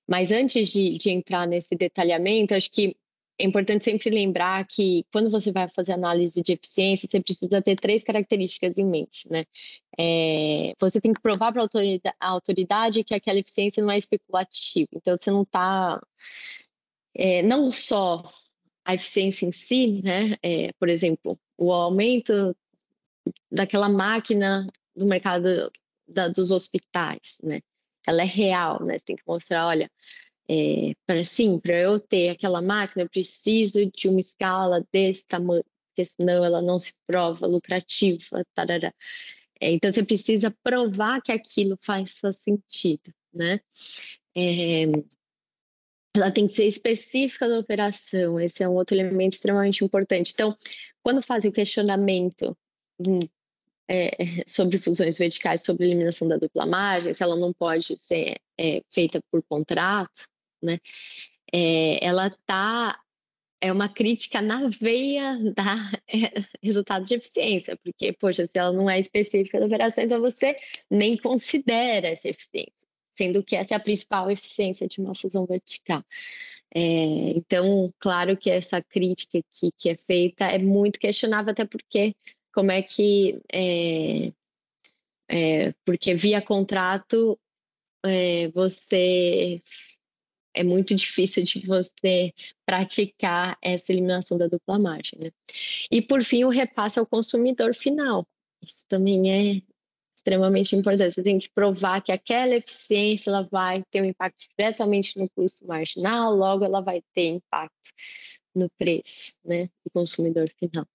Mas 0.07 0.31
antes 0.31 0.69
de, 0.69 0.99
de 0.99 1.11
entrar 1.11 1.47
nesse 1.47 1.75
detalhamento, 1.75 2.55
acho 2.55 2.71
que 2.71 2.97
é 3.39 3.45
importante 3.45 3.85
sempre 3.85 4.09
lembrar 4.11 4.67
que 4.67 5.05
quando 5.13 5.31
você 5.31 5.53
vai 5.53 5.69
fazer 5.69 5.93
análise 5.93 6.43
de 6.43 6.53
eficiência, 6.53 7.09
você 7.09 7.21
precisa 7.21 7.61
ter 7.61 7.77
três 7.77 8.03
características 8.03 8.79
em 8.79 8.87
mente, 8.87 9.31
né? 9.31 9.45
É, 9.99 10.75
você 10.81 11.01
tem 11.01 11.13
que 11.13 11.21
provar 11.21 11.53
para 11.53 11.63
a 12.21 12.29
autoridade 12.29 13.05
que 13.05 13.15
aquela 13.15 13.39
eficiência 13.39 13.83
não 13.83 13.91
é 13.91 13.99
especulativa. 13.99 14.89
Então, 14.95 15.17
você 15.17 15.31
não 15.31 15.43
está, 15.43 16.01
é, 17.15 17.43
não 17.43 17.71
só 17.71 18.23
a 18.85 18.95
eficiência 18.95 19.47
em 19.47 19.53
si, 19.53 20.01
né? 20.03 20.37
É, 20.43 20.73
por 20.79 20.89
exemplo, 20.89 21.39
o 21.59 21.73
aumento 21.73 22.57
daquela 23.51 23.89
máquina 23.89 24.67
do 24.95 25.05
mercado 25.07 25.71
da, 26.07 26.29
dos 26.29 26.51
hospitais, 26.51 27.39
né? 27.43 27.61
Ela 28.07 28.23
é 28.23 28.27
real, 28.27 28.83
né? 28.85 28.99
Você 28.99 29.07
tem 29.07 29.17
que 29.17 29.23
mostrar, 29.27 29.67
olha, 29.67 29.91
é, 30.49 30.95
para 31.07 31.25
sim, 31.25 31.59
para 31.59 31.77
eu 31.77 31.99
ter 31.99 32.31
aquela 32.31 32.63
máquina, 32.63 33.03
eu 33.05 33.11
preciso 33.11 33.85
de 33.91 34.09
uma 34.09 34.21
escala 34.21 34.85
desse 34.93 35.27
tamanho, 35.27 35.65
porque 35.89 36.05
senão 36.05 36.45
ela 36.45 36.63
não 36.63 36.79
se 36.79 36.95
prova 37.07 37.47
lucrativa, 37.47 38.45
tarará. 38.55 38.95
É, 39.61 39.73
então 39.73 39.91
você 39.91 40.05
precisa 40.05 40.55
provar 40.63 41.21
que 41.23 41.33
aquilo 41.33 41.79
faz 41.83 42.21
sentido, 42.45 43.13
né? 43.33 43.61
É, 44.37 44.85
ela 46.15 46.31
tem 46.31 46.47
que 46.49 46.55
ser 46.55 46.67
específica 46.67 47.49
da 47.49 47.59
operação, 47.59 48.41
esse 48.41 48.63
é 48.63 48.69
um 48.69 48.75
outro 48.75 48.97
elemento 48.97 49.35
extremamente 49.35 49.85
importante. 49.85 50.33
Então, 50.33 50.55
quando 51.03 51.23
fazem 51.23 51.51
o 51.51 51.55
questionamento 51.55 52.57
hum, 52.99 53.19
é, 53.89 54.11
sobre 54.47 54.79
fusões 54.79 55.17
verticais, 55.19 55.65
sobre 55.65 55.87
eliminação 55.87 56.29
da 56.29 56.37
dupla 56.37 56.67
margem, 56.67 57.15
se 57.15 57.23
ela 57.23 57.37
não 57.37 57.53
pode 57.53 57.97
ser 57.99 58.37
é, 58.59 58.83
feita 58.91 59.21
por 59.31 59.43
contrato, 59.43 60.29
né? 60.63 60.79
É, 61.53 62.05
ela 62.05 62.29
está 62.29 63.01
é 63.61 63.73
uma 63.73 63.89
crítica 63.89 64.43
na 64.43 64.69
veia 64.69 65.39
da 65.55 65.91
é, 66.09 66.45
resultado 66.63 67.05
de 67.05 67.15
eficiência, 67.15 67.79
porque, 67.83 68.13
poxa, 68.13 68.47
se 68.47 68.59
ela 68.59 68.73
não 68.73 68.89
é 68.89 69.01
específica 69.01 69.59
da 69.59 69.67
operação, 69.67 70.05
então 70.05 70.21
você 70.21 70.57
nem 70.91 71.17
considera 71.17 72.09
essa 72.09 72.29
eficiência 72.29 72.87
sendo 73.17 73.43
que 73.43 73.57
essa 73.57 73.75
é 73.75 73.77
a 73.77 73.81
principal 73.81 74.31
eficiência 74.31 74.87
de 74.87 75.01
uma 75.01 75.15
fusão 75.15 75.47
vertical. 75.47 76.05
É, 76.75 76.81
então, 77.37 77.93
claro 77.99 78.37
que 78.37 78.51
essa 78.51 78.83
crítica 78.83 79.41
que, 79.51 79.71
que 79.77 79.89
é 79.89 79.97
feita 79.97 80.45
é 80.45 80.59
muito 80.59 80.99
questionável, 80.99 81.53
até 81.53 81.65
porque 81.65 82.15
como 82.57 82.73
é 82.73 82.83
que 82.83 83.39
é, 83.53 84.33
é, 85.29 85.75
porque 85.85 86.15
via 86.15 86.41
contrato 86.41 87.39
é, 88.03 88.49
você 88.49 89.63
é 90.55 90.65
muito 90.65 90.95
difícil 90.95 91.43
de 91.43 91.67
você 91.67 92.33
praticar 92.65 93.59
essa 93.61 93.93
eliminação 93.93 94.39
da 94.39 94.47
dupla 94.47 94.79
margem. 94.79 95.21
Né? 95.21 95.31
E 95.91 96.01
por 96.01 96.25
fim 96.25 96.45
o 96.45 96.49
repasse 96.49 96.99
ao 96.99 97.05
consumidor 97.05 97.75
final. 97.75 98.27
Isso 98.63 98.87
também 98.89 99.31
é 99.31 99.63
extremamente 100.17 100.75
importante. 100.75 101.15
Você 101.15 101.23
tem 101.23 101.39
que 101.39 101.51
provar 101.51 102.01
que 102.01 102.11
aquela 102.11 102.55
eficiência 102.55 103.29
ela 103.29 103.43
vai 103.43 103.85
ter 103.91 104.01
um 104.01 104.07
impacto 104.07 104.47
diretamente 104.57 105.19
no 105.19 105.29
custo 105.29 105.67
marginal, 105.67 106.35
logo 106.35 106.65
ela 106.65 106.81
vai 106.81 107.03
ter 107.13 107.27
impacto 107.27 107.91
no 108.57 108.71
preço, 108.79 109.39
né, 109.45 109.67
do 109.85 109.91
consumidor 109.93 110.49
final. 110.59 110.87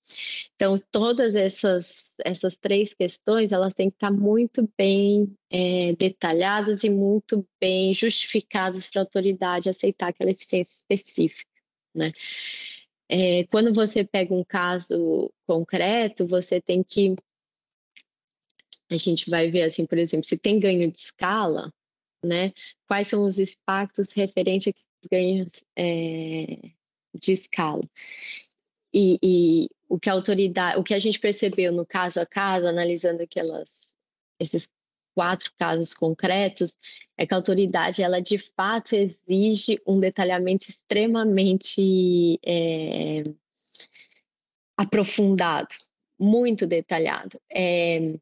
Então, 0.56 0.82
todas 0.92 1.36
essas, 1.36 2.16
essas 2.26 2.58
três 2.58 2.94
questões, 2.94 3.52
elas 3.52 3.76
têm 3.76 3.90
que 3.90 3.96
estar 3.96 4.12
muito 4.12 4.68
bem 4.78 5.34
é, 5.50 5.94
detalhadas 5.94 6.84
e 6.84 6.90
muito 6.90 7.48
bem 7.60 7.94
justificadas 7.94 8.88
para 8.90 9.02
a 9.02 9.04
autoridade 9.04 9.70
aceitar 9.70 10.10
aquela 10.10 10.32
eficiência 10.32 10.74
específica, 10.74 11.50
né. 11.94 12.12
É, 13.08 13.44
quando 13.48 13.74
você 13.74 14.06
pega 14.06 14.34
um 14.34 14.44
caso 14.44 15.32
concreto, 15.46 16.26
você 16.26 16.62
tem 16.62 16.82
que 16.82 17.14
a 18.90 18.98
gente 18.98 19.30
vai 19.30 19.50
ver 19.50 19.64
assim, 19.64 19.86
por 19.86 19.98
exemplo, 19.98 20.26
se 20.26 20.38
tem 20.38 20.60
ganho 20.60 20.90
de 20.92 20.98
escala, 20.98 21.74
né? 22.24 22.54
Quais 22.88 23.08
são 23.08 23.24
os 23.24 23.40
impactos 23.40 24.12
referentes 24.12 24.74
a 24.74 25.08
ganhos 25.10 25.66
é, 25.78 26.72
de 27.14 27.34
escala? 27.34 27.82
E, 28.94 29.20
e, 29.24 29.70
o 29.88 30.00
que 30.00 30.10
a 30.10 30.14
autoridade, 30.14 30.80
o 30.80 30.84
que 30.84 30.94
a 30.94 31.00
gente 31.00 31.20
percebeu 31.20 31.72
no 31.72 31.86
caso 31.86 32.20
a 32.20 32.26
caso, 32.26 32.68
analisando 32.68 33.24
aquelas, 33.24 33.96
esses 34.40 34.70
quatro 35.14 35.52
casos 35.58 35.94
concretos, 35.94 36.78
é 37.18 37.26
que 37.26 37.34
a 37.34 37.38
autoridade, 37.38 38.02
ela 38.02 38.22
de 38.22 38.38
fato 38.38 38.96
exige 38.96 39.82
um 39.86 40.00
detalhamento 40.00 40.70
extremamente 40.70 42.40
é, 42.44 43.24
aprofundado, 44.78 45.74
muito 46.20 46.66
detalhado. 46.66 47.40
É, 47.52 48.18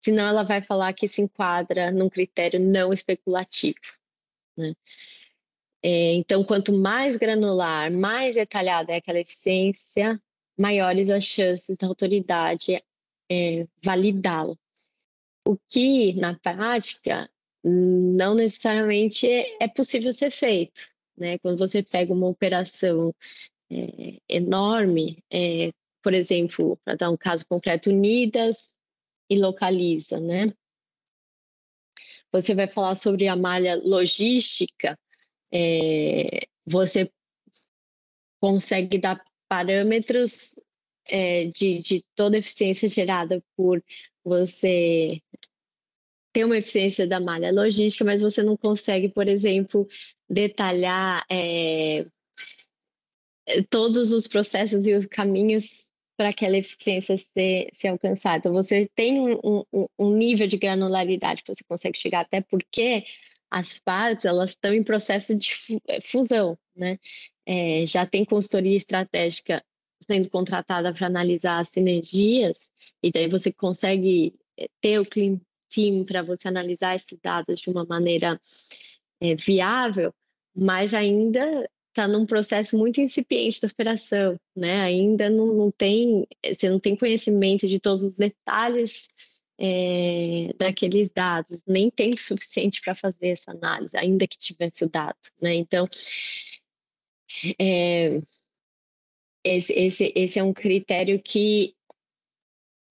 senão 0.00 0.28
ela 0.28 0.42
vai 0.42 0.60
falar 0.62 0.92
que 0.92 1.08
se 1.08 1.22
enquadra 1.22 1.90
num 1.90 2.10
critério 2.10 2.60
não 2.60 2.92
especulativo. 2.92 3.78
Né? 4.56 4.74
É, 5.82 6.12
então, 6.14 6.44
quanto 6.44 6.72
mais 6.72 7.16
granular, 7.16 7.90
mais 7.90 8.34
detalhada 8.36 8.92
é 8.92 8.96
aquela 8.96 9.18
eficiência, 9.18 10.20
maiores 10.56 11.10
as 11.10 11.24
chances 11.24 11.76
da 11.76 11.88
autoridade 11.88 12.80
é, 13.30 13.66
validá-la. 13.82 14.54
O 15.46 15.56
que, 15.68 16.12
na 16.14 16.38
prática, 16.38 17.28
não 17.64 18.34
necessariamente 18.34 19.26
é 19.26 19.66
possível 19.68 20.12
ser 20.12 20.30
feito. 20.30 20.82
Né? 21.16 21.38
Quando 21.38 21.58
você 21.58 21.82
pega 21.82 22.12
uma 22.12 22.28
operação 22.28 23.14
é, 23.70 24.18
enorme, 24.28 25.22
é, 25.30 25.72
por 26.02 26.14
exemplo, 26.14 26.78
para 26.84 26.94
dar 26.94 27.10
um 27.10 27.16
caso 27.16 27.46
concreto, 27.46 27.90
Unidas 27.90 28.74
e 29.30 29.38
Localiza, 29.38 30.20
né? 30.20 30.46
Você 32.32 32.54
vai 32.54 32.66
falar 32.66 32.94
sobre 32.94 33.28
a 33.28 33.36
malha 33.36 33.74
logística, 33.76 34.98
é, 35.52 36.46
você 36.66 37.10
consegue 38.40 38.98
dar 38.98 39.22
parâmetros 39.48 40.58
é, 41.06 41.46
de, 41.46 41.80
de 41.80 42.04
toda 42.14 42.38
eficiência 42.38 42.88
gerada 42.88 43.42
por 43.56 43.82
você 44.24 45.20
ter 46.32 46.44
uma 46.44 46.56
eficiência 46.56 47.06
da 47.06 47.20
malha 47.20 47.52
logística, 47.52 48.04
mas 48.04 48.22
você 48.22 48.42
não 48.42 48.56
consegue, 48.56 49.08
por 49.08 49.28
exemplo, 49.28 49.86
detalhar 50.28 51.24
é, 51.30 52.06
todos 53.68 54.12
os 54.12 54.26
processos 54.26 54.86
e 54.86 54.94
os 54.94 55.06
caminhos 55.06 55.90
para 56.16 56.30
aquela 56.30 56.56
eficiência 56.56 57.16
ser, 57.18 57.68
ser 57.74 57.88
alcançada. 57.88 58.38
Então, 58.38 58.52
você 58.52 58.88
tem 58.94 59.20
um, 59.20 59.64
um, 59.72 59.86
um, 59.98 60.16
nível 60.16 60.46
de 60.46 60.56
granularidade 60.56 61.42
que 61.42 61.54
você 61.54 61.64
consegue 61.64 61.98
chegar, 61.98 62.20
até 62.20 62.40
porque 62.40 63.04
as 63.52 63.78
partes 63.78 64.24
elas 64.24 64.50
estão 64.50 64.72
em 64.72 64.82
processo 64.82 65.36
de 65.36 65.50
eh, 65.86 66.00
fusão, 66.00 66.58
né? 66.74 66.98
É, 67.44 67.84
já 67.86 68.06
tem 68.06 68.24
consultoria 68.24 68.76
estratégica 68.76 69.62
sendo 70.06 70.30
contratada 70.30 70.92
para 70.94 71.06
analisar 71.06 71.60
as 71.60 71.68
sinergias, 71.68 72.72
e 73.02 73.12
daí 73.12 73.28
você 73.28 73.52
consegue 73.52 74.34
eh, 74.58 74.68
ter 74.80 74.98
o 74.98 75.06
clean 75.06 75.38
team 75.68 76.04
para 76.04 76.22
você 76.22 76.48
analisar 76.48 76.96
esses 76.96 77.18
dados 77.22 77.60
de 77.60 77.68
uma 77.68 77.84
maneira 77.84 78.40
é, 79.20 79.34
viável, 79.34 80.14
mas 80.56 80.94
ainda 80.94 81.68
está 81.88 82.08
num 82.08 82.24
processo 82.24 82.78
muito 82.78 83.02
incipiente 83.02 83.60
da 83.60 83.68
operação, 83.68 84.38
né? 84.56 84.80
Ainda 84.80 85.28
não, 85.28 85.54
não, 85.54 85.70
tem, 85.70 86.26
você 86.54 86.70
não 86.70 86.80
tem 86.80 86.96
conhecimento 86.96 87.68
de 87.68 87.78
todos 87.78 88.02
os 88.02 88.14
detalhes 88.14 89.08
é, 89.58 90.52
daqueles 90.58 91.10
dados, 91.10 91.62
nem 91.66 91.90
tempo 91.90 92.20
suficiente 92.20 92.80
para 92.80 92.94
fazer 92.94 93.28
essa 93.28 93.52
análise, 93.52 93.96
ainda 93.96 94.26
que 94.26 94.38
tivesse 94.38 94.84
o 94.84 94.88
dado, 94.88 95.16
né? 95.40 95.54
Então, 95.54 95.88
é, 97.58 98.20
esse, 99.44 99.72
esse, 99.72 100.12
esse 100.14 100.38
é 100.38 100.42
um 100.42 100.52
critério 100.52 101.20
que, 101.22 101.74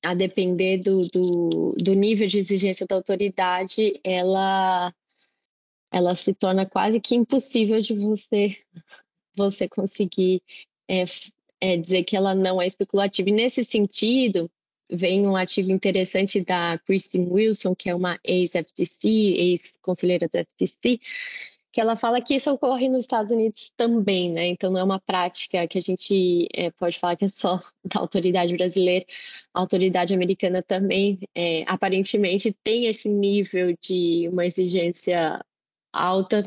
a 0.04 0.14
depender 0.14 0.80
do, 0.80 1.08
do, 1.08 1.76
do 1.78 1.94
nível 1.94 2.28
de 2.28 2.40
exigência 2.40 2.86
da 2.86 2.96
autoridade, 2.96 4.00
ela 4.04 4.94
ela 5.94 6.16
se 6.16 6.34
torna 6.34 6.66
quase 6.66 7.02
que 7.02 7.16
impossível 7.16 7.82
de 7.82 7.94
você 7.94 8.58
você 9.36 9.68
conseguir 9.68 10.42
é, 10.90 11.04
é, 11.60 11.78
dizer 11.78 12.04
que 12.04 12.16
ela 12.16 12.34
não 12.34 12.62
é 12.62 12.68
especulativa. 12.68 13.30
E 13.30 13.34
nesse 13.34 13.64
sentido, 13.64 14.50
vem 14.92 15.26
um 15.26 15.36
artigo 15.36 15.72
interessante 15.72 16.44
da 16.44 16.78
Kristen 16.80 17.28
Wilson, 17.32 17.74
que 17.74 17.90
é 17.90 17.96
uma 17.96 18.20
ex-FTC, 18.24 19.08
ex-conselheira 19.08 20.28
do 20.28 20.38
FTC, 20.38 21.00
que 21.72 21.80
ela 21.80 21.96
fala 21.96 22.22
que 22.22 22.36
isso 22.36 22.52
ocorre 22.52 22.90
nos 22.90 23.04
Estados 23.04 23.32
Unidos 23.32 23.72
também, 23.78 24.30
né? 24.30 24.48
Então 24.48 24.70
não 24.72 24.80
é 24.80 24.84
uma 24.84 25.00
prática 25.00 25.66
que 25.68 25.78
a 25.78 25.82
gente 25.82 26.48
é, 26.54 26.70
pode 26.72 27.00
falar 27.00 27.16
que 27.16 27.26
é 27.26 27.28
só 27.30 27.62
da 27.86 28.02
autoridade 28.02 28.54
brasileira, 28.56 29.06
a 29.54 29.60
autoridade 29.62 30.14
americana 30.14 30.62
também 30.62 31.20
é, 31.34 31.64
aparentemente 31.68 32.56
tem 32.64 32.88
esse 32.88 33.08
nível 33.08 33.76
de 33.80 34.28
uma 34.30 34.46
exigência 34.46 35.44
alta 35.94 36.44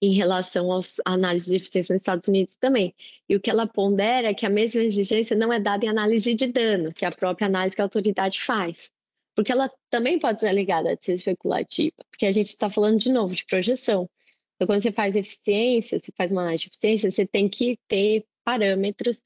em 0.00 0.12
relação 0.12 0.72
às 0.72 0.96
análises 1.04 1.48
de 1.48 1.56
eficiência 1.56 1.92
nos 1.92 2.02
Estados 2.02 2.28
Unidos 2.28 2.56
também. 2.56 2.94
E 3.28 3.36
o 3.36 3.40
que 3.40 3.50
ela 3.50 3.66
pondera 3.66 4.28
é 4.28 4.34
que 4.34 4.46
a 4.46 4.50
mesma 4.50 4.82
exigência 4.82 5.36
não 5.36 5.52
é 5.52 5.58
dada 5.58 5.84
em 5.84 5.88
análise 5.88 6.34
de 6.34 6.46
dano, 6.46 6.92
que 6.92 7.04
é 7.04 7.08
a 7.08 7.12
própria 7.12 7.46
análise 7.46 7.74
que 7.74 7.80
a 7.80 7.84
autoridade 7.84 8.40
faz. 8.40 8.90
Porque 9.34 9.52
ela 9.52 9.70
também 9.90 10.18
pode 10.18 10.40
ser 10.40 10.52
ligada 10.52 10.92
a 10.92 10.96
ser 10.98 11.12
especulativa, 11.12 11.96
porque 12.10 12.26
a 12.26 12.32
gente 12.32 12.48
está 12.48 12.70
falando 12.70 12.98
de 12.98 13.10
novo 13.10 13.34
de 13.34 13.44
projeção. 13.44 14.08
Então, 14.54 14.66
quando 14.66 14.80
você 14.80 14.90
faz 14.90 15.14
eficiência, 15.14 15.98
você 15.98 16.10
faz 16.16 16.32
uma 16.32 16.40
análise 16.42 16.64
de 16.64 16.70
eficiência, 16.70 17.10
você 17.10 17.26
tem 17.26 17.48
que 17.48 17.78
ter 17.86 18.24
parâmetros, 18.42 19.22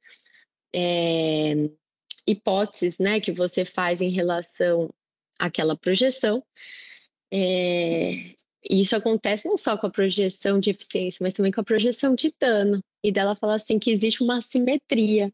é, 0.75 1.55
hipóteses, 2.27 2.99
né, 2.99 3.21
que 3.21 3.33
você 3.33 3.65
faz 3.65 4.01
em 4.01 4.11
relação 4.11 4.91
àquela 5.39 5.77
projeção. 5.77 6.45
É, 7.33 8.35
e 8.69 8.81
isso 8.83 8.95
acontece 8.95 9.49
não 9.49 9.57
só 9.57 9.77
com 9.77 9.87
a 9.87 9.91
projeção 9.91 10.61
de 10.61 10.71
eficiência, 10.71 11.19
mas 11.23 11.35
também 11.35 11.53
com 11.53 11.61
a 11.61 11.65
projeção 11.65 12.15
de 12.15 12.35
dano. 12.39 12.83
E 13.03 13.11
dela 13.11 13.35
fala 13.35 13.55
assim 13.55 13.79
que 13.79 13.91
existe 13.91 14.23
uma 14.23 14.39
assimetria 14.39 15.33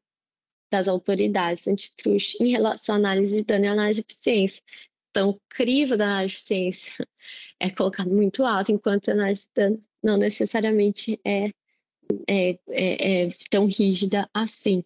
das 0.71 0.89
autoridades 0.89 1.67
antitruste 1.67 2.37
em 2.41 2.51
relação 2.51 2.95
à 2.95 2.99
análise 2.99 3.37
de 3.37 3.45
dano 3.45 3.65
e 3.65 3.69
análise 3.69 4.01
de 4.01 4.07
eficiência. 4.09 4.63
Então, 5.11 5.31
o 5.31 5.41
crivo 5.49 5.97
da 5.97 6.05
análise 6.05 6.35
de 6.35 6.41
eficiência 6.41 7.09
é 7.59 7.71
colocado 7.71 8.11
muito 8.11 8.45
alto, 8.45 8.71
enquanto 8.71 9.09
a 9.09 9.13
análise 9.13 9.43
de 9.43 9.51
dano 9.55 9.85
não 10.03 10.17
necessariamente 10.17 11.21
é, 11.25 11.51
é, 12.29 12.59
é, 12.69 13.23
é 13.25 13.29
tão 13.51 13.67
rígida 13.67 14.29
assim, 14.33 14.85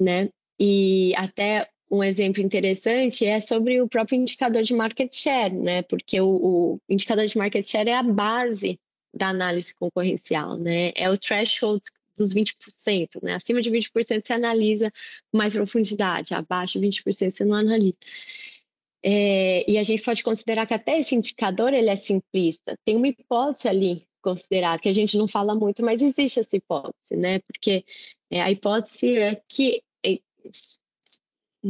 né? 0.00 0.30
E 0.60 1.12
até 1.16 1.68
um 1.90 2.02
exemplo 2.02 2.42
interessante 2.42 3.24
é 3.24 3.40
sobre 3.40 3.80
o 3.80 3.88
próprio 3.88 4.16
indicador 4.16 4.62
de 4.62 4.74
market 4.74 5.12
share, 5.14 5.54
né? 5.54 5.82
Porque 5.82 6.20
o, 6.20 6.28
o 6.28 6.80
indicador 6.88 7.26
de 7.26 7.38
market 7.38 7.66
share 7.66 7.88
é 7.88 7.94
a 7.94 8.02
base 8.02 8.78
da 9.14 9.28
análise 9.28 9.74
concorrencial, 9.74 10.56
né? 10.56 10.92
É 10.94 11.10
o 11.10 11.16
threshold 11.16 11.82
dos 12.16 12.34
20%, 12.34 13.22
né? 13.22 13.34
Acima 13.34 13.62
de 13.62 13.70
20% 13.70 14.22
você 14.24 14.32
analisa 14.32 14.92
com 15.30 15.38
mais 15.38 15.54
profundidade, 15.54 16.34
abaixo 16.34 16.78
de 16.78 16.86
20% 16.86 17.30
você 17.30 17.44
não 17.44 17.54
analisa. 17.54 17.96
É, 19.02 19.70
e 19.70 19.78
a 19.78 19.82
gente 19.82 20.02
pode 20.02 20.22
considerar 20.22 20.66
que 20.66 20.74
até 20.74 20.98
esse 20.98 21.14
indicador 21.14 21.72
ele 21.72 21.88
é 21.88 21.96
simplista. 21.96 22.76
Tem 22.84 22.96
uma 22.96 23.08
hipótese 23.08 23.68
ali 23.68 24.06
considerada 24.20 24.82
que 24.82 24.88
a 24.88 24.92
gente 24.92 25.16
não 25.16 25.28
fala 25.28 25.54
muito, 25.54 25.84
mas 25.84 26.02
existe 26.02 26.40
essa 26.40 26.56
hipótese, 26.56 27.16
né? 27.16 27.38
Porque 27.40 27.84
é, 28.30 28.42
a 28.42 28.50
hipótese 28.50 29.16
é 29.16 29.40
que 29.48 29.82
é, 30.04 30.18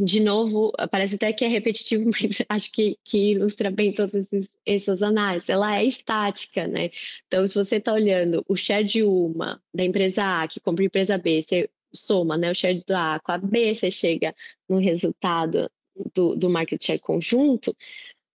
de 0.03 0.19
novo, 0.19 0.71
parece 0.91 1.15
até 1.15 1.33
que 1.33 1.45
é 1.45 1.47
repetitivo, 1.47 2.09
mas 2.11 2.37
acho 2.47 2.71
que, 2.71 2.97
que 3.03 3.31
ilustra 3.31 3.71
bem 3.71 3.93
todas 3.93 4.29
essas 4.65 5.03
análises. 5.03 5.49
Ela 5.49 5.79
é 5.79 5.85
estática, 5.85 6.67
né? 6.67 6.89
Então, 7.27 7.45
se 7.47 7.55
você 7.55 7.77
está 7.77 7.93
olhando 7.93 8.43
o 8.47 8.55
share 8.55 8.83
de 8.83 9.03
uma, 9.03 9.61
da 9.73 9.83
empresa 9.83 10.41
A, 10.43 10.47
que 10.47 10.59
compra 10.59 10.83
a 10.83 10.87
empresa 10.87 11.17
B, 11.17 11.41
você 11.41 11.69
soma 11.93 12.37
né, 12.37 12.51
o 12.51 12.55
share 12.55 12.83
da 12.87 13.15
A 13.15 13.19
com 13.19 13.31
a 13.31 13.37
B, 13.37 13.73
você 13.73 13.89
chega 13.89 14.35
no 14.67 14.77
resultado 14.77 15.69
do, 16.13 16.35
do 16.35 16.49
market 16.49 16.83
share 16.83 16.99
conjunto, 16.99 17.75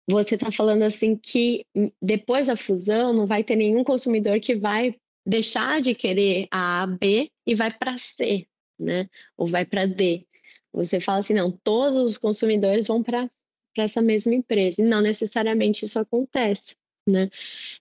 você 0.10 0.36
está 0.36 0.51
falando 0.51 0.84
assim 0.84 1.16
que 1.16 1.66
depois 2.01 2.47
da 2.47 2.55
fusão 2.55 3.14
não 3.14 3.28
vai 3.28 3.43
ter 3.43 3.55
nenhum 3.55 3.84
consumidor 3.84 4.39
que 4.39 4.55
vai 4.55 4.95
deixar 5.26 5.82
de 5.82 5.93
querer 5.93 6.47
a 6.49 6.84
A, 6.84 6.88
B 6.88 7.30
e 7.45 7.53
vai 7.53 7.72
para 7.72 7.97
C, 7.97 8.47
né? 8.80 9.07
Ou 9.38 9.45
vai 9.45 9.66
para 9.66 9.86
D. 9.86 10.26
Você 10.74 10.99
fala 10.99 11.20
assim, 11.20 11.34
não, 11.34 11.51
todos 11.51 11.97
os 11.97 12.17
consumidores 12.17 12.88
vão 12.88 13.01
para 13.03 13.30
essa 13.78 14.01
mesma 14.01 14.34
empresa. 14.34 14.82
E 14.82 14.86
não 14.86 15.01
necessariamente 15.01 15.86
isso 15.86 15.99
acontece, 15.99 16.76
né? 17.07 17.30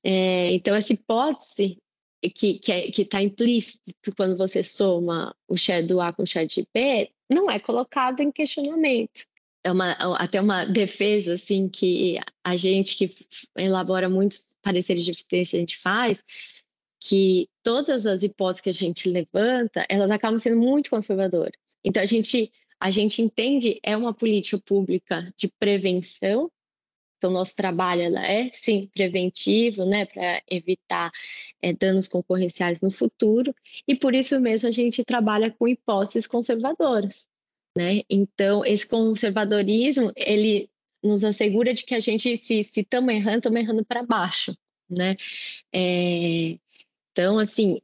É, 0.02 0.52
então, 0.52 0.74
essa 0.74 0.92
hipótese 0.92 1.78
que 2.34 2.56
está 2.56 2.92
que 2.92 3.04
tá 3.04 3.22
implícito 3.22 4.14
quando 4.16 4.36
você 4.36 4.64
soma 4.64 5.34
o 5.46 5.56
share 5.56 5.86
do 5.86 6.00
A 6.00 6.12
com 6.12 6.22
o 6.22 6.26
share 6.26 6.46
de 6.46 6.66
B, 6.74 7.10
não 7.30 7.50
é 7.50 7.60
colocado 7.60 8.20
em 8.20 8.32
questionamento. 8.32 9.24
É 9.62 9.70
uma, 9.70 9.92
até 10.16 10.40
uma 10.40 10.64
defesa 10.64 11.34
assim 11.34 11.68
que 11.68 12.18
a 12.42 12.56
gente 12.56 12.96
que 12.96 13.14
elabora 13.56 14.08
muitos 14.08 14.46
pareceres 14.62 15.04
de 15.04 15.10
eficiência 15.10 15.56
a 15.56 15.60
gente 15.60 15.78
faz, 15.78 16.24
que 17.00 17.48
todas 17.62 18.06
as 18.06 18.22
hipóteses 18.22 18.60
que 18.60 18.70
a 18.70 18.72
gente 18.72 19.08
levanta, 19.08 19.84
elas 19.88 20.10
acabam 20.10 20.38
sendo 20.38 20.56
muito 20.56 20.90
conservadoras. 20.90 21.52
Então 21.84 22.02
a 22.02 22.06
gente 22.06 22.50
a 22.80 22.90
gente 22.90 23.20
entende 23.22 23.80
é 23.82 23.96
uma 23.96 24.14
política 24.14 24.58
pública 24.58 25.32
de 25.36 25.48
prevenção. 25.48 26.50
Então, 27.18 27.32
nosso 27.32 27.56
trabalho 27.56 28.02
ela 28.02 28.24
é, 28.24 28.48
sim, 28.52 28.88
preventivo, 28.94 29.84
né, 29.84 30.06
para 30.06 30.40
evitar 30.48 31.10
é, 31.60 31.72
danos 31.72 32.06
concorrenciais 32.06 32.80
no 32.80 32.92
futuro, 32.92 33.52
e 33.88 33.96
por 33.96 34.14
isso 34.14 34.40
mesmo 34.40 34.68
a 34.68 34.70
gente 34.70 35.04
trabalha 35.04 35.50
com 35.50 35.66
hipóteses 35.66 36.28
conservadoras, 36.28 37.28
né? 37.76 38.02
Então, 38.08 38.64
esse 38.64 38.86
conservadorismo, 38.86 40.12
ele 40.14 40.70
nos 41.02 41.24
assegura 41.24 41.74
de 41.74 41.82
que 41.84 41.94
a 41.94 42.00
gente, 42.00 42.36
se 42.36 42.60
estamos 42.60 43.12
errando, 43.12 43.38
estamos 43.38 43.60
errando 43.60 43.84
para 43.84 44.04
baixo, 44.04 44.56
né? 44.88 45.16
É, 45.74 46.56
então, 47.10 47.36
assim, 47.38 47.80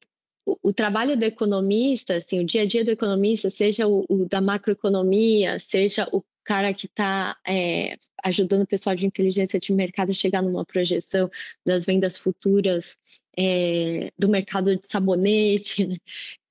o, 0.47 0.72
trabalho 0.72 1.16
do 1.16 1.24
economista, 1.24 2.16
assim, 2.16 2.40
o 2.40 2.45
dia 2.45 2.62
a 2.62 2.66
dia 2.66 2.84
do 2.84 2.90
economista, 2.90 3.49
seja 3.49 3.86
o, 3.86 4.05
o 4.09 4.28
da 4.28 4.40
macroeconomia, 4.40 5.59
seja 5.59 6.09
o 6.12 6.22
cara 6.45 6.74
que 6.74 6.86
está 6.86 7.36
é, 7.47 7.97
ajudando 8.22 8.62
o 8.62 8.66
pessoal 8.66 8.95
de 8.95 9.07
inteligência 9.07 9.59
de 9.59 9.72
mercado 9.72 10.11
a 10.11 10.14
chegar 10.14 10.42
numa 10.42 10.64
projeção 10.64 11.30
das 11.64 11.86
vendas 11.86 12.18
futuras 12.18 12.99
é, 13.36 14.12
do 14.18 14.28
mercado 14.28 14.76
de 14.76 14.86
sabonete, 14.86 15.86
né? 15.86 15.97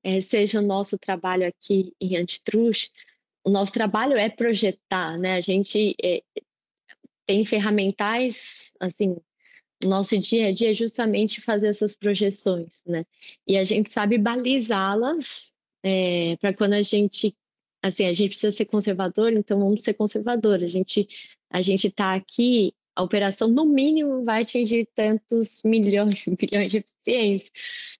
é, 0.03 0.19
seja 0.21 0.59
o 0.59 0.65
nosso 0.65 0.97
trabalho 0.97 1.47
aqui 1.47 1.93
em 2.01 2.17
Antitruste, 2.17 2.91
o 3.43 3.49
nosso 3.49 3.71
trabalho 3.71 4.17
é 4.17 4.29
projetar, 4.29 5.17
né? 5.17 5.35
A 5.35 5.41
gente 5.41 5.95
é, 6.01 6.23
tem 7.25 7.45
ferramentais, 7.45 8.71
assim, 8.79 9.17
nosso 9.85 10.17
dia 10.17 10.47
a 10.47 10.51
dia 10.51 10.71
é 10.71 10.73
justamente 10.73 11.41
fazer 11.41 11.67
essas 11.67 11.95
projeções, 11.95 12.81
né? 12.85 13.05
E 13.47 13.57
a 13.57 13.63
gente 13.63 13.91
sabe 13.91 14.17
balizá-las 14.17 15.53
é, 15.83 16.37
para 16.37 16.53
quando 16.53 16.73
a 16.73 16.81
gente, 16.81 17.35
assim, 17.81 18.05
a 18.05 18.13
gente 18.13 18.29
precisa 18.29 18.55
ser 18.55 18.65
conservador, 18.65 19.33
então 19.33 19.59
vamos 19.59 19.83
ser 19.83 19.93
conservador. 19.93 20.63
A 20.63 20.67
gente, 20.67 21.07
a 21.49 21.61
gente 21.61 21.87
está 21.87 22.13
aqui, 22.13 22.73
a 22.95 23.03
operação 23.03 23.47
no 23.47 23.65
mínimo 23.65 24.23
vai 24.23 24.43
atingir 24.43 24.87
tantos 24.93 25.61
milhões, 25.63 26.25
bilhões 26.39 26.71
de 26.71 26.77
eficiência. 26.77 27.51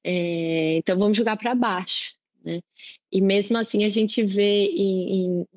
É, 0.04 0.78
então 0.78 0.98
vamos 0.98 1.18
jogar 1.18 1.38
para 1.38 1.56
baixo, 1.56 2.16
né? 2.44 2.62
E 3.12 3.22
mesmo 3.22 3.58
assim 3.58 3.84
a 3.84 3.90
gente 3.90 4.24
vê 4.24 4.66
em, 4.66 5.42
em, 5.42 5.48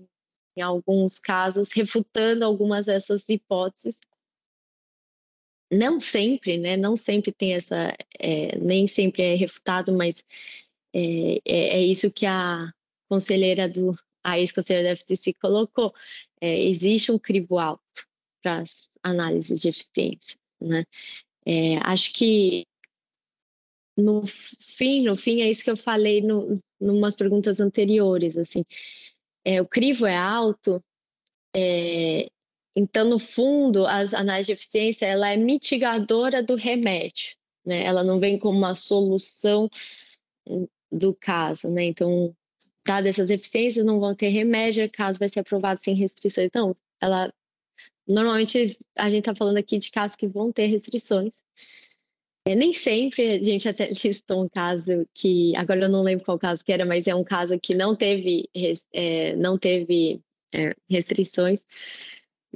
em 0.57 0.63
alguns 0.63 1.19
casos 1.19 1.71
refutando 1.73 2.45
algumas 2.45 2.87
dessas 2.87 3.29
hipóteses 3.29 4.01
não 5.71 6.01
sempre, 6.01 6.59
né? 6.59 6.77
Não 6.77 6.97
sempre 6.97 7.33
tem 7.33 7.55
essa, 7.55 7.95
é, 8.19 8.59
nem 8.59 8.87
sempre 8.87 9.23
é 9.23 9.35
refutado, 9.35 9.93
mas 9.93 10.23
é, 10.95 11.39
é, 11.45 11.79
é 11.79 11.83
isso 11.83 12.13
que 12.13 12.27
a 12.27 12.73
conselheira 13.09 13.69
do, 13.69 13.97
a 14.25 14.39
ex-conselheira 14.39 14.91
da 14.91 14.97
FTC 14.97 15.35
colocou. 15.35 15.95
É, 16.41 16.65
existe 16.65 17.11
um 17.11 17.19
crivo 17.19 17.59
alto 17.59 18.07
para 18.43 18.61
as 18.61 18.91
análises 19.03 19.61
de 19.61 19.69
eficiência, 19.69 20.37
né? 20.61 20.85
É, 21.45 21.79
acho 21.79 22.13
que 22.13 22.67
no 23.97 24.25
fim, 24.27 25.03
no 25.03 25.17
fim 25.17 25.41
é 25.41 25.51
isso 25.51 25.65
que 25.65 25.71
eu 25.71 25.77
falei 25.77 26.21
no, 26.21 26.59
numas 26.79 27.17
perguntas 27.17 27.61
anteriores, 27.61 28.37
assim, 28.37 28.65
é, 29.45 29.63
o 29.63 29.67
crivo 29.67 30.05
é 30.07 30.17
alto, 30.17 30.83
é, 31.55 32.27
então, 32.77 33.09
no 33.09 33.19
fundo, 33.19 33.87
as 33.87 34.13
análises 34.13 34.47
de 34.49 34.53
eficiência 34.53 35.07
ela 35.07 35.31
é 35.31 35.37
mitigadora 35.37 36.43
do 36.43 36.57
remédio, 36.57 37.35
né? 37.65 37.83
Ela 37.83 38.05
não 38.05 38.21
vem 38.21 38.39
como 38.39 38.59
uma 38.59 38.75
solução 38.75 39.71
do 40.93 41.15
caso, 41.15 41.71
né? 41.71 41.85
Então, 41.85 42.37
dadas 42.87 43.11
essas 43.11 43.31
eficiências, 43.31 43.85
não 43.85 43.99
vão 43.99 44.15
ter 44.15 44.29
remédio, 44.29 44.89
caso 44.91 45.19
vai 45.19 45.29
ser 45.29 45.41
aprovado 45.41 45.81
sem 45.81 45.95
restrições. 45.95 46.47
Então, 46.47 46.77
ela 47.01 47.33
normalmente 48.09 48.79
a 48.95 49.11
gente 49.11 49.21
está 49.21 49.35
falando 49.35 49.57
aqui 49.57 49.79
de 49.79 49.91
casos 49.91 50.17
que 50.17 50.27
vão 50.29 50.53
ter 50.53 50.67
restrições. 50.67 51.43
É, 52.47 52.55
nem 52.55 52.73
sempre 52.73 53.33
a 53.33 53.43
gente 53.43 53.69
até 53.69 53.91
listou 54.05 54.45
um 54.45 54.49
caso 54.49 55.07
que 55.15 55.57
agora 55.57 55.81
eu 55.87 55.89
não 55.89 56.03
lembro 56.03 56.25
qual 56.27 56.39
caso 56.39 56.65
que 56.65 56.73
era, 56.73 56.85
mas 56.85 57.07
é 57.07 57.15
um 57.15 57.25
caso 57.25 57.59
que 57.59 57.75
não 57.75 57.97
teve 57.97 58.49
é, 58.93 59.35
não 59.35 59.59
teve 59.59 60.21
é, 60.55 60.75
restrições. 60.89 61.65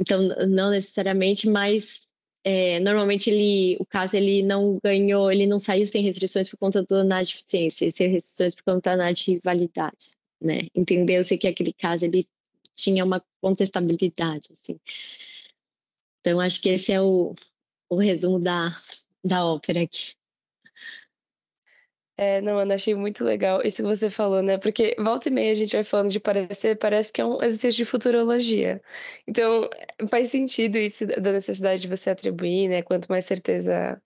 Então, 0.01 0.19
não 0.49 0.71
necessariamente, 0.71 1.47
mas 1.47 2.09
é, 2.43 2.81
normalmente 2.81 3.29
ele, 3.29 3.77
o 3.79 3.85
caso 3.85 4.17
ele 4.17 4.43
não 4.43 4.79
ganhou, 4.83 5.31
ele 5.31 5.47
não 5.47 5.59
saiu 5.59 5.87
sem 5.87 6.03
restrições 6.03 6.49
por 6.49 6.57
conta 6.57 6.83
do 6.83 6.97
análise 6.97 7.33
de 7.33 7.37
eficiência, 7.37 7.91
sem 7.91 8.09
restrições 8.09 8.55
por 8.55 8.65
conta 8.65 8.91
da 8.91 8.95
análise 8.95 9.25
de 9.25 9.41
né? 10.41 10.69
Entendeu-se 10.75 11.37
que 11.37 11.47
aquele 11.47 11.75
caso 11.75 12.07
ele 12.07 12.27
tinha 12.75 13.05
uma 13.05 13.23
contestabilidade, 13.43 14.49
assim. 14.53 14.81
Então, 16.21 16.41
acho 16.41 16.63
que 16.63 16.71
esse 16.71 16.93
é 16.93 17.03
o, 17.03 17.35
o 17.91 17.97
resumo 17.97 18.39
da, 18.39 18.71
da 19.23 19.45
ópera 19.45 19.83
aqui. 19.83 20.15
É, 22.23 22.39
não, 22.43 22.59
Ana, 22.59 22.75
achei 22.75 22.95
muito 22.95 23.25
legal 23.25 23.63
isso 23.65 23.79
que 23.83 23.89
você 23.89 24.11
falou, 24.11 24.43
né? 24.43 24.59
Porque 24.59 24.95
volta 24.99 25.29
e 25.31 25.33
meia 25.33 25.53
a 25.53 25.55
gente 25.55 25.73
vai 25.73 25.83
falando 25.83 26.11
de 26.11 26.21
parecer, 26.21 26.77
parece 26.79 27.11
que 27.11 27.19
é 27.23 27.25
um 27.25 27.43
exercício 27.43 27.83
de 27.83 27.85
futurologia. 27.87 28.83
Então, 29.27 29.71
faz 30.11 30.29
sentido 30.31 30.77
isso 30.77 31.07
da 31.07 31.33
necessidade 31.33 31.81
de 31.81 31.89
você 31.89 32.11
atribuir, 32.11 32.69
né? 32.69 32.83
Quanto 32.83 33.09
mais 33.09 33.25
certeza 33.25 33.99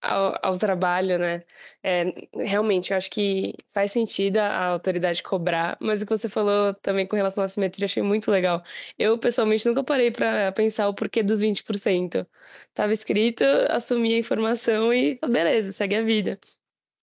ao, 0.00 0.38
ao 0.42 0.58
trabalho, 0.58 1.18
né? 1.18 1.44
É, 1.82 2.04
realmente, 2.34 2.92
eu 2.92 2.96
acho 2.96 3.10
que 3.10 3.54
faz 3.74 3.92
sentido 3.92 4.38
a 4.38 4.64
autoridade 4.66 5.22
cobrar, 5.22 5.76
mas 5.80 6.02
o 6.02 6.06
que 6.06 6.16
você 6.16 6.28
falou 6.30 6.74
também 6.74 7.06
com 7.06 7.16
relação 7.16 7.44
à 7.44 7.48
simetria, 7.48 7.84
achei 7.86 8.02
muito 8.02 8.30
legal. 8.30 8.62
Eu, 8.98 9.18
pessoalmente, 9.18 9.66
nunca 9.68 9.84
parei 9.84 10.10
para 10.10 10.50
pensar 10.52 10.88
o 10.88 10.94
porquê 10.94 11.22
dos 11.22 11.42
20%. 11.42 12.26
Tava 12.74 12.92
escrito, 12.92 13.44
assumi 13.70 14.14
a 14.14 14.18
informação 14.18 14.94
e 14.94 15.18
beleza, 15.28 15.72
segue 15.72 15.96
a 15.96 16.02
vida. 16.02 16.38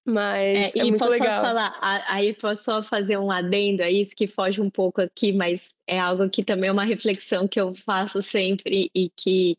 Mas 0.06 0.76
é, 0.76 0.80
é 0.80 0.84
muito 0.84 1.00
posso 1.00 1.12
legal. 1.12 1.42
falar, 1.42 1.76
aí 1.82 2.32
posso 2.36 2.64
só 2.64 2.84
fazer 2.84 3.18
um 3.18 3.32
adendo 3.32 3.82
a 3.82 3.90
isso 3.90 4.16
que 4.16 4.28
foge 4.28 4.62
um 4.62 4.70
pouco 4.70 5.02
aqui, 5.02 5.34
mas 5.34 5.74
é 5.88 5.98
algo 5.98 6.30
que 6.30 6.44
também 6.44 6.70
é 6.70 6.72
uma 6.72 6.84
reflexão 6.84 7.48
que 7.48 7.60
eu 7.60 7.74
faço 7.74 8.22
sempre 8.22 8.92
e 8.94 9.10
que 9.10 9.58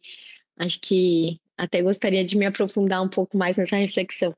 acho 0.57 0.81
que 0.81 1.41
até 1.59 1.83
gostaria 1.83 2.25
de 2.25 2.37
me 2.37 2.47
aprofundar 2.47 3.03
um 3.03 3.09
pouco 3.09 3.37
mais 3.37 3.57
nessa 3.57 3.75
reflexão. 3.77 4.33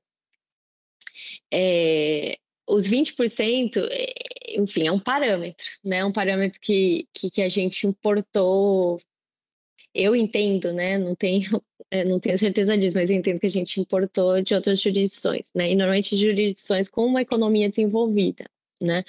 É, 1.52 2.38
os 2.66 2.86
20%, 2.86 3.76
é, 3.90 4.12
enfim, 4.56 4.86
é 4.86 4.92
um 4.92 5.00
parâmetro, 5.00 5.66
né? 5.84 6.04
Um 6.04 6.12
parâmetro 6.12 6.58
que, 6.58 7.06
que, 7.12 7.30
que 7.30 7.42
a 7.42 7.48
gente 7.50 7.86
importou 7.86 8.98
eu 9.98 10.14
entendo, 10.14 10.72
né? 10.72 10.96
Não 10.96 11.14
tenho, 11.14 11.62
é, 11.90 12.04
não 12.06 12.20
tenho 12.20 12.38
certeza 12.38 12.78
disso, 12.78 12.94
mas 12.94 13.10
eu 13.10 13.16
entendo 13.16 13.40
que 13.40 13.46
a 13.46 13.50
gente 13.50 13.80
importou 13.80 14.40
de 14.40 14.54
outras 14.54 14.80
jurisdições, 14.80 15.50
né? 15.54 15.72
E 15.72 15.74
normalmente 15.74 16.16
jurisdições 16.16 16.88
com 16.88 17.04
uma 17.04 17.22
economia 17.22 17.68
desenvolvida, 17.68 18.44
né? 18.80 19.04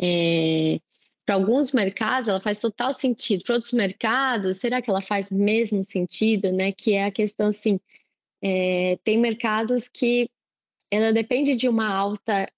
É, 0.00 0.80
para 1.26 1.34
alguns 1.36 1.72
mercados 1.72 2.28
ela 2.28 2.40
faz 2.40 2.58
total 2.60 2.92
sentido, 2.94 3.44
para 3.44 3.54
outros 3.56 3.72
mercados, 3.72 4.56
será 4.56 4.82
que 4.82 4.90
ela 4.90 5.00
faz 5.00 5.30
mesmo 5.30 5.84
sentido, 5.84 6.50
né? 6.50 6.72
Que 6.72 6.94
é 6.94 7.04
a 7.04 7.12
questão 7.12 7.48
assim, 7.48 7.78
é, 8.42 8.98
tem 9.04 9.18
mercados 9.18 9.86
que 9.86 10.30
ela 10.90 11.12
depende 11.12 11.54
de 11.54 11.68
uma 11.68 11.88
alta 11.88 12.50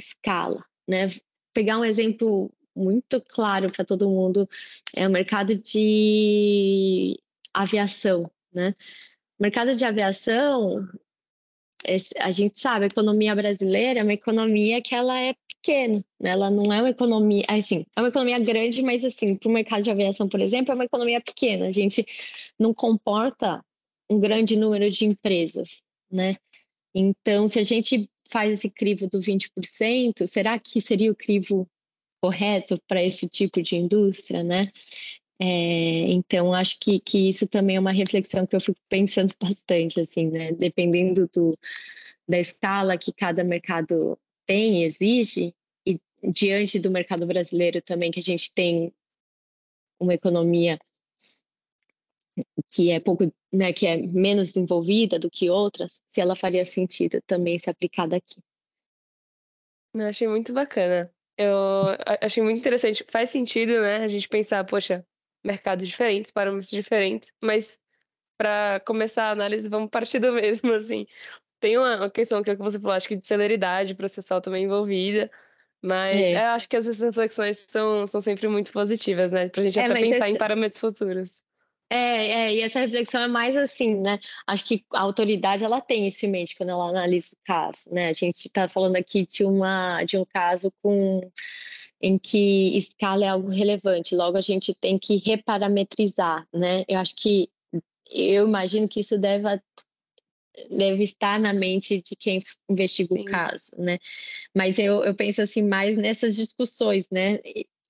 escala, 0.00 0.64
né? 0.88 1.08
Pegar 1.52 1.78
um 1.78 1.84
exemplo 1.84 2.52
muito 2.78 3.20
claro 3.20 3.70
para 3.70 3.84
todo 3.84 4.08
mundo 4.08 4.48
é 4.94 5.06
o 5.06 5.10
mercado 5.10 5.58
de 5.58 7.18
aviação, 7.52 8.30
né? 8.52 8.74
Mercado 9.38 9.74
de 9.76 9.84
aviação, 9.84 10.88
a 12.18 12.30
gente 12.30 12.58
sabe, 12.58 12.84
a 12.84 12.88
economia 12.88 13.34
brasileira 13.34 14.00
é 14.00 14.02
uma 14.02 14.12
economia 14.12 14.82
que 14.82 14.94
ela 14.94 15.18
é 15.20 15.34
pequena, 15.48 16.04
né? 16.20 16.30
ela 16.30 16.50
não 16.50 16.72
é 16.72 16.80
uma 16.80 16.90
economia, 16.90 17.44
assim, 17.48 17.84
é 17.96 18.00
uma 18.00 18.08
economia 18.08 18.38
grande, 18.38 18.82
mas 18.82 19.04
assim, 19.04 19.34
para 19.36 19.48
o 19.48 19.52
mercado 19.52 19.82
de 19.82 19.90
aviação, 19.90 20.28
por 20.28 20.40
exemplo, 20.40 20.72
é 20.72 20.74
uma 20.74 20.84
economia 20.84 21.20
pequena. 21.20 21.66
A 21.66 21.72
gente 21.72 22.04
não 22.58 22.72
comporta 22.74 23.64
um 24.10 24.18
grande 24.18 24.56
número 24.56 24.90
de 24.90 25.04
empresas, 25.04 25.82
né? 26.10 26.36
Então, 26.94 27.48
se 27.48 27.58
a 27.58 27.62
gente 27.62 28.10
faz 28.28 28.52
esse 28.52 28.70
crivo 28.70 29.06
do 29.08 29.20
20%, 29.20 30.26
será 30.26 30.58
que 30.58 30.80
seria 30.80 31.10
o 31.10 31.16
crivo 31.16 31.68
correto 32.20 32.80
para 32.86 33.02
esse 33.02 33.28
tipo 33.28 33.62
de 33.62 33.76
indústria, 33.76 34.42
né? 34.42 34.70
É, 35.40 36.10
então, 36.10 36.52
acho 36.52 36.78
que, 36.80 36.98
que 36.98 37.28
isso 37.28 37.46
também 37.46 37.76
é 37.76 37.80
uma 37.80 37.92
reflexão 37.92 38.46
que 38.46 38.56
eu 38.56 38.60
fico 38.60 38.80
pensando 38.88 39.32
bastante, 39.40 40.00
assim, 40.00 40.28
né? 40.28 40.52
Dependendo 40.52 41.28
do, 41.32 41.56
da 42.28 42.38
escala 42.38 42.98
que 42.98 43.12
cada 43.12 43.44
mercado 43.44 44.18
tem, 44.46 44.82
exige, 44.84 45.54
e 45.86 46.00
diante 46.32 46.78
do 46.78 46.90
mercado 46.90 47.26
brasileiro 47.26 47.80
também, 47.82 48.10
que 48.10 48.20
a 48.20 48.22
gente 48.22 48.52
tem 48.52 48.92
uma 50.00 50.14
economia 50.14 50.78
que 52.68 52.90
é 52.90 53.00
pouco, 53.00 53.32
né, 53.52 53.72
que 53.72 53.86
é 53.86 53.96
menos 53.96 54.48
desenvolvida 54.48 55.18
do 55.18 55.30
que 55.30 55.50
outras, 55.50 56.02
se 56.08 56.20
ela 56.20 56.36
faria 56.36 56.64
sentido 56.64 57.20
também 57.26 57.58
se 57.58 57.68
aplicada 57.68 58.16
aqui. 58.16 58.40
Eu 59.94 60.06
achei 60.06 60.28
muito 60.28 60.52
bacana. 60.52 61.12
Eu 61.38 61.96
achei 62.20 62.42
muito 62.42 62.58
interessante. 62.58 63.04
Faz 63.10 63.30
sentido, 63.30 63.80
né, 63.80 63.98
a 63.98 64.08
gente 64.08 64.28
pensar, 64.28 64.64
poxa, 64.64 65.06
mercados 65.44 65.86
diferentes, 65.86 66.32
parâmetros 66.32 66.68
diferentes, 66.70 67.32
mas 67.40 67.78
para 68.36 68.80
começar 68.80 69.24
a 69.24 69.30
análise, 69.30 69.68
vamos 69.68 69.88
partir 69.88 70.18
do 70.18 70.32
mesmo, 70.34 70.72
assim. 70.72 71.06
Tem 71.60 71.78
uma 71.78 72.10
questão 72.10 72.42
que, 72.42 72.50
é 72.50 72.56
que 72.56 72.62
você 72.62 72.78
falou, 72.78 72.94
acho 72.94 73.08
que 73.08 73.16
de 73.16 73.26
celeridade 73.26 73.94
processual 73.94 74.40
também 74.40 74.64
envolvida, 74.64 75.30
mas 75.82 76.16
é. 76.16 76.44
acho 76.46 76.68
que 76.68 76.76
essas 76.76 77.00
reflexões 77.00 77.64
são, 77.68 78.06
são 78.06 78.20
sempre 78.20 78.48
muito 78.48 78.72
positivas, 78.72 79.32
né? 79.32 79.48
Pra 79.48 79.62
gente 79.62 79.78
é, 79.78 79.84
até 79.84 79.94
pensar 79.94 80.28
em 80.28 80.36
parâmetros 80.36 80.80
futuros. 80.80 81.42
É, 81.90 81.96
é, 81.96 82.54
e 82.54 82.60
essa 82.60 82.80
reflexão 82.80 83.22
é 83.22 83.28
mais 83.28 83.56
assim, 83.56 83.94
né? 83.94 84.18
Acho 84.46 84.64
que 84.64 84.84
a 84.92 85.00
autoridade 85.00 85.64
ela 85.64 85.80
tem 85.80 86.06
isso 86.06 86.26
em 86.26 86.30
mente 86.30 86.54
quando 86.54 86.68
ela 86.68 86.90
analisa 86.90 87.34
o 87.34 87.44
caso, 87.44 87.90
né? 87.90 88.08
A 88.08 88.12
gente 88.12 88.46
está 88.46 88.68
falando 88.68 88.96
aqui 88.96 89.26
de 89.26 89.44
uma 89.44 90.04
de 90.04 90.18
um 90.18 90.24
caso 90.24 90.72
com 90.82 91.20
em 92.00 92.18
que 92.18 92.76
escala 92.76 93.24
é 93.24 93.28
algo 93.28 93.48
relevante, 93.48 94.14
logo 94.14 94.36
a 94.36 94.40
gente 94.40 94.74
tem 94.74 94.98
que 94.98 95.16
reparametrizar, 95.16 96.46
né? 96.52 96.84
Eu 96.86 96.98
acho 96.98 97.14
que 97.16 97.50
eu 98.10 98.46
imagino 98.46 98.88
que 98.88 99.00
isso 99.00 99.18
deve 99.18 99.48
deve 100.70 101.04
estar 101.04 101.38
na 101.38 101.52
mente 101.52 102.02
de 102.02 102.16
quem 102.16 102.42
investiga 102.68 103.14
Sim. 103.14 103.22
o 103.22 103.24
caso, 103.24 103.72
né? 103.78 103.98
Mas 104.54 104.78
eu, 104.78 105.04
eu 105.04 105.14
penso 105.14 105.40
assim 105.40 105.62
mais 105.62 105.96
nessas 105.96 106.36
discussões, 106.36 107.06
né? 107.10 107.38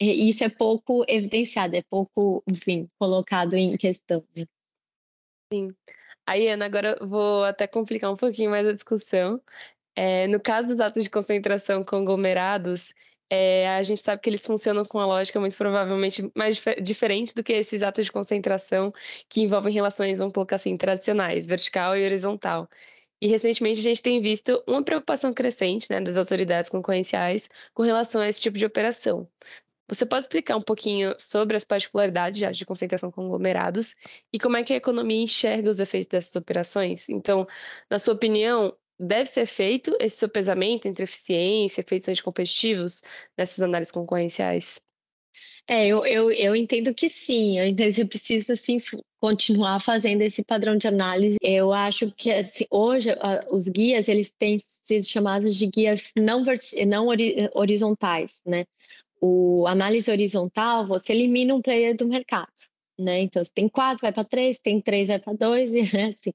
Isso 0.00 0.44
é 0.44 0.48
pouco 0.48 1.04
evidenciado, 1.08 1.76
é 1.76 1.82
pouco, 1.82 2.42
enfim, 2.48 2.88
colocado 2.98 3.54
em 3.54 3.76
questão. 3.76 4.24
Né? 4.36 4.46
Sim. 5.52 5.74
Aí, 6.26 6.48
Ana, 6.48 6.66
agora 6.66 6.98
vou 7.00 7.44
até 7.44 7.66
complicar 7.66 8.12
um 8.12 8.16
pouquinho 8.16 8.50
mais 8.50 8.66
a 8.66 8.72
discussão. 8.72 9.40
É, 9.96 10.28
no 10.28 10.40
caso 10.40 10.68
dos 10.68 10.78
atos 10.78 11.02
de 11.02 11.10
concentração 11.10 11.82
conglomerados, 11.82 12.94
é, 13.30 13.68
a 13.68 13.82
gente 13.82 14.00
sabe 14.00 14.22
que 14.22 14.30
eles 14.30 14.44
funcionam 14.46 14.84
com 14.84 14.98
uma 14.98 15.06
lógica 15.06 15.38
muito 15.40 15.56
provavelmente 15.56 16.30
mais 16.34 16.56
dif 16.56 16.80
diferente 16.80 17.34
do 17.34 17.42
que 17.42 17.52
esses 17.52 17.82
atos 17.82 18.06
de 18.06 18.12
concentração 18.12 18.92
que 19.28 19.42
envolvem 19.42 19.72
relações, 19.72 20.18
vamos 20.18 20.32
colocar 20.32 20.56
assim, 20.56 20.76
tradicionais, 20.76 21.46
vertical 21.46 21.96
e 21.96 22.04
horizontal. 22.04 22.68
E 23.20 23.26
recentemente 23.26 23.80
a 23.80 23.82
gente 23.82 24.02
tem 24.02 24.20
visto 24.20 24.62
uma 24.66 24.82
preocupação 24.82 25.34
crescente 25.34 25.90
né, 25.90 26.00
das 26.00 26.16
autoridades 26.16 26.70
concorrenciais 26.70 27.50
com 27.74 27.82
relação 27.82 28.20
a 28.20 28.28
esse 28.28 28.40
tipo 28.40 28.56
de 28.56 28.64
operação. 28.64 29.28
Você 29.88 30.04
pode 30.04 30.22
explicar 30.22 30.56
um 30.56 30.62
pouquinho 30.62 31.14
sobre 31.18 31.56
as 31.56 31.64
particularidades 31.64 32.56
de 32.56 32.66
concentração 32.66 33.10
conglomerados 33.10 33.96
e 34.32 34.38
como 34.38 34.56
é 34.56 34.62
que 34.62 34.74
a 34.74 34.76
economia 34.76 35.22
enxerga 35.22 35.70
os 35.70 35.80
efeitos 35.80 36.08
dessas 36.08 36.36
operações? 36.36 37.08
Então, 37.08 37.46
na 37.90 37.98
sua 37.98 38.14
opinião, 38.14 38.76
deve 39.00 39.26
ser 39.26 39.46
feito 39.46 39.96
esse 39.98 40.18
sopesamento 40.18 40.86
entre 40.86 41.04
eficiência 41.04 41.80
e 41.80 41.84
efeitos 41.84 42.08
anticompetitivos 42.08 43.02
nessas 43.36 43.62
análises 43.62 43.92
concorrenciais? 43.92 44.82
É, 45.66 45.86
eu, 45.86 46.04
eu, 46.06 46.30
eu 46.30 46.56
entendo 46.56 46.94
que 46.94 47.10
sim, 47.10 47.56
que 47.76 47.92
você 47.92 48.04
precisa 48.04 48.56
sim 48.56 48.78
continuar 49.20 49.80
fazendo 49.80 50.22
esse 50.22 50.42
padrão 50.42 50.76
de 50.76 50.88
análise. 50.88 51.36
Eu 51.42 51.72
acho 51.72 52.10
que 52.12 52.30
assim, 52.30 52.64
hoje 52.70 53.10
os 53.50 53.68
guias 53.68 54.08
eles 54.08 54.32
têm 54.32 54.58
sido 54.58 55.06
chamados 55.06 55.54
de 55.54 55.66
guias 55.66 56.10
não, 56.16 56.42
não 56.86 57.06
horizontais, 57.52 58.40
né? 58.46 58.64
O 59.20 59.66
análise 59.66 60.10
horizontal, 60.10 60.86
você 60.86 61.12
elimina 61.12 61.54
um 61.54 61.62
player 61.62 61.96
do 61.96 62.06
mercado, 62.06 62.52
né? 62.98 63.20
Então, 63.20 63.44
se 63.44 63.52
tem 63.52 63.68
quatro, 63.68 64.02
vai 64.02 64.12
para 64.12 64.24
três, 64.24 64.58
tem 64.58 64.80
três, 64.80 65.08
vai 65.08 65.18
para 65.18 65.32
dois, 65.34 65.72
e 65.74 65.82
né? 65.96 66.14
assim. 66.18 66.32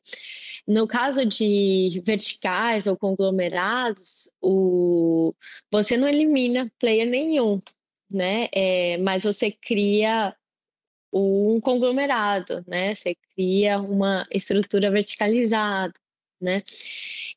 No 0.67 0.87
caso 0.87 1.25
de 1.25 2.01
verticais 2.05 2.87
ou 2.87 2.97
conglomerados, 2.97 4.29
o... 4.41 5.33
você 5.71 5.97
não 5.97 6.07
elimina 6.07 6.71
player 6.79 7.09
nenhum, 7.09 7.59
né? 8.09 8.47
É, 8.53 8.97
mas 8.97 9.23
você 9.23 9.51
cria 9.51 10.35
um 11.11 11.59
conglomerado, 11.61 12.63
né? 12.67 12.95
Você 12.95 13.15
cria 13.35 13.79
uma 13.79 14.25
estrutura 14.31 14.89
verticalizada, 14.89 15.93
né? 16.41 16.61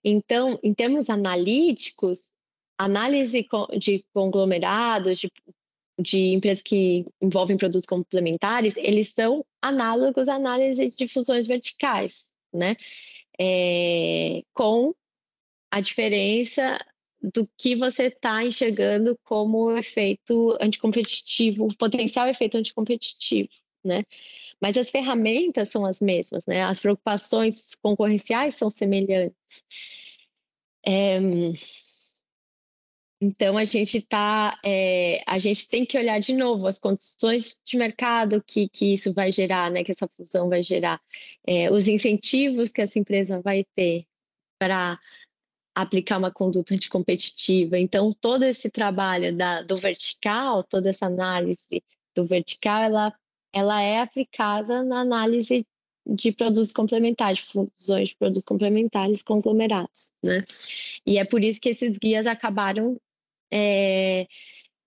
Então, 0.04 0.58
em 0.62 0.72
termos 0.72 1.10
analíticos, 1.10 2.30
análise 2.78 3.46
de 3.78 4.04
conglomerados, 4.12 5.18
de, 5.18 5.30
de 5.98 6.34
empresas 6.34 6.62
que 6.62 7.06
envolvem 7.22 7.56
produtos 7.56 7.86
complementares, 7.86 8.76
eles 8.76 9.12
são 9.12 9.44
análogos 9.60 10.28
à 10.28 10.34
análise 10.34 10.88
de 10.88 11.08
fusões 11.08 11.46
verticais, 11.46 12.30
né? 12.52 12.76
É, 13.38 14.42
com 14.54 14.94
a 15.70 15.80
diferença 15.80 16.78
do 17.22 17.48
que 17.56 17.74
você 17.74 18.04
está 18.04 18.44
enxergando 18.44 19.18
como 19.24 19.76
efeito 19.76 20.56
anticompetitivo, 20.60 21.74
potencial 21.76 22.28
efeito 22.28 22.56
anticompetitivo, 22.56 23.48
né? 23.84 24.04
Mas 24.60 24.76
as 24.78 24.88
ferramentas 24.88 25.68
são 25.68 25.84
as 25.84 26.00
mesmas, 26.00 26.46
né? 26.46 26.62
As 26.62 26.80
preocupações 26.80 27.74
concorrenciais 27.74 28.54
são 28.54 28.70
semelhantes. 28.70 29.64
É, 30.84 31.18
então 33.20 33.56
a 33.56 33.64
gente 33.64 34.02
tá, 34.02 34.58
é, 34.64 35.22
a 35.26 35.38
gente 35.38 35.68
tem 35.68 35.86
que 35.86 35.96
olhar 35.96 36.20
de 36.20 36.34
novo 36.34 36.66
as 36.66 36.78
condições 36.78 37.58
de 37.64 37.76
mercado 37.76 38.42
que, 38.42 38.68
que 38.68 38.92
isso 38.92 39.12
vai 39.12 39.32
gerar, 39.32 39.70
né? 39.70 39.82
Que 39.82 39.92
essa 39.92 40.08
fusão 40.08 40.48
vai 40.48 40.62
gerar, 40.62 41.00
é, 41.46 41.70
os 41.70 41.88
incentivos 41.88 42.70
que 42.70 42.82
essa 42.82 42.98
empresa 42.98 43.40
vai 43.40 43.64
ter 43.74 44.06
para 44.58 44.98
aplicar 45.74 46.18
uma 46.18 46.30
conduta 46.30 46.74
anticompetitiva. 46.74 47.78
Então 47.78 48.12
todo 48.20 48.44
esse 48.44 48.70
trabalho 48.70 49.34
da, 49.36 49.62
do 49.62 49.76
vertical, 49.76 50.62
toda 50.62 50.90
essa 50.90 51.06
análise 51.06 51.82
do 52.14 52.26
vertical, 52.26 52.82
ela, 52.82 53.14
ela 53.52 53.80
é 53.82 54.00
aplicada 54.00 54.82
na 54.82 55.00
análise 55.00 55.66
de 56.06 56.32
produtos 56.32 56.70
complementares, 56.70 57.40
fusões 57.40 58.08
de 58.08 58.16
produtos 58.16 58.44
complementares 58.44 59.22
conglomerados, 59.22 60.12
né? 60.22 60.44
E 61.04 61.18
é 61.18 61.24
por 61.24 61.42
isso 61.42 61.60
que 61.60 61.70
esses 61.70 61.98
guias 61.98 62.26
acabaram 62.26 63.00
é, 63.52 64.26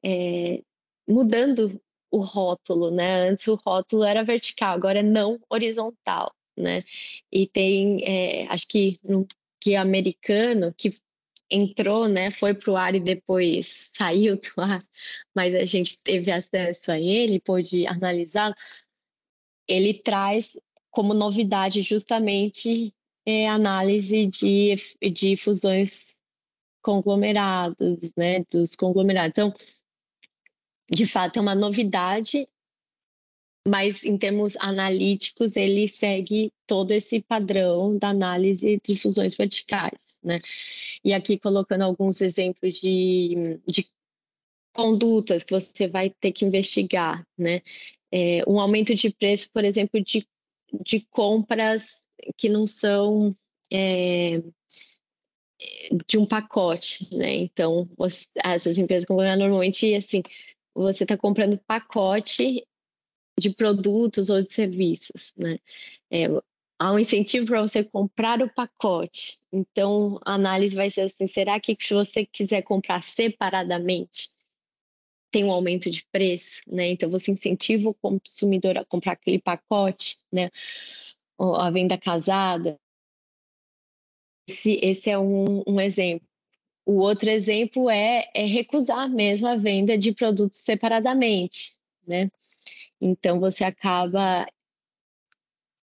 é, 0.03 0.61
mudando 1.07 1.81
o 2.11 2.19
rótulo, 2.21 2.91
né? 2.91 3.29
Antes 3.29 3.47
o 3.47 3.55
rótulo 3.55 4.03
era 4.03 4.23
vertical, 4.23 4.75
agora 4.75 4.99
é 4.99 5.03
não 5.03 5.39
horizontal, 5.49 6.33
né? 6.57 6.83
E 7.31 7.47
tem, 7.47 7.99
é, 8.03 8.47
acho 8.47 8.67
que 8.67 8.99
no 9.03 9.27
que 9.61 9.75
americano 9.75 10.73
que 10.77 10.95
entrou, 11.51 12.07
né? 12.07 12.31
Foi 12.31 12.53
para 12.53 12.71
o 12.71 12.77
ar 12.77 12.95
e 12.95 12.99
depois 12.99 13.91
saiu 13.97 14.37
do 14.37 14.61
ar, 14.61 14.83
mas 15.35 15.55
a 15.55 15.65
gente 15.65 16.01
teve 16.03 16.31
acesso 16.31 16.91
a 16.91 16.99
ele, 16.99 17.39
pôde 17.39 17.87
analisá-lo. 17.87 18.55
Ele 19.67 19.93
traz 19.93 20.57
como 20.91 21.13
novidade 21.13 21.81
justamente 21.81 22.93
é, 23.25 23.47
análise 23.47 24.25
de, 24.27 24.75
de 25.11 25.35
fusões 25.37 26.18
conglomerados, 26.81 28.13
né, 28.15 28.43
dos 28.51 28.75
conglomerados. 28.75 29.31
Então, 29.31 29.53
de 30.91 31.05
fato, 31.05 31.37
é 31.37 31.41
uma 31.41 31.55
novidade, 31.55 32.45
mas 33.67 34.03
em 34.03 34.17
termos 34.17 34.55
analíticos, 34.57 35.55
ele 35.55 35.87
segue 35.87 36.51
todo 36.65 36.91
esse 36.91 37.21
padrão 37.21 37.97
da 37.97 38.09
análise 38.09 38.79
de 38.83 38.95
fusões 38.95 39.35
verticais, 39.35 40.19
né? 40.23 40.39
E 41.03 41.13
aqui 41.13 41.37
colocando 41.37 41.83
alguns 41.83 42.21
exemplos 42.21 42.75
de, 42.75 43.59
de 43.67 43.87
condutas 44.73 45.43
que 45.43 45.53
você 45.53 45.87
vai 45.87 46.09
ter 46.09 46.31
que 46.31 46.45
investigar, 46.45 47.25
né? 47.37 47.61
É, 48.11 48.43
um 48.47 48.59
aumento 48.59 48.95
de 48.95 49.11
preço, 49.11 49.49
por 49.53 49.63
exemplo, 49.63 50.01
de, 50.03 50.27
de 50.83 51.01
compras 51.11 52.03
que 52.35 52.49
não 52.49 52.65
são 52.65 53.33
é, 53.71 54.41
de 56.07 56.17
um 56.17 56.25
pacote, 56.25 57.07
né? 57.15 57.35
Então, 57.35 57.89
você, 57.97 58.25
essas 58.37 58.77
empresas 58.77 59.05
compram 59.05 59.35
normalmente 59.37 59.93
assim, 59.93 60.21
você 60.73 61.03
está 61.03 61.17
comprando 61.17 61.59
pacote 61.59 62.65
de 63.39 63.49
produtos 63.51 64.29
ou 64.29 64.41
de 64.41 64.51
serviços, 64.51 65.33
né? 65.37 65.59
É, 66.11 66.25
há 66.79 66.93
um 66.93 66.99
incentivo 66.99 67.45
para 67.45 67.61
você 67.61 67.83
comprar 67.83 68.41
o 68.41 68.53
pacote. 68.53 69.39
Então, 69.51 70.19
a 70.25 70.33
análise 70.35 70.75
vai 70.75 70.89
ser 70.89 71.01
assim: 71.01 71.27
será 71.27 71.59
que 71.59 71.77
se 71.79 71.93
você 71.93 72.25
quiser 72.25 72.61
comprar 72.63 73.03
separadamente, 73.03 74.29
tem 75.31 75.43
um 75.43 75.51
aumento 75.51 75.89
de 75.89 76.05
preço, 76.11 76.61
né? 76.67 76.89
Então, 76.89 77.09
você 77.09 77.31
incentiva 77.31 77.89
o 77.89 77.93
consumidor 77.93 78.77
a 78.77 78.85
comprar 78.85 79.13
aquele 79.13 79.39
pacote, 79.39 80.17
né? 80.31 80.49
A 81.37 81.69
venda 81.71 81.97
casada. 81.97 82.79
Esse, 84.49 84.79
esse 84.81 85.09
é 85.11 85.19
um, 85.19 85.63
um 85.67 85.79
exemplo. 85.79 86.27
O 86.83 86.95
outro 86.95 87.29
exemplo 87.29 87.87
é, 87.87 88.27
é, 88.33 88.45
recusar 88.45 89.07
mesmo 89.07 89.45
a 89.47 89.55
venda 89.55 89.95
de 89.95 90.11
produtos 90.11 90.57
separadamente, 90.57 91.73
né? 92.07 92.31
Então 92.99 93.39
você 93.39 93.63
acaba 93.63 94.47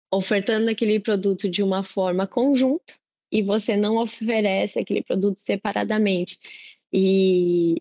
ofertando 0.09 0.69
aquele 0.69 0.99
produto 0.99 1.49
de 1.49 1.61
uma 1.61 1.83
forma 1.83 2.25
conjunta 2.25 2.93
e 3.29 3.41
você 3.41 3.75
não 3.75 3.97
oferece 3.97 4.79
aquele 4.79 5.03
produto 5.03 5.39
separadamente. 5.39 6.37
E 6.91 7.75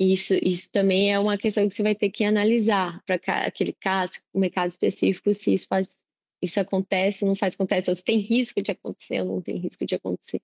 isso, 0.00 0.34
isso 0.42 0.72
também 0.72 1.12
é 1.12 1.18
uma 1.18 1.38
questão 1.38 1.68
que 1.68 1.74
você 1.74 1.82
vai 1.82 1.94
ter 1.94 2.10
que 2.10 2.24
analisar 2.24 3.00
para 3.06 3.20
aquele 3.46 3.72
caso, 3.72 4.14
mercado 4.34 4.70
específico, 4.70 5.32
se 5.32 5.54
isso 5.54 5.68
faz 5.68 6.04
isso 6.42 6.60
acontece, 6.60 7.24
não 7.24 7.34
faz 7.34 7.54
acontece, 7.54 7.88
ou 7.88 7.94
se 7.94 8.04
tem 8.04 8.18
risco 8.18 8.60
de 8.60 8.72
acontecer 8.72 9.20
ou 9.20 9.26
não 9.26 9.40
tem 9.40 9.56
risco 9.56 9.86
de 9.86 9.94
acontecer. 9.94 10.42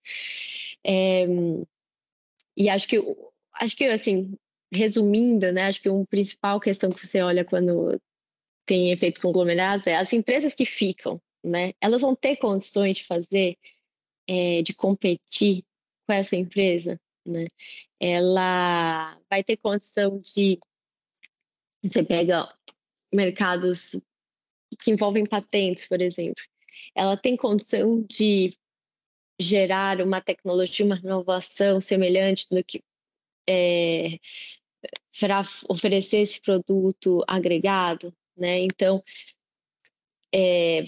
É, 0.84 1.26
e 2.56 2.68
acho 2.68 2.88
que, 2.88 2.96
acho 3.54 3.76
que, 3.76 3.84
assim, 3.84 4.36
resumindo, 4.72 5.52
né, 5.52 5.62
acho 5.64 5.80
que 5.80 5.88
uma 5.88 6.06
principal 6.06 6.60
questão 6.60 6.90
que 6.90 7.06
você 7.06 7.20
olha 7.20 7.44
quando 7.44 8.00
tem 8.66 8.92
efeitos 8.92 9.20
conglomerados 9.20 9.86
é 9.86 9.96
as 9.96 10.12
empresas 10.12 10.52
que 10.54 10.66
ficam, 10.66 11.20
né? 11.42 11.72
Elas 11.80 12.02
vão 12.02 12.14
ter 12.14 12.36
condições 12.36 12.98
de 12.98 13.04
fazer, 13.04 13.56
é, 14.26 14.60
de 14.62 14.74
competir 14.74 15.64
com 16.06 16.12
essa 16.12 16.36
empresa, 16.36 17.00
né? 17.24 17.46
Ela 17.98 19.18
vai 19.30 19.42
ter 19.42 19.56
condição 19.56 20.20
de 20.20 20.58
você 21.82 22.02
pega 22.04 22.52
mercados 23.12 23.96
que 24.80 24.90
envolvem 24.90 25.26
patentes, 25.26 25.86
por 25.86 26.00
exemplo. 26.00 26.42
Ela 26.94 27.16
tem 27.16 27.36
condição 27.36 28.02
de 28.02 28.50
gerar 29.40 30.00
uma 30.00 30.20
tecnologia, 30.20 30.84
uma 30.84 30.98
inovação 30.98 31.80
semelhante 31.80 32.46
do 32.50 32.62
que 32.64 32.82
é, 33.48 34.18
para 35.20 35.42
oferecer 35.68 36.18
esse 36.18 36.40
produto 36.40 37.24
agregado, 37.26 38.12
né? 38.36 38.60
Então, 38.60 39.02
é, 40.34 40.84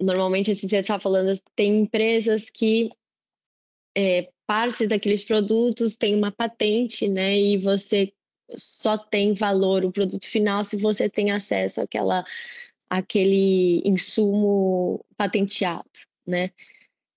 normalmente, 0.00 0.50
assim, 0.50 0.68
você 0.68 0.78
está 0.78 0.98
falando, 1.00 1.38
tem 1.54 1.80
empresas 1.80 2.48
que 2.50 2.90
é, 3.96 4.30
parte 4.46 4.86
daqueles 4.86 5.24
produtos 5.24 5.96
tem 5.96 6.14
uma 6.14 6.32
patente, 6.32 7.08
né? 7.08 7.38
E 7.38 7.56
você 7.58 8.12
só 8.56 8.98
tem 8.98 9.34
valor 9.34 9.84
o 9.84 9.92
produto 9.92 10.26
final 10.26 10.64
se 10.64 10.76
você 10.76 11.08
tem 11.08 11.30
acesso 11.30 11.80
àquela, 11.80 12.24
àquele 12.98 13.82
insumo 13.84 15.04
patenteado, 15.16 15.90
né? 16.26 16.50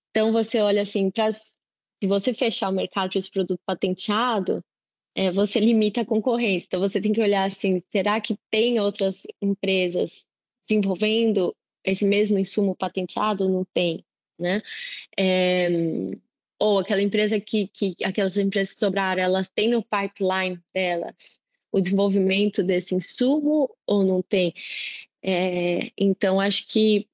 Então 0.09 0.31
você 0.31 0.59
olha 0.59 0.81
assim, 0.81 1.11
para 1.11 1.31
se 1.31 2.07
você 2.07 2.33
fechar 2.33 2.69
o 2.69 2.73
mercado 2.73 3.11
para 3.11 3.19
esse 3.19 3.29
produto 3.29 3.59
patenteado, 3.65 4.63
é, 5.15 5.31
você 5.31 5.59
limita 5.59 6.01
a 6.01 6.05
concorrência. 6.05 6.65
Então 6.67 6.79
você 6.79 6.99
tem 6.99 7.13
que 7.13 7.21
olhar 7.21 7.45
assim, 7.45 7.81
será 7.91 8.19
que 8.19 8.37
tem 8.49 8.79
outras 8.79 9.21
empresas 9.41 10.27
desenvolvendo 10.67 11.55
esse 11.83 12.05
mesmo 12.05 12.39
insumo 12.39 12.75
patenteado? 12.75 13.47
Não 13.47 13.63
tem, 13.73 14.03
né? 14.39 14.61
É, 15.17 15.69
ou 16.59 16.79
aquela 16.79 17.01
empresa 17.03 17.39
que, 17.39 17.67
que 17.67 17.95
aquelas 18.03 18.35
empresas 18.35 18.73
que 18.73 18.79
sobraram, 18.79 19.21
elas 19.21 19.47
têm 19.49 19.69
no 19.69 19.83
pipeline 19.83 20.59
delas 20.73 21.39
o 21.71 21.81
desenvolvimento 21.81 22.63
desse 22.63 22.95
insumo 22.95 23.69
ou 23.85 24.03
não 24.03 24.21
tem? 24.21 24.53
É, 25.29 25.91
então 25.97 26.39
acho 26.39 26.65
que 26.67 27.05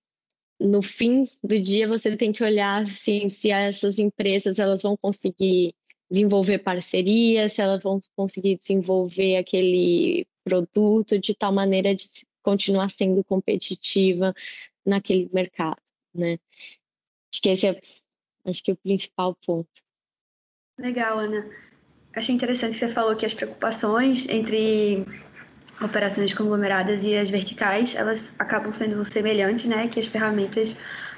no 0.60 0.84
fim 0.84 1.28
do 1.44 1.60
dia 1.60 1.88
você 1.88 2.16
tem 2.16 2.32
que 2.32 2.44
olhar 2.44 2.84
assim, 2.84 3.28
se 3.28 3.50
essas 3.50 3.98
empresas 3.98 4.60
elas 4.60 4.84
vão 4.84 4.96
conseguir 4.96 5.74
desenvolver 6.12 6.60
parcerias, 6.60 7.54
se 7.54 7.62
elas 7.62 7.82
vão 7.82 8.00
conseguir 8.16 8.58
desenvolver 8.58 9.38
aquele 9.38 10.28
produto 10.44 11.18
de 11.18 11.34
tal 11.34 11.52
maneira 11.52 11.96
de 11.96 12.06
continuar 12.44 12.92
sendo 12.92 13.24
competitiva 13.24 14.34
naquele 14.86 15.28
mercado, 15.34 15.82
né? 16.14 16.38
Acho 17.32 17.42
que 17.42 17.50
esse 17.50 17.66
é 17.66 17.82
Acho 18.46 18.62
que 18.64 18.72
é 18.72 18.74
o 18.74 18.78
principal 18.78 19.36
ponto. 19.46 19.70
Legal, 20.78 21.20
Ana. 21.20 21.50
Achei 22.16 22.36
interessante 22.36 22.74
que 22.74 22.80
você 22.80 22.92
falou 22.92 23.16
que 23.16 23.26
as 23.26 23.34
preocupações 23.34 24.28
entre 24.28 25.06
operações 25.82 26.34
conglomeradas 26.34 27.04
e 27.04 27.16
as 27.16 27.30
verticais, 27.30 27.96
elas 27.96 28.34
acabam 28.40 28.72
sendo 28.72 29.04
semelhantes, 29.06 29.66
né? 29.66 29.88
Que 29.88 30.00
as 30.00 30.08
ferramentas 30.08 30.76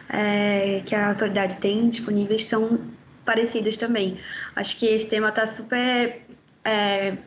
é, 0.09 0.81
que 0.85 0.95
a 0.95 1.09
autoridade 1.09 1.57
tem 1.57 1.89
disponíveis 1.89 2.45
são 2.45 2.79
parecidas 3.25 3.77
também. 3.77 4.19
Acho 4.55 4.77
que 4.77 4.85
esse 4.85 5.07
tema 5.07 5.29
está 5.29 5.45
super 5.47 6.21
é, 6.63 7.17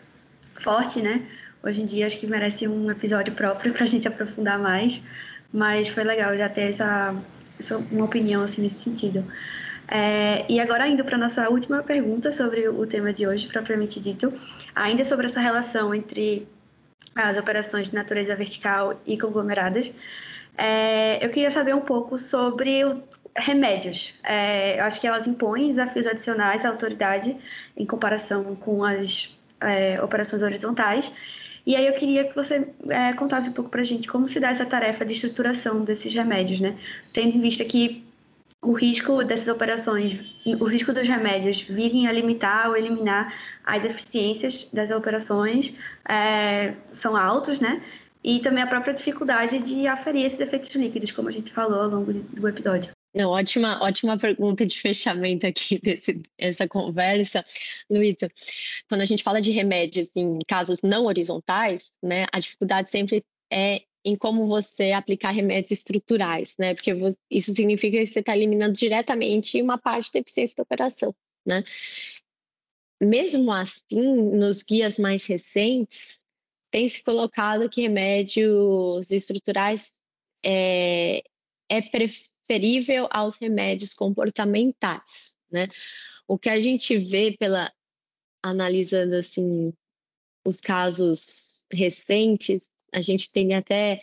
forte, 0.60 1.00
né? 1.00 1.26
Hoje 1.62 1.82
em 1.82 1.84
dia 1.84 2.06
acho 2.06 2.18
que 2.18 2.26
merece 2.26 2.68
um 2.68 2.90
episódio 2.90 3.34
próprio 3.34 3.72
para 3.72 3.84
a 3.84 3.86
gente 3.86 4.06
aprofundar 4.06 4.58
mais, 4.58 5.02
mas 5.52 5.88
foi 5.88 6.04
legal 6.04 6.36
já 6.36 6.48
ter 6.48 6.70
essa, 6.70 7.14
essa 7.58 7.76
uma 7.76 8.04
opinião 8.04 8.42
assim 8.42 8.62
nesse 8.62 8.80
sentido. 8.80 9.24
É, 9.90 10.44
e 10.50 10.60
agora, 10.60 10.86
indo 10.86 11.02
para 11.02 11.16
nossa 11.16 11.48
última 11.48 11.82
pergunta 11.82 12.30
sobre 12.30 12.68
o 12.68 12.86
tema 12.86 13.12
de 13.12 13.26
hoje, 13.26 13.46
propriamente 13.46 13.98
dito, 13.98 14.32
ainda 14.74 15.02
sobre 15.02 15.26
essa 15.26 15.40
relação 15.40 15.94
entre 15.94 16.46
as 17.18 17.36
operações 17.36 17.86
de 17.86 17.94
natureza 17.94 18.34
vertical 18.36 19.00
e 19.06 19.18
conglomeradas, 19.18 19.92
é, 20.56 21.24
eu 21.24 21.30
queria 21.30 21.50
saber 21.50 21.74
um 21.74 21.80
pouco 21.80 22.18
sobre 22.18 22.84
o, 22.84 23.02
remédios. 23.36 24.14
É, 24.22 24.78
eu 24.78 24.84
acho 24.84 25.00
que 25.00 25.06
elas 25.06 25.26
impõem 25.26 25.68
desafios 25.68 26.06
adicionais 26.06 26.64
à 26.64 26.68
autoridade 26.68 27.36
em 27.76 27.86
comparação 27.86 28.54
com 28.56 28.84
as 28.84 29.38
é, 29.60 30.00
operações 30.02 30.42
horizontais. 30.42 31.12
E 31.66 31.76
aí 31.76 31.86
eu 31.86 31.94
queria 31.94 32.24
que 32.24 32.34
você 32.34 32.68
é, 32.88 33.12
contasse 33.12 33.50
um 33.50 33.52
pouco 33.52 33.70
para 33.70 33.80
a 33.80 33.84
gente 33.84 34.08
como 34.08 34.28
se 34.28 34.40
dá 34.40 34.50
essa 34.50 34.64
tarefa 34.64 35.04
de 35.04 35.12
estruturação 35.12 35.84
desses 35.84 36.12
remédios, 36.14 36.60
né? 36.60 36.76
Tendo 37.12 37.36
em 37.36 37.40
vista 37.40 37.64
que 37.64 38.07
o 38.62 38.72
risco 38.72 39.22
dessas 39.24 39.48
operações, 39.48 40.18
o 40.44 40.64
risco 40.64 40.92
dos 40.92 41.06
remédios 41.06 41.60
virem 41.62 42.08
a 42.08 42.12
limitar 42.12 42.68
ou 42.68 42.76
eliminar 42.76 43.32
as 43.64 43.84
eficiências 43.84 44.68
das 44.72 44.90
operações 44.90 45.74
é, 46.08 46.74
são 46.92 47.16
altos, 47.16 47.60
né? 47.60 47.82
E 48.22 48.40
também 48.40 48.62
a 48.62 48.66
própria 48.66 48.92
dificuldade 48.92 49.60
de 49.60 49.86
aferir 49.86 50.26
esses 50.26 50.40
efeitos 50.40 50.74
líquidos, 50.74 51.12
como 51.12 51.28
a 51.28 51.32
gente 51.32 51.52
falou 51.52 51.82
ao 51.82 51.88
longo 51.88 52.12
do 52.12 52.48
episódio. 52.48 52.90
Não, 53.14 53.30
ótima, 53.30 53.82
ótima 53.82 54.18
pergunta 54.18 54.66
de 54.66 54.78
fechamento 54.78 55.46
aqui 55.46 55.80
dessa 56.38 56.68
conversa, 56.68 57.44
Luísa. 57.88 58.30
Quando 58.88 59.00
a 59.00 59.06
gente 59.06 59.22
fala 59.22 59.40
de 59.40 59.50
remédios 59.50 60.14
em 60.16 60.38
casos 60.46 60.82
não 60.82 61.06
horizontais, 61.06 61.90
né, 62.02 62.26
a 62.32 62.40
dificuldade 62.40 62.90
sempre 62.90 63.24
é 63.50 63.82
em 64.04 64.16
como 64.16 64.46
você 64.46 64.92
aplicar 64.92 65.30
remédios 65.30 65.72
estruturais, 65.72 66.54
né? 66.58 66.74
Porque 66.74 66.92
isso 67.30 67.54
significa 67.54 67.98
que 67.98 68.06
você 68.06 68.20
está 68.20 68.36
eliminando 68.36 68.74
diretamente 68.74 69.60
uma 69.60 69.78
parte 69.78 70.12
da 70.12 70.20
eficiência 70.20 70.56
da 70.56 70.62
operação, 70.62 71.14
né? 71.44 71.62
Mesmo 73.00 73.52
assim, 73.52 74.14
nos 74.32 74.62
guias 74.62 74.98
mais 74.98 75.24
recentes, 75.24 76.18
tem 76.70 76.88
se 76.88 77.02
colocado 77.02 77.68
que 77.68 77.82
remédios 77.82 79.10
estruturais 79.10 79.92
é, 80.44 81.22
é 81.68 81.82
preferível 81.82 83.08
aos 83.10 83.36
remédios 83.36 83.94
comportamentais, 83.94 85.36
né? 85.50 85.68
O 86.26 86.38
que 86.38 86.48
a 86.48 86.60
gente 86.60 86.96
vê 86.98 87.36
pela 87.38 87.72
analisando 88.42 89.14
assim 89.16 89.72
os 90.44 90.60
casos 90.60 91.64
recentes 91.70 92.67
a 92.92 93.00
gente 93.00 93.30
tem 93.32 93.54
até 93.54 94.00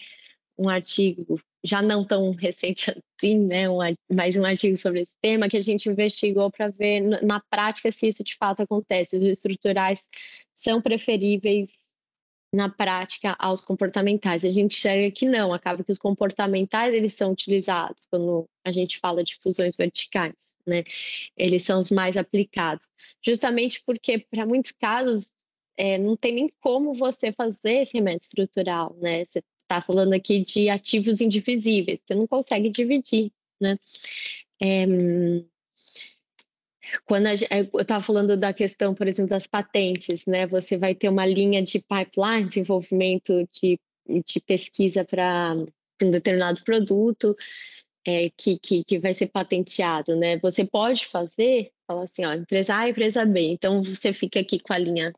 um 0.57 0.69
artigo, 0.69 1.39
já 1.63 1.81
não 1.81 2.05
tão 2.05 2.31
recente 2.36 2.91
assim, 2.91 3.39
né, 3.39 3.69
um, 3.69 3.79
mais 4.11 4.36
um 4.36 4.45
artigo 4.45 4.77
sobre 4.77 5.01
esse 5.01 5.15
tema, 5.21 5.49
que 5.49 5.57
a 5.57 5.61
gente 5.61 5.89
investigou 5.89 6.51
para 6.51 6.69
ver 6.69 7.01
na 7.23 7.41
prática 7.49 7.91
se 7.91 8.07
isso 8.07 8.23
de 8.23 8.36
fato 8.36 8.61
acontece. 8.61 9.15
Os 9.15 9.23
estruturais 9.23 10.07
são 10.53 10.81
preferíveis 10.81 11.69
na 12.53 12.69
prática 12.69 13.36
aos 13.38 13.59
comportamentais. 13.59 14.45
A 14.45 14.49
gente 14.49 14.75
chega 14.75 15.13
que 15.13 15.27
não, 15.27 15.53
acaba 15.53 15.83
que 15.83 15.91
os 15.91 15.97
comportamentais 15.97 16.93
eles 16.93 17.13
são 17.13 17.31
utilizados 17.33 18.05
quando 18.05 18.47
a 18.63 18.71
gente 18.71 18.97
fala 18.99 19.23
de 19.23 19.36
fusões 19.41 19.75
verticais, 19.75 20.55
né? 20.65 20.83
Eles 21.36 21.63
são 21.63 21.79
os 21.79 21.91
mais 21.91 22.15
aplicados, 22.15 22.88
justamente 23.23 23.83
porque 23.86 24.19
para 24.19 24.45
muitos 24.45 24.71
casos 24.71 25.34
é, 25.78 25.97
não 25.97 26.15
tem 26.15 26.34
nem 26.34 26.53
como 26.61 26.93
você 26.93 27.32
fazer 27.32 27.82
esse 27.82 27.93
remédio 27.93 28.23
estrutural, 28.23 28.95
né? 29.01 29.23
Você 29.26 29.43
está 29.61 29.82
falando 29.82 30.13
aqui 30.13 30.41
de 30.41 30.69
ativos 30.69 31.21
indivisíveis, 31.21 32.01
você 32.05 32.15
não 32.15 32.28
consegue 32.28 32.69
dividir, 32.69 33.32
né? 33.59 33.78
É, 34.61 34.86
quando 37.05 37.28
a, 37.28 37.34
eu 37.34 37.82
estava 37.82 38.03
falando 38.03 38.38
da 38.38 38.53
questão, 38.53 38.93
por 38.93 39.07
exemplo, 39.07 39.32
das 39.32 39.47
patentes, 39.47 40.26
né? 40.26 40.47
Você 40.47 40.78
vai 40.78 40.95
ter 40.95 41.09
uma 41.09 41.26
linha 41.26 41.61
de 41.61 41.80
pipeline, 41.80 42.47
desenvolvimento 42.47 43.47
de, 43.51 43.80
de 44.07 44.39
pesquisa 44.41 45.03
para 45.03 45.55
um 46.01 46.11
determinado 46.11 46.63
produto 46.63 47.36
é, 48.05 48.30
que, 48.38 48.59
que, 48.59 48.84
que 48.84 48.99
vai 48.99 49.13
ser 49.13 49.28
patenteado, 49.28 50.15
né? 50.15 50.38
Você 50.39 50.63
pode 50.63 51.07
fazer, 51.07 51.71
falar 51.88 52.03
assim, 52.03 52.23
ó, 52.23 52.34
empresa 52.34 52.78
A, 52.78 52.88
empresa 52.89 53.26
B. 53.26 53.41
Então 53.41 53.84
você 53.84 54.13
fica 54.13 54.39
aqui 54.39 54.59
com 54.59 54.73
a 54.73 54.78
linha 54.78 55.11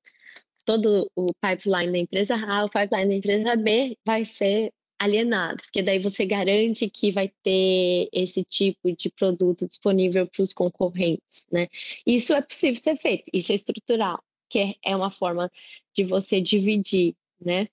todo 0.68 1.10
o 1.16 1.28
pipeline 1.42 1.94
da 1.94 1.98
empresa 1.98 2.36
A, 2.36 2.66
o 2.66 2.70
pipeline 2.70 3.08
da 3.08 3.16
empresa 3.16 3.56
B 3.56 3.98
vai 4.06 4.26
ser 4.26 4.74
alienado, 5.00 5.64
porque 5.64 5.82
daí 5.82 5.98
você 6.00 6.26
garante 6.26 6.90
que 6.90 7.10
vai 7.10 7.32
ter 7.42 8.10
esse 8.12 8.44
tipo 8.44 8.92
de 8.92 9.10
produto 9.10 9.66
disponível 9.66 10.28
para 10.28 10.44
os 10.44 10.52
concorrentes, 10.52 11.46
né? 11.50 11.70
Isso 12.06 12.34
é 12.34 12.42
possível 12.42 12.82
ser 12.82 12.98
feito, 12.98 13.30
isso 13.32 13.54
é 13.54 13.56
estrutural, 13.56 14.22
que 14.50 14.76
é 14.84 14.96
uma 14.96 15.10
forma 15.10 15.50
de 15.96 16.04
você 16.04 16.42
dividir, 16.42 17.16
né? 17.40 17.70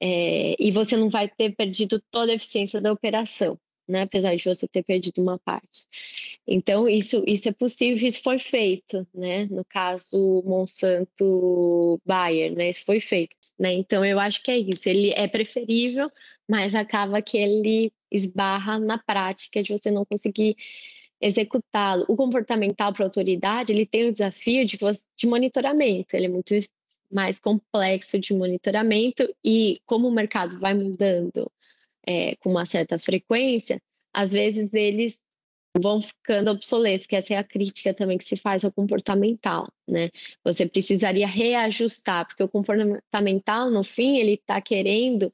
É, 0.00 0.54
e 0.58 0.70
você 0.70 0.96
não 0.96 1.10
vai 1.10 1.28
ter 1.28 1.56
perdido 1.56 2.00
toda 2.12 2.30
a 2.30 2.36
eficiência 2.36 2.80
da 2.80 2.92
operação 2.92 3.58
né? 3.90 4.02
Apesar 4.02 4.34
de 4.36 4.44
você 4.44 4.66
ter 4.68 4.82
perdido 4.82 5.20
uma 5.20 5.38
parte. 5.38 5.86
Então, 6.46 6.88
isso, 6.88 7.22
isso 7.26 7.48
é 7.48 7.52
possível, 7.52 8.06
isso 8.06 8.22
foi 8.22 8.38
feito, 8.38 9.06
né? 9.14 9.46
No 9.46 9.64
caso 9.64 10.42
Monsanto 10.46 12.00
Bayer, 12.04 12.54
né? 12.54 12.70
Isso 12.70 12.84
foi 12.84 13.00
feito, 13.00 13.36
né? 13.58 13.72
Então, 13.72 14.04
eu 14.04 14.18
acho 14.18 14.42
que 14.42 14.50
é 14.50 14.58
isso. 14.58 14.88
Ele 14.88 15.12
é 15.12 15.26
preferível 15.28 16.10
mas 16.50 16.74
acaba 16.74 17.22
que 17.22 17.38
ele 17.38 17.92
esbarra 18.10 18.76
na 18.76 18.98
prática 18.98 19.62
de 19.62 19.72
você 19.72 19.88
não 19.88 20.04
conseguir 20.04 20.56
executá-lo. 21.20 22.04
O 22.08 22.16
comportamental 22.16 22.92
para 22.92 23.04
a 23.04 23.06
autoridade, 23.06 23.72
ele 23.72 23.86
tem 23.86 24.08
o 24.08 24.12
desafio 24.12 24.64
de, 24.66 24.76
de 25.16 25.26
monitoramento, 25.28 26.16
ele 26.16 26.26
é 26.26 26.28
muito 26.28 26.52
mais 27.08 27.38
complexo 27.38 28.18
de 28.18 28.34
monitoramento 28.34 29.32
e 29.44 29.80
como 29.86 30.08
o 30.08 30.12
mercado 30.12 30.58
vai 30.58 30.74
mudando 30.74 31.50
é, 32.06 32.36
com 32.36 32.50
uma 32.50 32.66
certa 32.66 32.98
frequência, 32.98 33.80
às 34.12 34.32
vezes 34.32 34.72
eles 34.72 35.20
vão 35.78 36.02
ficando 36.02 36.50
obsoletos, 36.50 37.06
que 37.06 37.14
essa 37.14 37.34
é 37.34 37.36
a 37.36 37.44
crítica 37.44 37.94
também 37.94 38.18
que 38.18 38.24
se 38.24 38.36
faz 38.36 38.64
ao 38.64 38.72
comportamental, 38.72 39.68
né? 39.88 40.10
Você 40.44 40.66
precisaria 40.66 41.26
reajustar, 41.26 42.26
porque 42.26 42.42
o 42.42 42.48
comportamental, 42.48 43.70
no 43.70 43.84
fim, 43.84 44.16
ele 44.16 44.34
está 44.34 44.60
querendo 44.60 45.32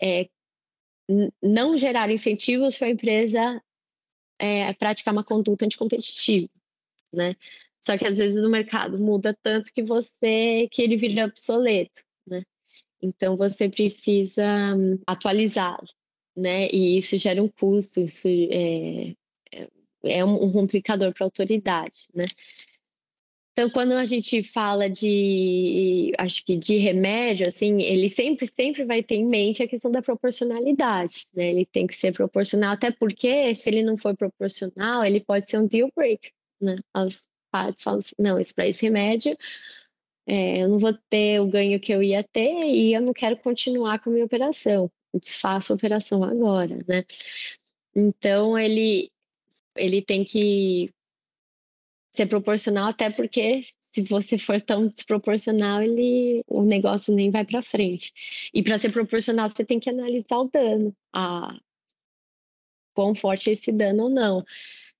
é, 0.00 0.28
não 1.42 1.76
gerar 1.76 2.10
incentivos 2.10 2.76
para 2.76 2.88
a 2.88 2.90
empresa 2.90 3.62
é, 4.38 4.72
praticar 4.74 5.14
uma 5.14 5.24
conduta 5.24 5.64
anticompetitiva, 5.64 6.48
né? 7.12 7.36
Só 7.80 7.96
que 7.96 8.06
às 8.06 8.18
vezes 8.18 8.44
o 8.44 8.50
mercado 8.50 8.98
muda 8.98 9.36
tanto 9.42 9.72
que 9.72 9.82
você 9.82 10.68
que 10.70 10.82
ele 10.82 10.96
vira 10.96 11.26
obsoleto, 11.26 12.02
né? 12.26 12.42
Então 13.00 13.36
você 13.36 13.68
precisa 13.68 14.74
hum, 14.74 14.98
atualizá-lo, 15.06 15.86
né? 16.36 16.68
E 16.70 16.98
isso 16.98 17.18
gera 17.18 17.42
um 17.42 17.48
custo, 17.48 18.00
isso 18.00 18.28
é, 18.28 19.14
é, 19.52 19.68
é 20.04 20.24
um 20.24 20.52
complicador 20.52 21.12
para 21.12 21.24
a 21.24 21.26
autoridade, 21.26 22.08
né? 22.14 22.26
Então, 23.58 23.70
quando 23.70 23.92
a 23.92 24.04
gente 24.04 24.42
fala 24.42 24.90
de, 24.90 26.12
acho 26.18 26.44
que 26.44 26.58
de 26.58 26.76
remédio, 26.76 27.48
assim, 27.48 27.80
ele 27.80 28.06
sempre, 28.10 28.46
sempre 28.46 28.84
vai 28.84 29.02
ter 29.02 29.14
em 29.14 29.24
mente 29.26 29.62
a 29.62 29.68
questão 29.68 29.90
da 29.90 30.02
proporcionalidade, 30.02 31.28
né? 31.34 31.48
Ele 31.48 31.64
tem 31.64 31.86
que 31.86 31.94
ser 31.94 32.12
proporcional, 32.12 32.72
até 32.72 32.90
porque 32.90 33.54
se 33.54 33.70
ele 33.70 33.82
não 33.82 33.96
for 33.96 34.14
proporcional, 34.14 35.02
ele 35.02 35.20
pode 35.20 35.46
ser 35.48 35.58
um 35.58 35.66
deal 35.66 35.90
breaker, 35.96 36.30
né? 36.60 36.76
As 36.92 37.26
partes 37.50 37.82
falam 37.82 38.00
assim, 38.00 38.14
não, 38.18 38.36
para 38.54 38.68
esse 38.68 38.82
remédio, 38.84 39.34
é, 40.26 40.62
eu 40.62 40.68
não 40.68 40.78
vou 40.78 40.92
ter 41.08 41.40
o 41.40 41.46
ganho 41.46 41.80
que 41.80 41.92
eu 41.92 42.02
ia 42.02 42.22
ter 42.22 42.62
e 42.66 42.92
eu 42.92 43.00
não 43.00 43.14
quero 43.14 43.38
continuar 43.38 44.00
com 44.00 44.10
a 44.10 44.12
minha 44.12 44.24
operação, 44.26 44.90
desfaço 45.18 45.72
a 45.72 45.76
operação 45.76 46.22
agora, 46.24 46.78
né? 46.86 47.04
Então, 47.94 48.58
ele, 48.58 49.10
ele 49.76 50.02
tem 50.02 50.24
que 50.24 50.92
ser 52.12 52.26
proporcional, 52.26 52.88
até 52.88 53.10
porque 53.10 53.64
se 53.96 54.02
você 54.02 54.36
for 54.36 54.60
tão 54.60 54.86
desproporcional, 54.86 55.82
ele, 55.82 56.42
o 56.46 56.62
negócio 56.62 57.14
nem 57.14 57.30
vai 57.30 57.44
para 57.46 57.62
frente. 57.62 58.12
E 58.52 58.62
para 58.62 58.76
ser 58.76 58.92
proporcional, 58.92 59.48
você 59.48 59.64
tem 59.64 59.80
que 59.80 59.88
analisar 59.88 60.38
o 60.38 60.50
dano, 60.52 60.94
a 61.14 61.58
quão 62.94 63.14
forte 63.14 63.48
é 63.50 63.52
esse 63.54 63.72
dano 63.72 64.04
ou 64.04 64.10
não. 64.10 64.44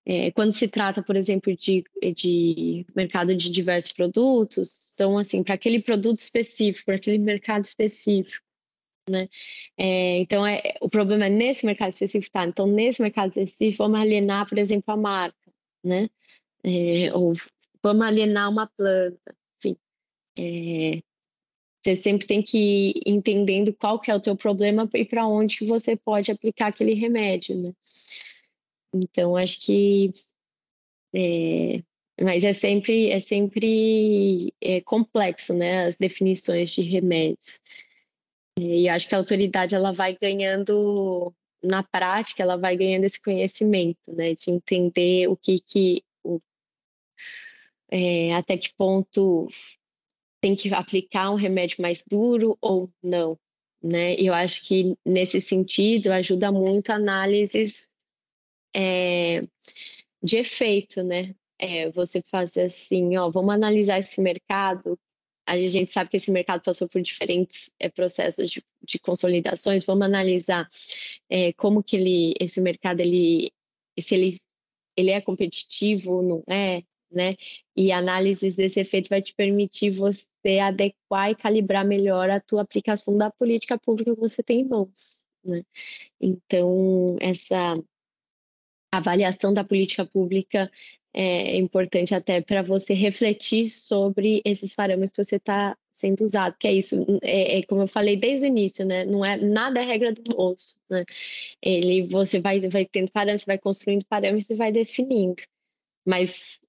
É, 0.09 0.31
quando 0.31 0.53
se 0.53 0.69
trata, 0.69 1.03
por 1.03 1.17
exemplo, 1.17 1.55
de, 1.57 1.85
de 2.14 2.87
mercado 2.95 3.35
de 3.35 3.51
diversos 3.51 3.93
produtos, 3.93 4.93
então, 4.95 5.19
assim, 5.19 5.43
para 5.43 5.55
aquele 5.55 5.83
produto 5.83 6.19
específico, 6.19 6.87
para 6.87 6.97
aquele 6.97 7.19
mercado 7.19 7.64
específico, 7.64 8.45
né? 9.09 9.29
É, 9.79 10.19
então, 10.19 10.47
é, 10.47 10.75
o 10.81 10.89
problema 10.89 11.27
é 11.27 11.31
nesse 11.31 11.65
mercado 11.65 11.91
específico, 11.91 12.33
tá? 12.33 12.45
Então, 12.45 12.67
nesse 12.67 13.01
mercado 13.03 13.29
específico, 13.29 13.85
vamos 13.85 14.01
alienar, 14.01 14.49
por 14.49 14.59
exemplo, 14.59 14.93
a 14.93 14.97
marca, 14.97 15.53
né? 15.85 16.09
é, 16.67 17.15
ou 17.15 17.35
vamos 17.83 18.05
alienar 18.05 18.51
uma 18.51 18.67
planta, 18.67 19.37
enfim. 19.59 19.77
É, 20.37 21.03
você 21.83 21.97
sempre 21.97 22.27
tem 22.27 22.43
que 22.43 22.59
ir 22.97 23.03
entendendo 23.07 23.73
qual 23.73 24.01
que 24.01 24.11
é 24.11 24.15
o 24.15 24.21
teu 24.21 24.37
problema 24.37 24.89
e 24.95 25.05
para 25.05 25.27
onde 25.29 25.59
que 25.59 25.67
você 25.67 25.97
pode 25.97 26.33
aplicar 26.33 26.69
aquele 26.69 26.95
remédio, 26.95 27.57
né? 27.57 27.73
Então, 28.93 29.37
acho 29.37 29.61
que 29.65 30.11
é, 31.15 31.83
mas 32.21 32.43
é 32.45 32.53
sempre 32.53 33.11
é 33.11 33.21
sempre 33.21 34.53
é, 34.61 34.81
complexo, 34.81 35.55
né? 35.55 35.87
As 35.87 35.97
definições 35.97 36.71
de 36.71 36.83
remédios. 36.83 37.63
E 38.59 38.89
acho 38.89 39.09
que 39.09 39.15
a 39.15 39.19
autoridade 39.19 39.75
ela 39.75 39.93
vai 39.93 40.17
ganhando 40.17 41.33
na 41.63 41.83
prática, 41.83 42.43
ela 42.43 42.57
vai 42.57 42.77
ganhando 42.77 43.05
esse 43.05 43.21
conhecimento, 43.21 44.13
né? 44.13 44.35
De 44.35 44.51
entender 44.51 45.29
o 45.29 45.37
que 45.37 45.61
que 45.61 46.03
é, 47.91 48.35
até 48.35 48.57
que 48.57 48.75
ponto 48.75 49.49
tem 50.41 50.57
que 50.57 50.73
aplicar 50.75 51.31
um 51.31 51.35
remédio 51.35 51.81
mais 51.81 52.03
duro 52.07 52.57
ou 52.61 52.91
não, 53.03 53.39
né? 53.83 54.15
Eu 54.15 54.35
acho 54.35 54.67
que 54.67 54.97
nesse 55.05 55.41
sentido 55.41 56.13
ajuda 56.13 56.51
muito 56.53 56.91
análises 56.91 57.89
é, 58.75 59.43
de 60.23 60.37
efeito, 60.39 61.03
né? 61.03 61.35
É, 61.59 61.91
você 61.91 62.23
fazer 62.23 62.63
assim, 62.63 63.17
ó, 63.17 63.31
vamos 63.31 63.55
analisar 63.55 63.99
esse 63.99 64.21
mercado. 64.21 64.99
A 65.47 65.59
gente 65.59 65.92
sabe 65.92 66.11
que 66.11 66.16
esse 66.16 66.30
mercado 66.30 66.62
passou 66.62 66.88
por 66.88 67.01
diferentes 67.01 67.70
é, 67.78 67.88
processos 67.88 68.51
de, 68.51 68.64
de, 68.82 68.99
consolidações. 68.99 69.84
Vamos 69.84 70.05
analisar 70.05 70.68
é, 71.30 71.53
como 71.55 71.82
que 71.82 71.97
ele, 71.97 72.34
esse 72.40 72.61
mercado, 72.61 73.01
ele, 73.01 73.53
se 73.99 74.14
ele, 74.14 74.40
ele 74.97 75.11
é 75.11 75.20
competitivo, 75.20 76.22
não 76.22 76.42
é? 76.49 76.82
né? 77.11 77.36
E 77.74 77.92
análises 77.92 78.57
desse 78.57 78.80
efeito 78.80 79.09
vai 79.09 79.22
te 79.22 79.34
permitir 79.34 79.90
você 79.90 80.59
adequar 80.61 81.30
e 81.30 81.36
calibrar 81.36 81.84
melhor 81.86 82.30
a 82.30 82.40
tua 82.40 82.62
aplicação 82.62 83.16
da 83.16 83.30
política 83.30 83.78
pública 83.78 84.14
que 84.14 84.20
você 84.20 84.42
tem 84.42 84.61
em 84.61 84.68
mãos, 84.68 85.26
né? 85.44 85.62
Então, 86.20 87.16
essa 87.20 87.74
avaliação 88.93 89.53
da 89.53 89.64
política 89.64 90.05
pública 90.07 90.70
é 91.12 91.57
importante 91.57 92.14
até 92.14 92.43
para 92.43 92.62
você 92.62 92.93
refletir 92.93 93.68
sobre 93.70 94.43
esses 94.45 94.74
parâmetros 94.74 95.12
que 95.12 95.24
você 95.24 95.37
está 95.37 95.76
sendo 95.95 96.22
usado, 96.24 96.57
que 96.59 96.68
é 96.68 96.74
isso, 96.74 97.07
é, 97.22 97.59
é, 97.59 97.62
como 97.62 97.82
eu 97.82 97.89
falei 97.89 98.16
desde 98.18 98.47
o 98.47 98.49
início, 98.49 98.84
né? 98.84 99.05
Não 99.07 99.24
é 99.24 99.39
nada 99.39 99.80
é 99.80 99.84
regra 99.84 100.12
do 100.12 100.22
bolso, 100.22 100.78
né? 100.91 101.05
Ele, 101.62 102.07
você 102.09 102.39
vai, 102.39 102.61
vai 102.68 102.84
tendo 102.84 103.11
parâmetros, 103.11 103.47
vai 103.47 103.59
construindo 103.59 104.05
parâmetros 104.05 104.51
e 104.51 104.55
vai 104.57 104.70
definindo, 104.70 105.43
mas 106.07 106.61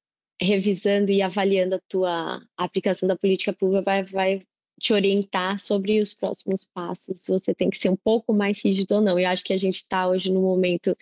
revisando 0.41 1.11
e 1.11 1.21
avaliando 1.21 1.75
a 1.75 1.79
tua 1.89 2.37
a 2.57 2.63
aplicação 2.63 3.07
da 3.07 3.17
política 3.17 3.51
pública 3.53 3.81
vai, 3.83 4.03
vai 4.03 4.47
te 4.79 4.93
orientar 4.93 5.59
sobre 5.59 5.99
os 5.99 6.13
próximos 6.13 6.63
passos, 6.63 7.21
se 7.21 7.31
você 7.31 7.53
tem 7.53 7.69
que 7.69 7.77
ser 7.77 7.89
um 7.89 7.95
pouco 7.95 8.33
mais 8.33 8.63
rígido 8.63 8.95
ou 8.95 9.01
não. 9.01 9.19
Eu 9.19 9.27
acho 9.27 9.43
que 9.43 9.53
a 9.53 9.57
gente 9.57 9.77
está 9.77 10.07
hoje 10.07 10.31
no 10.31 10.41
momento 10.41 10.95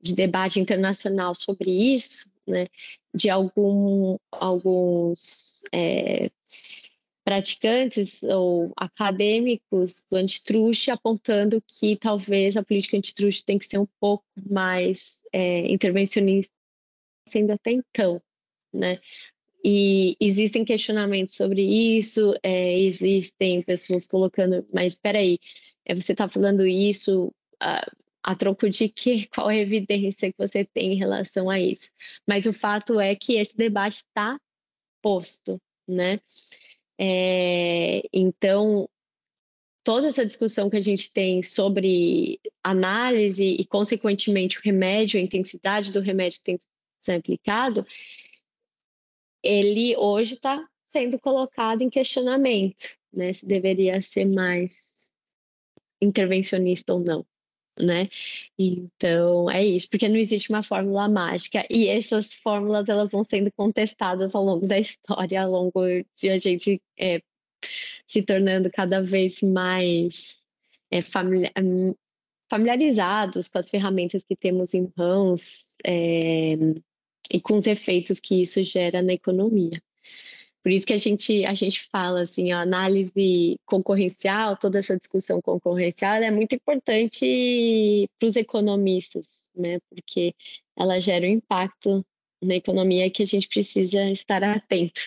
de 0.00 0.14
debate 0.14 0.58
internacional 0.58 1.34
sobre 1.34 1.70
isso, 1.70 2.30
né? 2.46 2.66
De 3.14 3.28
algum, 3.28 4.16
alguns 4.32 5.62
é, 5.72 6.30
praticantes 7.24 8.22
ou 8.22 8.72
acadêmicos 8.76 10.04
do 10.10 10.16
antitruste 10.16 10.90
apontando 10.90 11.62
que 11.66 11.96
talvez 11.96 12.56
a 12.56 12.62
política 12.62 12.96
antitruste 12.96 13.44
tem 13.44 13.58
que 13.58 13.66
ser 13.66 13.78
um 13.78 13.88
pouco 14.00 14.24
mais 14.50 15.22
é, 15.32 15.70
intervencionista, 15.70 16.52
sendo 17.28 17.52
até 17.52 17.72
então 17.72 18.22
né? 18.72 19.00
E 19.64 20.16
existem 20.20 20.64
questionamentos 20.64 21.34
sobre 21.34 21.62
isso, 21.62 22.34
é, 22.42 22.78
existem 22.78 23.62
pessoas 23.62 24.06
colocando, 24.06 24.66
mas 24.72 24.94
espera 24.94 25.18
aí, 25.18 25.38
é, 25.84 25.94
você 25.94 26.12
está 26.12 26.28
falando 26.28 26.66
isso 26.66 27.32
a, 27.60 27.90
a 28.22 28.36
troco 28.36 28.68
de 28.70 28.88
quê? 28.88 29.26
Qual 29.34 29.50
é 29.50 29.56
a 29.56 29.62
evidência 29.62 30.30
que 30.30 30.38
você 30.38 30.64
tem 30.64 30.92
em 30.92 30.96
relação 30.96 31.50
a 31.50 31.60
isso? 31.60 31.90
Mas 32.26 32.46
o 32.46 32.52
fato 32.52 33.00
é 33.00 33.14
que 33.14 33.36
esse 33.36 33.56
debate 33.56 33.96
está 33.96 34.38
posto, 35.02 35.60
né? 35.86 36.20
É, 37.00 38.02
então, 38.12 38.88
toda 39.84 40.08
essa 40.08 40.26
discussão 40.26 40.68
que 40.68 40.76
a 40.76 40.82
gente 40.82 41.12
tem 41.12 41.42
sobre 41.42 42.40
análise 42.62 43.42
e, 43.42 43.64
consequentemente, 43.64 44.58
o 44.58 44.62
remédio, 44.62 45.18
a 45.18 45.22
intensidade 45.22 45.92
do 45.92 46.00
remédio 46.00 46.42
tem 46.42 46.58
que 46.58 46.64
ser 47.00 47.12
aplicado, 47.12 47.86
ele 49.42 49.96
hoje 49.96 50.34
está 50.34 50.66
sendo 50.90 51.18
colocado 51.18 51.82
em 51.82 51.90
questionamento, 51.90 52.96
né? 53.12 53.32
Se 53.32 53.46
deveria 53.46 54.00
ser 54.02 54.24
mais 54.24 55.12
intervencionista 56.00 56.94
ou 56.94 57.00
não, 57.00 57.26
né? 57.78 58.08
Então 58.58 59.50
é 59.50 59.64
isso, 59.64 59.88
porque 59.90 60.08
não 60.08 60.16
existe 60.16 60.50
uma 60.50 60.62
fórmula 60.62 61.08
mágica 61.08 61.66
e 61.70 61.88
essas 61.88 62.32
fórmulas 62.34 62.88
elas 62.88 63.10
vão 63.10 63.24
sendo 63.24 63.52
contestadas 63.52 64.34
ao 64.34 64.44
longo 64.44 64.66
da 64.66 64.78
história, 64.78 65.42
ao 65.42 65.50
longo 65.50 65.80
de 66.16 66.30
a 66.30 66.38
gente 66.38 66.80
é, 66.98 67.20
se 68.06 68.22
tornando 68.22 68.70
cada 68.70 69.02
vez 69.02 69.42
mais 69.42 70.42
é, 70.90 71.00
familiarizados 72.50 73.48
com 73.48 73.58
as 73.58 73.68
ferramentas 73.68 74.24
que 74.24 74.36
temos 74.36 74.74
em 74.74 74.90
mãos. 74.96 75.68
É, 75.84 76.56
e 77.32 77.40
com 77.40 77.56
os 77.56 77.66
efeitos 77.66 78.20
que 78.20 78.42
isso 78.42 78.62
gera 78.62 79.02
na 79.02 79.12
economia. 79.12 79.80
Por 80.62 80.72
isso 80.72 80.86
que 80.86 80.92
a 80.92 80.98
gente, 80.98 81.44
a 81.44 81.54
gente 81.54 81.88
fala 81.90 82.22
assim, 82.22 82.52
a 82.52 82.60
análise 82.60 83.58
concorrencial, 83.64 84.56
toda 84.56 84.78
essa 84.78 84.96
discussão 84.96 85.40
concorrencial 85.40 86.16
é 86.16 86.30
muito 86.30 86.54
importante 86.54 88.08
para 88.18 88.26
os 88.26 88.36
economistas, 88.36 89.50
né? 89.54 89.78
Porque 89.88 90.34
ela 90.76 91.00
gera 91.00 91.24
um 91.24 91.30
impacto 91.30 92.04
na 92.42 92.56
economia 92.56 93.10
que 93.10 93.22
a 93.22 93.26
gente 93.26 93.48
precisa 93.48 94.10
estar 94.10 94.42
atento. 94.42 95.00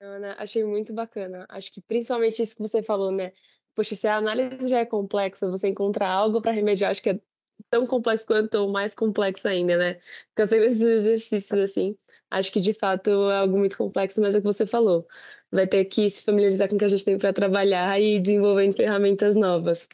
Ana, 0.00 0.34
achei 0.38 0.64
muito 0.64 0.92
bacana. 0.92 1.46
Acho 1.48 1.72
que 1.72 1.80
principalmente 1.80 2.40
isso 2.42 2.56
que 2.56 2.62
você 2.62 2.82
falou, 2.82 3.10
né? 3.10 3.32
Poxa, 3.74 3.96
se 3.96 4.06
a 4.06 4.16
análise 4.16 4.68
já 4.68 4.78
é 4.78 4.86
complexa, 4.86 5.50
você 5.50 5.68
encontrar 5.68 6.08
algo 6.08 6.40
para 6.40 6.52
remediar, 6.52 6.90
acho 6.90 7.02
que 7.02 7.10
é 7.10 7.20
tão 7.70 7.86
complexo 7.86 8.26
quanto 8.26 8.54
ou 8.56 8.70
mais 8.70 8.94
complexo 8.94 9.48
ainda, 9.48 9.76
né? 9.76 10.00
Fazendo 10.36 10.64
esses 10.64 10.82
exercícios 10.82 11.60
assim, 11.60 11.96
acho 12.30 12.52
que 12.52 12.60
de 12.60 12.74
fato 12.74 13.10
é 13.30 13.38
algo 13.38 13.58
muito 13.58 13.76
complexo, 13.76 14.20
mas 14.20 14.34
é 14.34 14.38
o 14.38 14.40
que 14.42 14.46
você 14.46 14.66
falou. 14.66 15.06
Vai 15.50 15.66
ter 15.66 15.84
que 15.86 16.08
se 16.10 16.24
familiarizar 16.24 16.68
com 16.68 16.76
o 16.76 16.78
que 16.78 16.84
a 16.84 16.88
gente 16.88 17.04
tem 17.04 17.18
para 17.18 17.32
trabalhar 17.32 18.00
e 18.00 18.20
desenvolvendo 18.20 18.74
ferramentas 18.76 19.34
novas. 19.34 19.88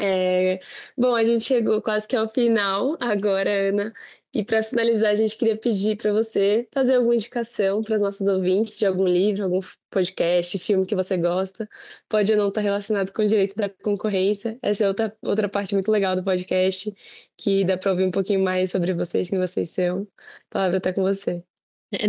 É... 0.00 0.58
Bom, 0.96 1.14
a 1.14 1.24
gente 1.24 1.44
chegou 1.44 1.82
quase 1.82 2.08
que 2.08 2.16
ao 2.16 2.28
final 2.28 2.96
agora, 3.00 3.68
Ana. 3.68 3.92
E 4.34 4.42
para 4.42 4.62
finalizar, 4.62 5.10
a 5.10 5.14
gente 5.14 5.36
queria 5.36 5.56
pedir 5.58 5.96
para 5.96 6.10
você 6.10 6.66
fazer 6.72 6.94
alguma 6.94 7.14
indicação 7.14 7.82
para 7.82 7.96
os 7.96 8.00
nossos 8.00 8.26
ouvintes 8.26 8.78
de 8.78 8.86
algum 8.86 9.04
livro, 9.04 9.44
algum 9.44 9.60
podcast, 9.90 10.58
filme 10.58 10.86
que 10.86 10.94
você 10.94 11.18
gosta. 11.18 11.68
Pode 12.08 12.32
ou 12.32 12.38
não 12.38 12.48
estar 12.48 12.62
relacionado 12.62 13.12
com 13.12 13.22
o 13.22 13.26
direito 13.26 13.54
da 13.54 13.68
concorrência. 13.68 14.58
Essa 14.62 14.84
é 14.84 14.88
outra, 14.88 15.14
outra 15.20 15.48
parte 15.50 15.74
muito 15.74 15.90
legal 15.90 16.16
do 16.16 16.24
podcast, 16.24 16.94
que 17.36 17.62
dá 17.64 17.76
para 17.76 17.90
ouvir 17.90 18.04
um 18.04 18.10
pouquinho 18.10 18.40
mais 18.40 18.70
sobre 18.70 18.94
vocês, 18.94 19.28
quem 19.28 19.38
vocês 19.38 19.68
são. 19.70 20.08
A 20.50 20.54
palavra 20.54 20.78
está 20.78 20.94
com 20.94 21.02
você. 21.02 21.44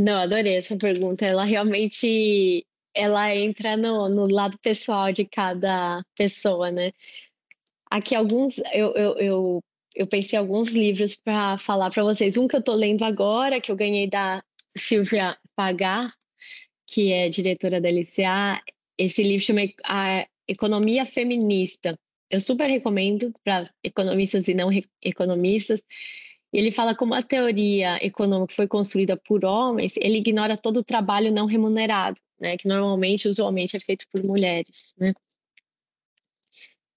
Não, 0.02 0.16
adorei 0.16 0.56
essa 0.56 0.78
pergunta. 0.78 1.26
Ela 1.26 1.44
realmente 1.44 2.66
ela 2.96 3.36
entra 3.36 3.76
no, 3.76 4.08
no 4.08 4.28
lado 4.28 4.58
pessoal 4.60 5.12
de 5.12 5.26
cada 5.26 6.04
pessoa, 6.16 6.72
né? 6.72 6.92
Aqui 7.94 8.16
alguns 8.16 8.58
eu, 8.74 8.92
eu, 8.96 9.18
eu 9.20 9.64
eu 9.96 10.08
pensei 10.08 10.40
alguns 10.40 10.70
livros 10.70 11.16
para 11.16 11.60
falar 11.60 11.92
para 11.92 12.04
vocês. 12.04 12.36
Um 12.36 12.48
que 12.48 12.56
eu 12.56 12.60
estou 12.60 12.74
lendo 12.74 13.04
agora, 13.04 13.62
que 13.62 13.72
eu 13.72 13.76
ganhei 13.76 14.10
da 14.10 14.44
Silvia 14.76 15.38
Pagar, 15.56 16.12
que 16.88 17.14
é 17.14 17.30
diretora 17.30 17.80
da 17.80 17.88
LCA. 17.90 18.60
Esse 18.98 19.22
livro 19.22 19.46
chama 19.46 19.62
A 19.86 20.26
Economia 20.48 21.06
Feminista. 21.06 21.96
Eu 22.32 22.40
super 22.40 22.68
recomendo 22.68 23.32
para 23.44 23.70
economistas 23.84 24.48
e 24.48 24.56
não 24.56 24.72
economistas. 25.00 25.84
Ele 26.52 26.72
fala 26.72 26.96
como 26.96 27.14
a 27.14 27.22
teoria 27.22 28.04
econômica 28.04 28.56
foi 28.56 28.68
construída 28.68 29.16
por 29.16 29.46
homens, 29.46 29.94
ele 29.98 30.18
ignora 30.18 30.58
todo 30.58 30.78
o 30.78 30.84
trabalho 30.84 31.32
não 31.32 31.46
remunerado, 31.46 32.20
né, 32.40 32.58
que 32.58 32.68
normalmente, 32.68 33.28
usualmente, 33.28 33.76
é 33.76 33.80
feito 33.80 34.06
por 34.12 34.24
mulheres, 34.24 34.96
né? 34.98 35.14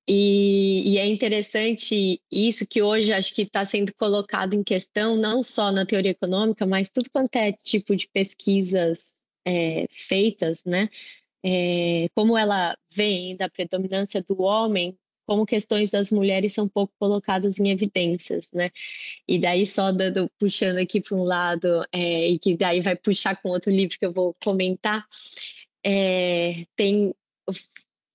E, 0.09 0.95
e, 0.95 0.99
é 0.99 1.07
interessante 1.07 2.23
isso 2.31 2.65
que 2.67 2.81
hoje 2.81 3.13
acho 3.13 3.35
que 3.35 3.43
está 3.43 3.65
sendo 3.65 3.93
colocado 3.95 4.55
em 4.55 4.63
questão, 4.63 5.17
não 5.17 5.43
só 5.43 5.73
na 5.73 5.85
teoria 5.85 6.13
econômica, 6.13 6.65
mas 6.65 6.89
tudo 6.91 7.11
quanto 7.11 7.35
é 7.37 7.51
tipo 7.53 7.97
de 7.97 8.07
pesquisas 8.09 9.25
é, 9.45 9.87
feitas, 9.91 10.65
né? 10.65 10.89
É, 11.45 12.09
como 12.15 12.37
ela 12.39 12.77
vem 12.89 13.37
da 13.37 13.49
predominância 13.49 14.23
do 14.23 14.41
homem, 14.43 14.97
como 15.27 15.45
questões 15.45 15.91
das 15.91 16.11
mulheres 16.11 16.53
são 16.53 16.69
pouco 16.69 16.95
colocadas 16.99 17.59
em 17.59 17.71
evidências, 17.71 18.53
né? 18.53 18.71
E 19.27 19.39
daí 19.41 19.67
só 19.67 19.91
dando, 19.91 20.31
puxando 20.39 20.79
aqui 20.79 21.01
para 21.01 21.17
um 21.17 21.25
lado, 21.25 21.85
é, 21.93 22.29
e 22.29 22.39
que 22.39 22.57
daí 22.57 22.81
vai 22.81 22.95
puxar 22.97 23.41
com 23.43 23.49
outro 23.51 23.71
livro 23.73 23.99
que 23.99 24.07
eu 24.07 24.13
vou 24.13 24.35
comentar, 24.43 25.05
é, 25.85 26.63
tem 26.77 27.13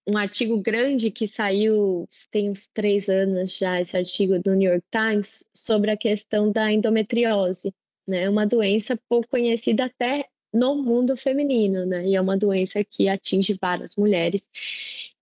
um 0.07 0.17
artigo 0.17 0.61
grande 0.61 1.11
que 1.11 1.27
saiu 1.27 2.07
tem 2.31 2.49
uns 2.49 2.67
três 2.67 3.09
anos 3.09 3.57
já, 3.57 3.79
esse 3.79 3.95
artigo 3.95 4.39
do 4.39 4.53
New 4.55 4.69
York 4.71 4.85
Times, 4.91 5.49
sobre 5.53 5.91
a 5.91 5.97
questão 5.97 6.51
da 6.51 6.71
endometriose, 6.71 7.73
né? 8.07 8.29
Uma 8.29 8.45
doença 8.45 8.99
pouco 9.07 9.27
conhecida 9.29 9.85
até 9.85 10.27
no 10.53 10.75
mundo 10.75 11.15
feminino, 11.15 11.85
né? 11.85 12.05
E 12.05 12.15
é 12.15 12.21
uma 12.21 12.37
doença 12.37 12.83
que 12.83 13.07
atinge 13.07 13.57
várias 13.61 13.95
mulheres 13.95 14.49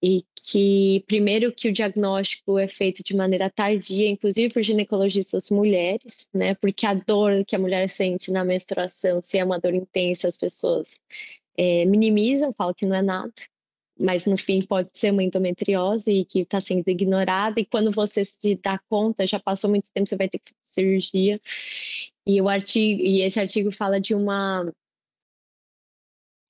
e 0.02 0.24
que, 0.36 1.04
primeiro, 1.08 1.52
que 1.54 1.68
o 1.70 1.74
diagnóstico 1.74 2.58
é 2.58 2.68
feito 2.68 3.04
de 3.04 3.16
maneira 3.16 3.50
tardia, 3.50 4.08
inclusive 4.10 4.54
por 4.54 4.64
ginecologistas 4.64 5.50
mulheres, 5.50 6.30
né? 6.34 6.56
Porque 6.56 6.86
a 6.86 6.94
dor 6.94 7.44
que 7.46 7.56
a 7.56 7.60
mulher 7.60 7.90
sente 7.90 8.32
na 8.32 8.46
menstruação, 8.46 9.22
se 9.22 9.38
é 9.38 9.44
uma 9.44 9.60
dor 9.60 9.74
intensa, 9.74 10.28
as 10.28 10.38
pessoas 10.38 11.00
é, 11.58 11.86
minimizam, 11.86 12.54
falam 12.54 12.74
que 12.74 12.86
não 12.86 12.96
é 12.96 13.02
nada, 13.02 13.34
mas 14.00 14.26
no 14.26 14.38
fim 14.38 14.62
pode 14.62 14.90
ser 14.94 15.12
uma 15.12 15.24
endometriose 15.24 16.26
que 16.26 16.42
está 16.42 16.62
sendo 16.62 16.88
ignorada, 16.88 17.60
e 17.60 17.66
quando 17.66 17.92
você 17.92 18.24
se 18.24 18.56
dá 18.56 18.80
conta, 18.90 19.28
já 19.28 19.40
passou 19.40 19.70
muito 19.70 19.92
tempo, 19.94 20.08
você 20.08 20.16
vai 20.16 20.30
ter 20.30 20.40
que 20.40 20.52
fazer 20.52 20.60
cirurgia. 20.64 21.42
E, 22.26 22.42
o 22.42 22.48
artigo, 22.48 23.02
e 23.02 23.22
esse 23.22 23.40
artigo 23.40 23.72
fala 23.72 24.00
de 24.00 24.16
uma 24.16 24.72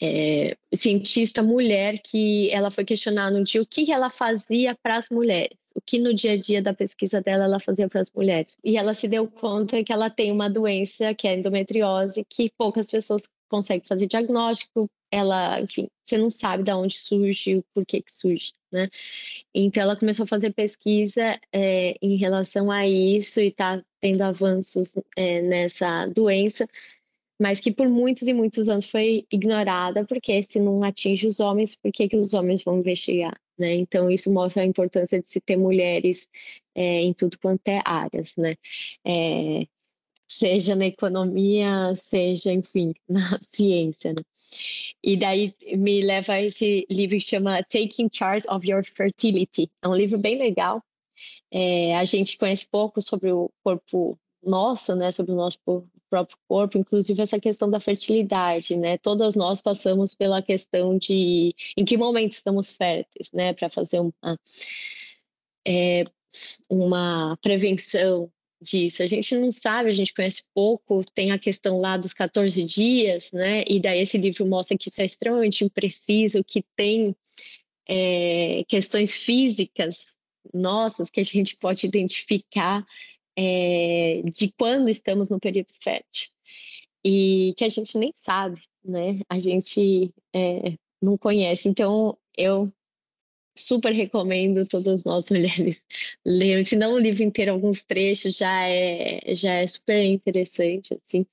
é, 0.02 0.58
cientista 0.74 1.44
mulher 1.44 2.00
que 2.04 2.50
ela 2.52 2.72
foi 2.72 2.86
questionada 2.86 3.38
um 3.38 3.44
dia 3.44 3.62
o 3.62 3.66
que 3.66 3.92
ela 3.92 4.10
fazia 4.10 4.76
para 4.82 4.98
as 4.98 5.10
mulheres, 5.10 5.58
o 5.80 5.82
que 5.82 5.98
no 5.98 6.14
dia 6.14 6.34
a 6.34 6.38
dia 6.38 6.62
da 6.62 6.74
pesquisa 6.74 7.22
dela 7.22 7.46
ela 7.46 7.60
fazia 7.60 7.88
para 7.88 8.02
as 8.02 8.12
mulheres. 8.12 8.58
E 8.64 8.78
ela 8.78 8.94
se 8.94 9.08
deu 9.08 9.28
conta 9.30 9.82
que 9.82 9.94
ela 9.94 10.10
tem 10.10 10.30
uma 10.32 10.50
doença 10.50 11.14
que 11.16 11.26
é 11.28 11.36
endometriose, 11.36 12.26
que 12.30 12.52
poucas 12.58 12.92
pessoas 12.92 13.24
conseguem 13.48 13.88
fazer 13.88 14.06
diagnóstico, 14.06 14.90
ela, 15.12 15.60
enfim, 15.60 15.88
você 16.04 16.18
não 16.18 16.30
sabe 16.30 16.64
de 16.64 16.72
onde 16.72 17.00
surge, 17.00 17.56
o 17.56 17.64
porquê 17.74 18.02
que 18.02 18.14
surge, 18.14 18.54
né? 18.72 18.90
Então 19.56 19.82
ela 19.82 19.96
começou 19.96 20.26
a 20.26 20.28
fazer 20.28 20.54
pesquisa 20.54 21.40
é, 21.52 21.96
em 22.02 22.18
relação 22.18 22.70
a 22.70 22.88
isso 22.88 23.40
e 23.40 23.48
está 23.48 23.82
tendo 24.00 24.22
avanços 24.22 24.96
é, 25.16 25.42
nessa 25.42 26.06
doença, 26.08 26.68
mas 27.40 27.60
que 27.60 27.72
por 27.72 27.88
muitos 27.88 28.28
e 28.28 28.34
muitos 28.34 28.68
anos 28.68 28.86
foi 28.86 29.26
ignorada, 29.32 30.06
porque 30.06 30.44
se 30.44 30.60
não 30.60 30.84
atinge 30.84 31.26
os 31.26 31.40
homens, 31.40 31.74
por 31.74 31.92
que, 31.92 32.10
que 32.10 32.18
os 32.18 32.34
homens 32.34 32.64
vão 32.64 32.80
investigar? 32.80 33.40
Né? 33.58 33.76
Então, 33.76 34.10
isso 34.10 34.32
mostra 34.32 34.64
a 34.64 34.66
importância 34.66 35.22
de 35.22 35.28
se 35.28 35.40
ter 35.40 35.58
mulheres 35.58 36.28
é, 36.76 37.02
em 37.02 37.14
tudo 37.14 37.38
quanto 37.40 37.68
é 37.68 37.82
áreas, 37.86 38.34
né? 38.38 38.56
É, 39.06 39.68
seja 40.28 40.76
na 40.76 40.86
economia, 40.86 41.94
seja, 41.96 42.52
enfim, 42.54 42.94
na 43.08 43.40
ciência. 43.42 44.14
Né? 44.14 44.22
E 45.04 45.18
daí 45.18 45.56
me 45.78 46.02
leva 46.02 46.34
a 46.34 46.42
esse 46.42 46.86
livro 46.90 47.18
que 47.18 47.24
chama 47.24 47.64
Taking 47.64 48.10
Charge 48.12 48.46
of 48.50 48.70
Your 48.70 48.84
Fertility. 48.84 49.70
É 49.82 49.88
um 49.88 49.94
livro 49.94 50.18
bem 50.18 50.38
legal. 50.38 50.84
É, 51.52 51.96
a 51.96 52.06
gente 52.06 52.38
conhece 52.38 52.66
pouco 52.70 53.02
sobre 53.02 53.32
o 53.32 53.50
corpo 53.64 54.18
nosso, 54.42 54.96
né, 54.96 55.12
sobre 55.12 55.34
o 55.34 55.36
nosso 55.36 55.60
próprio 56.10 56.38
corpo, 56.48 56.78
inclusive 56.78 57.22
essa 57.22 57.40
questão 57.40 57.70
da 57.70 57.80
fertilidade, 57.80 58.76
né? 58.78 58.98
Todas 58.98 59.36
nós 59.36 59.62
passamos 59.62 60.14
pela 60.14 60.42
questão 60.42 60.98
de 60.98 61.56
em 61.78 61.86
que 61.86 61.98
momento 61.98 62.34
estamos 62.34 62.72
férteis, 62.72 63.32
né, 63.32 63.54
para 63.54 63.70
fazer 63.70 64.00
uma 64.00 64.40
é, 65.68 66.06
uma 66.70 67.38
prevenção 67.42 68.32
disso. 68.62 69.02
A 69.04 69.08
gente 69.08 69.36
não 69.36 69.52
sabe, 69.52 69.90
a 69.90 69.94
gente 69.94 70.14
conhece 70.14 70.44
pouco, 70.54 71.04
tem 71.14 71.32
a 71.32 71.40
questão 71.40 71.80
lá 71.80 71.98
dos 71.98 72.14
14 72.14 72.64
dias, 72.64 73.32
né? 73.32 73.64
E 73.68 73.80
daí 73.80 74.00
esse 74.02 74.18
livro 74.18 74.46
mostra 74.46 74.78
que 74.78 74.90
isso 74.90 75.02
é 75.02 75.06
extremamente 75.06 75.64
impreciso, 75.64 76.44
que 76.44 76.64
tem 76.76 77.16
é, 77.88 78.64
questões 78.68 79.16
físicas 79.16 80.06
nossas 80.54 81.10
que 81.10 81.20
a 81.20 81.24
gente 81.24 81.58
pode 81.58 81.86
identificar 81.86 82.86
é, 83.40 84.22
de 84.24 84.52
quando 84.52 84.90
estamos 84.90 85.30
no 85.30 85.40
período 85.40 85.72
fértil. 85.82 86.30
E 87.04 87.54
que 87.58 87.64
a 87.64 87.70
gente 87.70 87.98
nem 87.98 88.12
sabe, 88.14 88.62
né? 88.84 89.22
A 89.30 89.40
gente 89.40 90.14
é, 90.36 90.74
não 91.02 91.18
conhece. 91.18 91.70
Então, 91.70 92.18
eu 92.38 92.72
super 93.58 93.94
recomendo 93.94 94.68
todas 94.68 95.06
nós 95.06 95.30
mulheres 95.32 95.86
lerem, 96.26 96.64
se 96.64 96.76
não 96.76 96.94
o 96.94 96.98
livro 97.00 97.24
inteiro, 97.24 97.54
alguns 97.54 97.82
trechos 97.82 98.36
já 98.36 98.68
é, 98.68 99.34
já 99.36 99.54
é 99.54 99.68
super 99.68 100.04
interessante, 100.04 100.94
assim. 100.96 101.26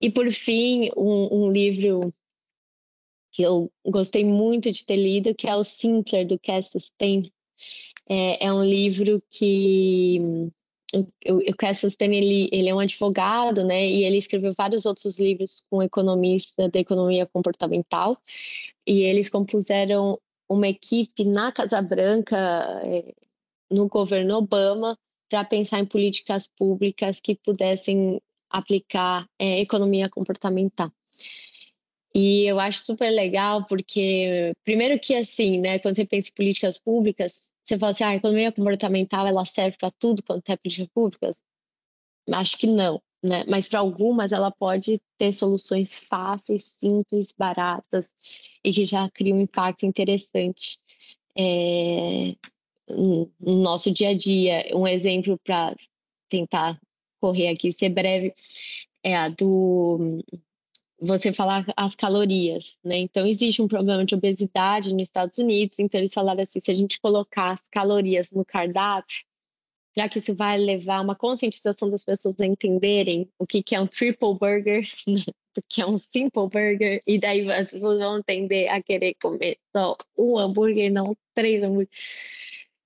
E 0.00 0.10
por 0.10 0.30
fim, 0.32 0.88
um, 0.96 1.44
um 1.46 1.52
livro 1.52 2.12
que 3.32 3.42
eu 3.42 3.70
gostei 3.84 4.24
muito 4.24 4.72
de 4.72 4.84
ter 4.84 4.96
lido, 4.96 5.34
que 5.34 5.46
é 5.46 5.54
o 5.54 5.64
Simpler, 5.64 6.26
do 6.26 6.38
Cass 6.38 6.72
Stein. 6.76 7.30
É, 8.08 8.46
é 8.46 8.52
um 8.52 8.64
livro 8.64 9.22
que 9.30 10.50
o 10.94 11.56
Cass 11.56 11.80
Stein, 11.80 12.14
ele, 12.14 12.48
ele 12.52 12.68
é 12.68 12.74
um 12.74 12.78
advogado, 12.78 13.64
né, 13.64 13.86
e 13.86 14.04
ele 14.04 14.18
escreveu 14.18 14.52
vários 14.52 14.84
outros 14.84 15.18
livros 15.18 15.64
com 15.70 15.82
economista 15.82 16.68
da 16.68 16.78
economia 16.78 17.26
comportamental, 17.26 18.18
e 18.86 19.02
eles 19.02 19.28
compuseram 19.28 20.18
uma 20.48 20.68
equipe 20.68 21.24
na 21.24 21.50
Casa 21.50 21.80
Branca, 21.80 22.36
é, 22.84 23.14
no 23.70 23.88
governo 23.88 24.36
Obama, 24.36 24.98
para 25.30 25.44
pensar 25.44 25.80
em 25.80 25.86
políticas 25.86 26.46
públicas 26.46 27.18
que 27.20 27.34
pudessem 27.34 28.20
aplicar 28.50 29.26
é, 29.38 29.60
economia 29.60 30.10
comportamental. 30.10 30.92
E 32.14 32.44
eu 32.44 32.60
acho 32.60 32.84
super 32.84 33.10
legal 33.10 33.64
porque, 33.66 34.52
primeiro 34.62 35.00
que 35.00 35.14
assim, 35.14 35.58
né, 35.58 35.78
quando 35.78 35.96
você 35.96 36.04
pensa 36.04 36.28
em 36.28 36.34
políticas 36.34 36.76
públicas, 36.76 37.51
você 37.64 37.78
fala 37.78 37.90
assim, 37.92 38.04
ah, 38.04 38.08
a 38.08 38.16
economia 38.16 38.52
comportamental 38.52 39.26
ela 39.26 39.44
serve 39.44 39.76
para 39.78 39.90
tudo 39.90 40.22
quanto 40.22 40.48
é 40.50 40.56
políticas 40.56 40.88
públicas? 40.92 41.42
Acho 42.30 42.56
que 42.58 42.66
não, 42.66 43.00
né? 43.22 43.44
Mas 43.48 43.68
para 43.68 43.80
algumas 43.80 44.32
ela 44.32 44.50
pode 44.50 45.00
ter 45.18 45.32
soluções 45.32 45.96
fáceis, 45.96 46.64
simples, 46.78 47.32
baratas 47.36 48.12
e 48.64 48.72
que 48.72 48.84
já 48.84 49.08
criam 49.10 49.38
um 49.38 49.42
impacto 49.42 49.86
interessante 49.86 50.78
é, 51.36 52.34
no 52.88 53.30
nosso 53.40 53.92
dia 53.92 54.10
a 54.10 54.16
dia. 54.16 54.66
Um 54.74 54.86
exemplo 54.86 55.38
para 55.44 55.74
tentar 56.28 56.80
correr 57.20 57.48
aqui, 57.48 57.72
ser 57.72 57.90
breve, 57.90 58.34
é 59.02 59.16
a 59.16 59.28
do 59.28 60.20
você 61.04 61.32
falar 61.32 61.66
as 61.76 61.94
calorias, 61.96 62.78
né? 62.84 62.98
Então 62.98 63.26
existe 63.26 63.60
um 63.60 63.68
problema 63.68 64.04
de 64.04 64.14
obesidade 64.14 64.92
nos 64.92 65.02
Estados 65.02 65.36
Unidos, 65.38 65.78
então 65.78 66.00
eles 66.00 66.14
falaram 66.14 66.42
assim, 66.42 66.60
se 66.60 66.70
a 66.70 66.74
gente 66.74 67.00
colocar 67.00 67.52
as 67.52 67.66
calorias 67.68 68.30
no 68.30 68.44
cardápio, 68.44 69.24
já 69.96 70.08
que 70.08 70.18
isso 70.20 70.34
vai 70.34 70.56
levar 70.58 71.00
uma 71.00 71.14
conscientização 71.14 71.90
das 71.90 72.04
pessoas 72.04 72.40
a 72.40 72.46
entenderem 72.46 73.28
o 73.38 73.46
que, 73.46 73.62
que 73.62 73.74
é 73.74 73.80
um 73.80 73.86
triple 73.86 74.38
burger, 74.38 74.84
o 75.58 75.62
que 75.68 75.82
é 75.82 75.86
um 75.86 75.98
simple 75.98 76.48
burger, 76.48 77.00
e 77.06 77.18
daí 77.18 77.50
as 77.50 77.70
pessoas 77.70 77.98
vão 77.98 78.18
entender 78.18 78.68
a 78.68 78.82
querer 78.82 79.14
comer 79.20 79.58
só 79.74 79.96
um 80.16 80.38
hambúrguer, 80.38 80.90
não 80.90 81.16
três 81.34 81.62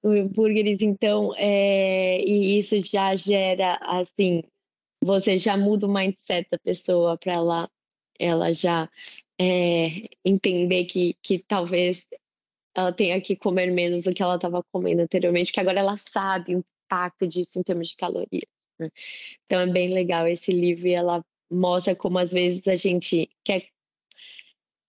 hambúrgueres. 0.03 0.81
Então, 0.81 1.33
é, 1.37 2.21
e 2.23 2.59
isso 2.59 2.81
já 2.83 3.15
gera, 3.15 3.79
assim, 3.83 4.43
você 5.03 5.39
já 5.39 5.57
muda 5.57 5.87
o 5.87 5.93
mindset 5.93 6.49
da 6.51 6.59
pessoa 6.59 7.17
para 7.19 7.35
ela, 7.35 7.71
ela 8.19 8.53
já 8.53 8.89
é, 9.39 10.09
entender 10.25 10.85
que, 10.87 11.15
que 11.23 11.39
talvez 11.39 12.07
ela 12.75 12.93
tenha 12.93 13.21
que 13.21 13.37
comer 13.37 13.71
menos 13.73 14.03
do 14.03 14.13
que 14.13 14.23
ela 14.23 14.37
estava 14.37 14.63
comendo 14.73 15.03
anteriormente, 15.03 15.53
que 15.53 15.61
agora 15.61 15.81
ela 15.81 15.97
sabe 15.97 16.53
impacto 16.53 17.27
disso 17.27 17.59
em 17.59 17.63
termos 17.63 17.89
de 17.89 17.97
calorias. 17.97 18.49
Né? 18.79 18.91
Então 19.45 19.61
é 19.61 19.67
bem 19.67 19.89
legal 19.89 20.27
esse 20.27 20.51
livro 20.53 20.87
e 20.87 20.95
ela 20.95 21.25
mostra 21.51 21.95
como 21.97 22.19
às 22.19 22.33
vezes 22.33 22.67
a 22.69 22.77
gente 22.77 23.31
quer. 23.45 23.69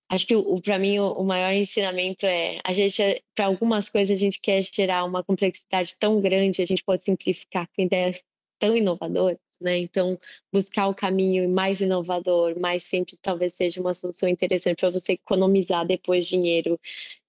Acho 0.10 0.26
que 0.26 0.34
para 0.62 0.80
mim 0.80 1.00
o, 1.00 1.14
o, 1.14 1.24
maior 1.24 1.54
ensinamento 1.54 2.26
é 2.26 2.60
a 2.64 2.74
gente 2.74 3.24
para 3.36 3.46
algumas 3.46 3.90
coisas 3.90 4.16
a 4.16 4.20
gente 4.20 4.40
quer 4.40 4.64
gerar 4.64 5.04
uma 5.04 5.24
complexidade 5.24 5.96
tão 6.00 6.22
grande, 6.22 6.62
a 6.62 6.66
gente 6.66 6.84
pode 6.84 7.04
simplificar 7.04 7.68
com 7.76 7.82
ideias 7.82 8.22
tão 8.60 8.76
inovadoras, 8.76 9.38
né? 9.60 9.78
Então 9.80 10.20
buscar 10.52 10.88
o 10.88 10.96
caminho 10.96 11.50
mais 11.50 11.80
inovador, 11.82 12.60
mais 12.60 12.84
simples, 12.84 13.20
talvez 13.20 13.54
seja 13.54 13.82
uma 13.82 13.94
solução 13.94 14.30
interessante 14.30 14.80
para 14.80 14.90
você 14.90 15.14
economizar 15.14 15.86
depois 15.86 16.28
dinheiro 16.28 16.80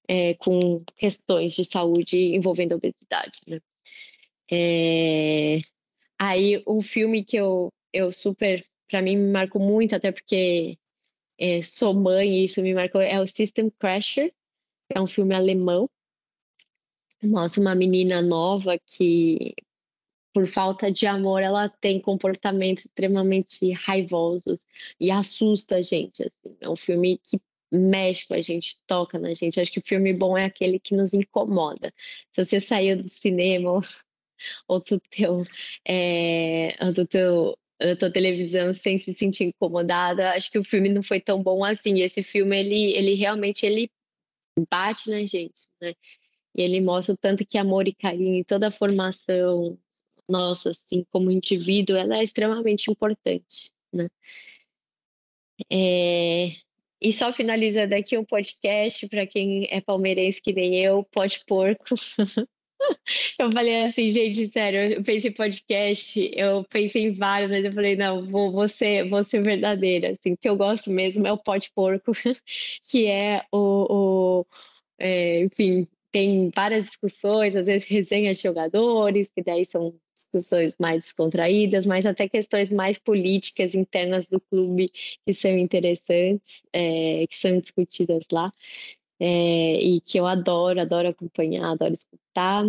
é, 0.08 0.34
com 0.34 0.82
questões 0.96 1.54
de 1.54 1.64
saúde 1.64 2.16
envolvendo 2.34 2.74
obesidade, 2.74 3.40
né? 3.46 3.60
É... 4.50 5.58
Aí, 6.18 6.62
um 6.66 6.80
filme 6.80 7.24
que 7.24 7.36
eu, 7.36 7.72
eu 7.92 8.10
super, 8.10 8.64
para 8.88 9.02
mim, 9.02 9.16
me 9.16 9.30
marcou 9.30 9.60
muito, 9.62 9.94
até 9.94 10.10
porque 10.10 10.78
é, 11.38 11.62
sou 11.62 11.94
mãe 11.94 12.40
e 12.40 12.44
isso 12.44 12.60
me 12.62 12.74
marcou, 12.74 13.00
é 13.00 13.20
o 13.20 13.26
System 13.26 13.70
Crasher, 13.78 14.32
é 14.88 15.00
um 15.00 15.06
filme 15.06 15.34
alemão. 15.34 15.88
Mostra 17.22 17.60
uma 17.60 17.74
menina 17.74 18.22
nova 18.22 18.78
que, 18.78 19.54
por 20.32 20.46
falta 20.46 20.90
de 20.90 21.06
amor, 21.06 21.42
ela 21.42 21.68
tem 21.68 22.00
comportamentos 22.00 22.84
extremamente 22.84 23.72
raivosos 23.72 24.66
e 25.00 25.10
assusta 25.10 25.76
a 25.76 25.82
gente. 25.82 26.22
Assim. 26.22 26.56
É 26.60 26.68
um 26.68 26.76
filme 26.76 27.18
que 27.18 27.40
mexe 27.70 28.26
com 28.26 28.34
a 28.34 28.40
gente, 28.40 28.76
toca 28.86 29.18
na 29.18 29.34
gente. 29.34 29.60
Acho 29.60 29.72
que 29.72 29.80
o 29.80 29.86
filme 29.86 30.12
bom 30.12 30.36
é 30.36 30.44
aquele 30.44 30.78
que 30.78 30.94
nos 30.94 31.14
incomoda. 31.14 31.92
Se 32.32 32.44
você 32.44 32.60
saiu 32.60 32.96
do 32.96 33.08
cinema 33.08 33.80
ou 34.68 34.80
do 34.80 35.00
teu, 35.00 35.44
é, 35.84 36.68
do 36.92 37.06
teu 37.06 37.56
da 37.80 37.94
tua 37.94 38.10
televisão 38.10 38.72
sem 38.74 38.98
se 38.98 39.14
sentir 39.14 39.44
incomodada, 39.44 40.32
acho 40.32 40.50
que 40.50 40.58
o 40.58 40.64
filme 40.64 40.88
não 40.88 41.02
foi 41.02 41.20
tão 41.20 41.40
bom 41.42 41.64
assim. 41.64 42.00
Esse 42.00 42.24
filme 42.24 42.58
ele, 42.58 42.92
ele 42.92 43.14
realmente 43.14 43.64
ele 43.64 43.88
bate 44.68 45.08
na 45.10 45.24
gente, 45.24 45.68
né? 45.80 45.94
E 46.56 46.62
ele 46.62 46.80
mostra 46.80 47.14
o 47.14 47.16
tanto 47.16 47.46
que 47.46 47.56
amor 47.56 47.86
e 47.86 47.94
carinho 47.94 48.44
toda 48.44 48.68
a 48.68 48.70
formação 48.72 49.78
nossa, 50.28 50.70
assim, 50.70 51.04
como 51.10 51.30
indivíduo, 51.30 51.96
ela 51.96 52.18
é 52.18 52.22
extremamente 52.22 52.90
importante, 52.90 53.72
né? 53.92 54.08
É... 55.70 56.56
E 57.00 57.12
só 57.12 57.32
finalizando 57.32 57.94
aqui 57.94 58.18
um 58.18 58.24
podcast 58.24 59.08
para 59.08 59.26
quem 59.26 59.68
é 59.70 59.80
palmeirense 59.80 60.42
que 60.42 60.52
nem 60.52 60.76
eu, 60.80 61.04
pode 61.04 61.44
porco. 61.46 61.84
Eu 63.38 63.50
falei 63.52 63.84
assim, 63.84 64.10
gente, 64.10 64.50
sério, 64.52 64.92
eu 64.98 65.02
pensei 65.02 65.30
em 65.30 65.34
podcast, 65.34 66.30
eu 66.34 66.64
pensei 66.64 67.06
em 67.06 67.12
vários, 67.12 67.50
mas 67.50 67.64
eu 67.64 67.72
falei, 67.72 67.96
não, 67.96 68.24
vou, 68.26 68.52
vou, 68.52 68.68
ser, 68.68 69.08
vou 69.08 69.22
ser 69.24 69.42
verdadeira, 69.42 70.12
assim, 70.12 70.32
o 70.32 70.36
que 70.36 70.48
eu 70.48 70.56
gosto 70.56 70.90
mesmo 70.90 71.26
é 71.26 71.32
o 71.32 71.38
pote 71.38 71.72
porco, 71.74 72.12
que 72.88 73.06
é 73.06 73.44
o, 73.52 74.40
o 74.40 74.46
é, 74.98 75.40
enfim, 75.40 75.88
tem 76.12 76.50
várias 76.54 76.84
discussões, 76.86 77.56
às 77.56 77.66
vezes 77.66 77.88
resenhas 77.88 78.36
de 78.38 78.44
jogadores, 78.44 79.30
que 79.30 79.42
daí 79.42 79.64
são 79.64 79.94
discussões 80.18 80.74
mais 80.78 81.02
descontraídas, 81.02 81.86
mas 81.86 82.04
até 82.06 82.28
questões 82.28 82.70
mais 82.72 82.98
políticas 82.98 83.74
internas 83.74 84.28
do 84.28 84.40
clube 84.40 84.90
que 85.24 85.32
são 85.32 85.56
interessantes, 85.56 86.62
é, 86.72 87.26
que 87.28 87.38
são 87.38 87.58
discutidas 87.58 88.24
lá 88.32 88.52
é, 89.20 89.80
e 89.80 90.00
que 90.00 90.18
eu 90.18 90.26
adoro, 90.26 90.80
adoro 90.80 91.08
acompanhar, 91.08 91.72
adoro 91.72 91.94
escutar. 91.94 92.64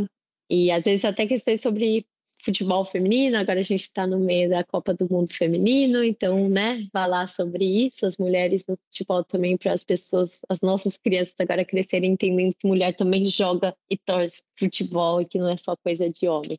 E 0.50 0.72
às 0.72 0.84
vezes 0.84 1.06
até 1.06 1.28
questões 1.28 1.62
sobre 1.62 2.06
futebol 2.42 2.86
feminino, 2.86 3.38
agora 3.38 3.60
a 3.60 3.64
gente 3.64 3.82
está 3.82 4.08
no 4.08 4.18
meio 4.18 4.50
da 4.50 4.64
Copa 4.64 4.94
do 4.94 5.08
Mundo 5.10 5.32
Feminino, 5.34 6.04
então, 6.04 6.48
né, 6.48 6.88
falar 6.92 7.28
sobre 7.28 7.66
isso, 7.66 8.06
as 8.06 8.18
mulheres 8.18 8.66
no 8.66 8.78
futebol 8.78 9.24
também, 9.24 9.58
para 9.58 9.74
as 9.74 9.84
pessoas, 9.84 10.42
as 10.48 10.62
nossas 10.62 10.98
crianças 10.98 11.36
agora 11.38 11.66
crescerem 11.66 12.14
entendendo 12.14 12.56
que 12.58 12.68
mulher 12.68 12.96
também 12.96 13.26
joga 13.26 13.76
e 13.90 13.98
torce 13.98 14.42
futebol 14.56 15.22
e 15.22 15.26
que 15.26 15.38
não 15.38 15.50
é 15.50 15.58
só 15.58 15.76
coisa 15.76 16.10
de 16.10 16.28
homem. 16.28 16.58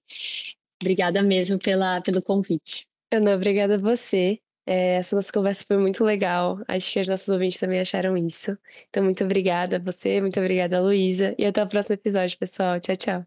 Obrigada 0.81 1.23
mesmo 1.23 1.59
pela, 1.59 2.01
pelo 2.01 2.23
convite. 2.23 2.87
Ana, 3.13 3.35
obrigada 3.35 3.75
a 3.75 3.79
você. 3.79 4.41
É, 4.67 4.97
essa 4.97 5.17
nossa 5.17 5.33
conversa 5.33 5.65
foi 5.67 5.77
muito 5.77 6.05
legal. 6.05 6.61
Acho 6.69 6.93
que 6.93 7.01
os 7.01 7.09
nossos 7.09 7.29
ouvintes 7.29 7.59
também 7.59 7.81
acharam 7.81 8.17
isso. 8.17 8.57
Então, 8.89 9.03
muito 9.03 9.25
obrigada 9.25 9.77
a 9.77 9.81
você, 9.81 10.21
muito 10.21 10.39
obrigada 10.39 10.79
a 10.79 10.81
Luísa. 10.81 11.35
E 11.37 11.45
até 11.45 11.63
o 11.63 11.69
próximo 11.69 11.95
episódio, 11.95 12.39
pessoal. 12.39 12.79
Tchau, 12.79 12.97
tchau. 12.97 13.27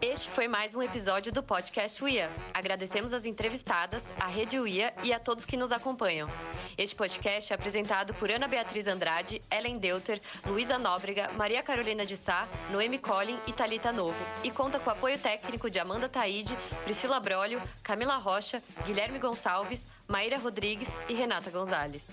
Este 0.00 0.30
foi 0.30 0.46
mais 0.46 0.76
um 0.76 0.82
episódio 0.82 1.32
do 1.32 1.42
podcast 1.42 2.02
UIA. 2.02 2.30
Agradecemos 2.54 3.12
as 3.12 3.26
entrevistadas, 3.26 4.04
a 4.20 4.28
Rede 4.28 4.60
UIA 4.60 4.94
e 5.02 5.12
a 5.12 5.18
todos 5.18 5.44
que 5.44 5.56
nos 5.56 5.72
acompanham. 5.72 6.28
Este 6.76 6.94
podcast 6.94 7.52
é 7.52 7.56
apresentado 7.56 8.14
por 8.14 8.30
Ana 8.30 8.46
Beatriz 8.46 8.86
Andrade, 8.86 9.42
Ellen 9.50 9.76
Deuter, 9.76 10.20
Luísa 10.46 10.78
Nóbrega, 10.78 11.30
Maria 11.32 11.64
Carolina 11.64 12.06
de 12.06 12.16
Sá, 12.16 12.46
Noemi 12.70 12.98
Collin 12.98 13.38
e 13.48 13.52
Talita 13.52 13.90
Novo. 13.90 14.16
E 14.44 14.52
conta 14.52 14.78
com 14.78 14.88
o 14.88 14.92
apoio 14.92 15.18
técnico 15.18 15.68
de 15.68 15.80
Amanda 15.80 16.08
Taide, 16.08 16.56
Priscila 16.84 17.18
Brolio, 17.18 17.60
Camila 17.82 18.18
Rocha, 18.18 18.62
Guilherme 18.86 19.18
Gonçalves, 19.18 19.84
Maíra 20.06 20.38
Rodrigues 20.38 20.90
e 21.08 21.14
Renata 21.14 21.50
Gonzalez. 21.50 22.06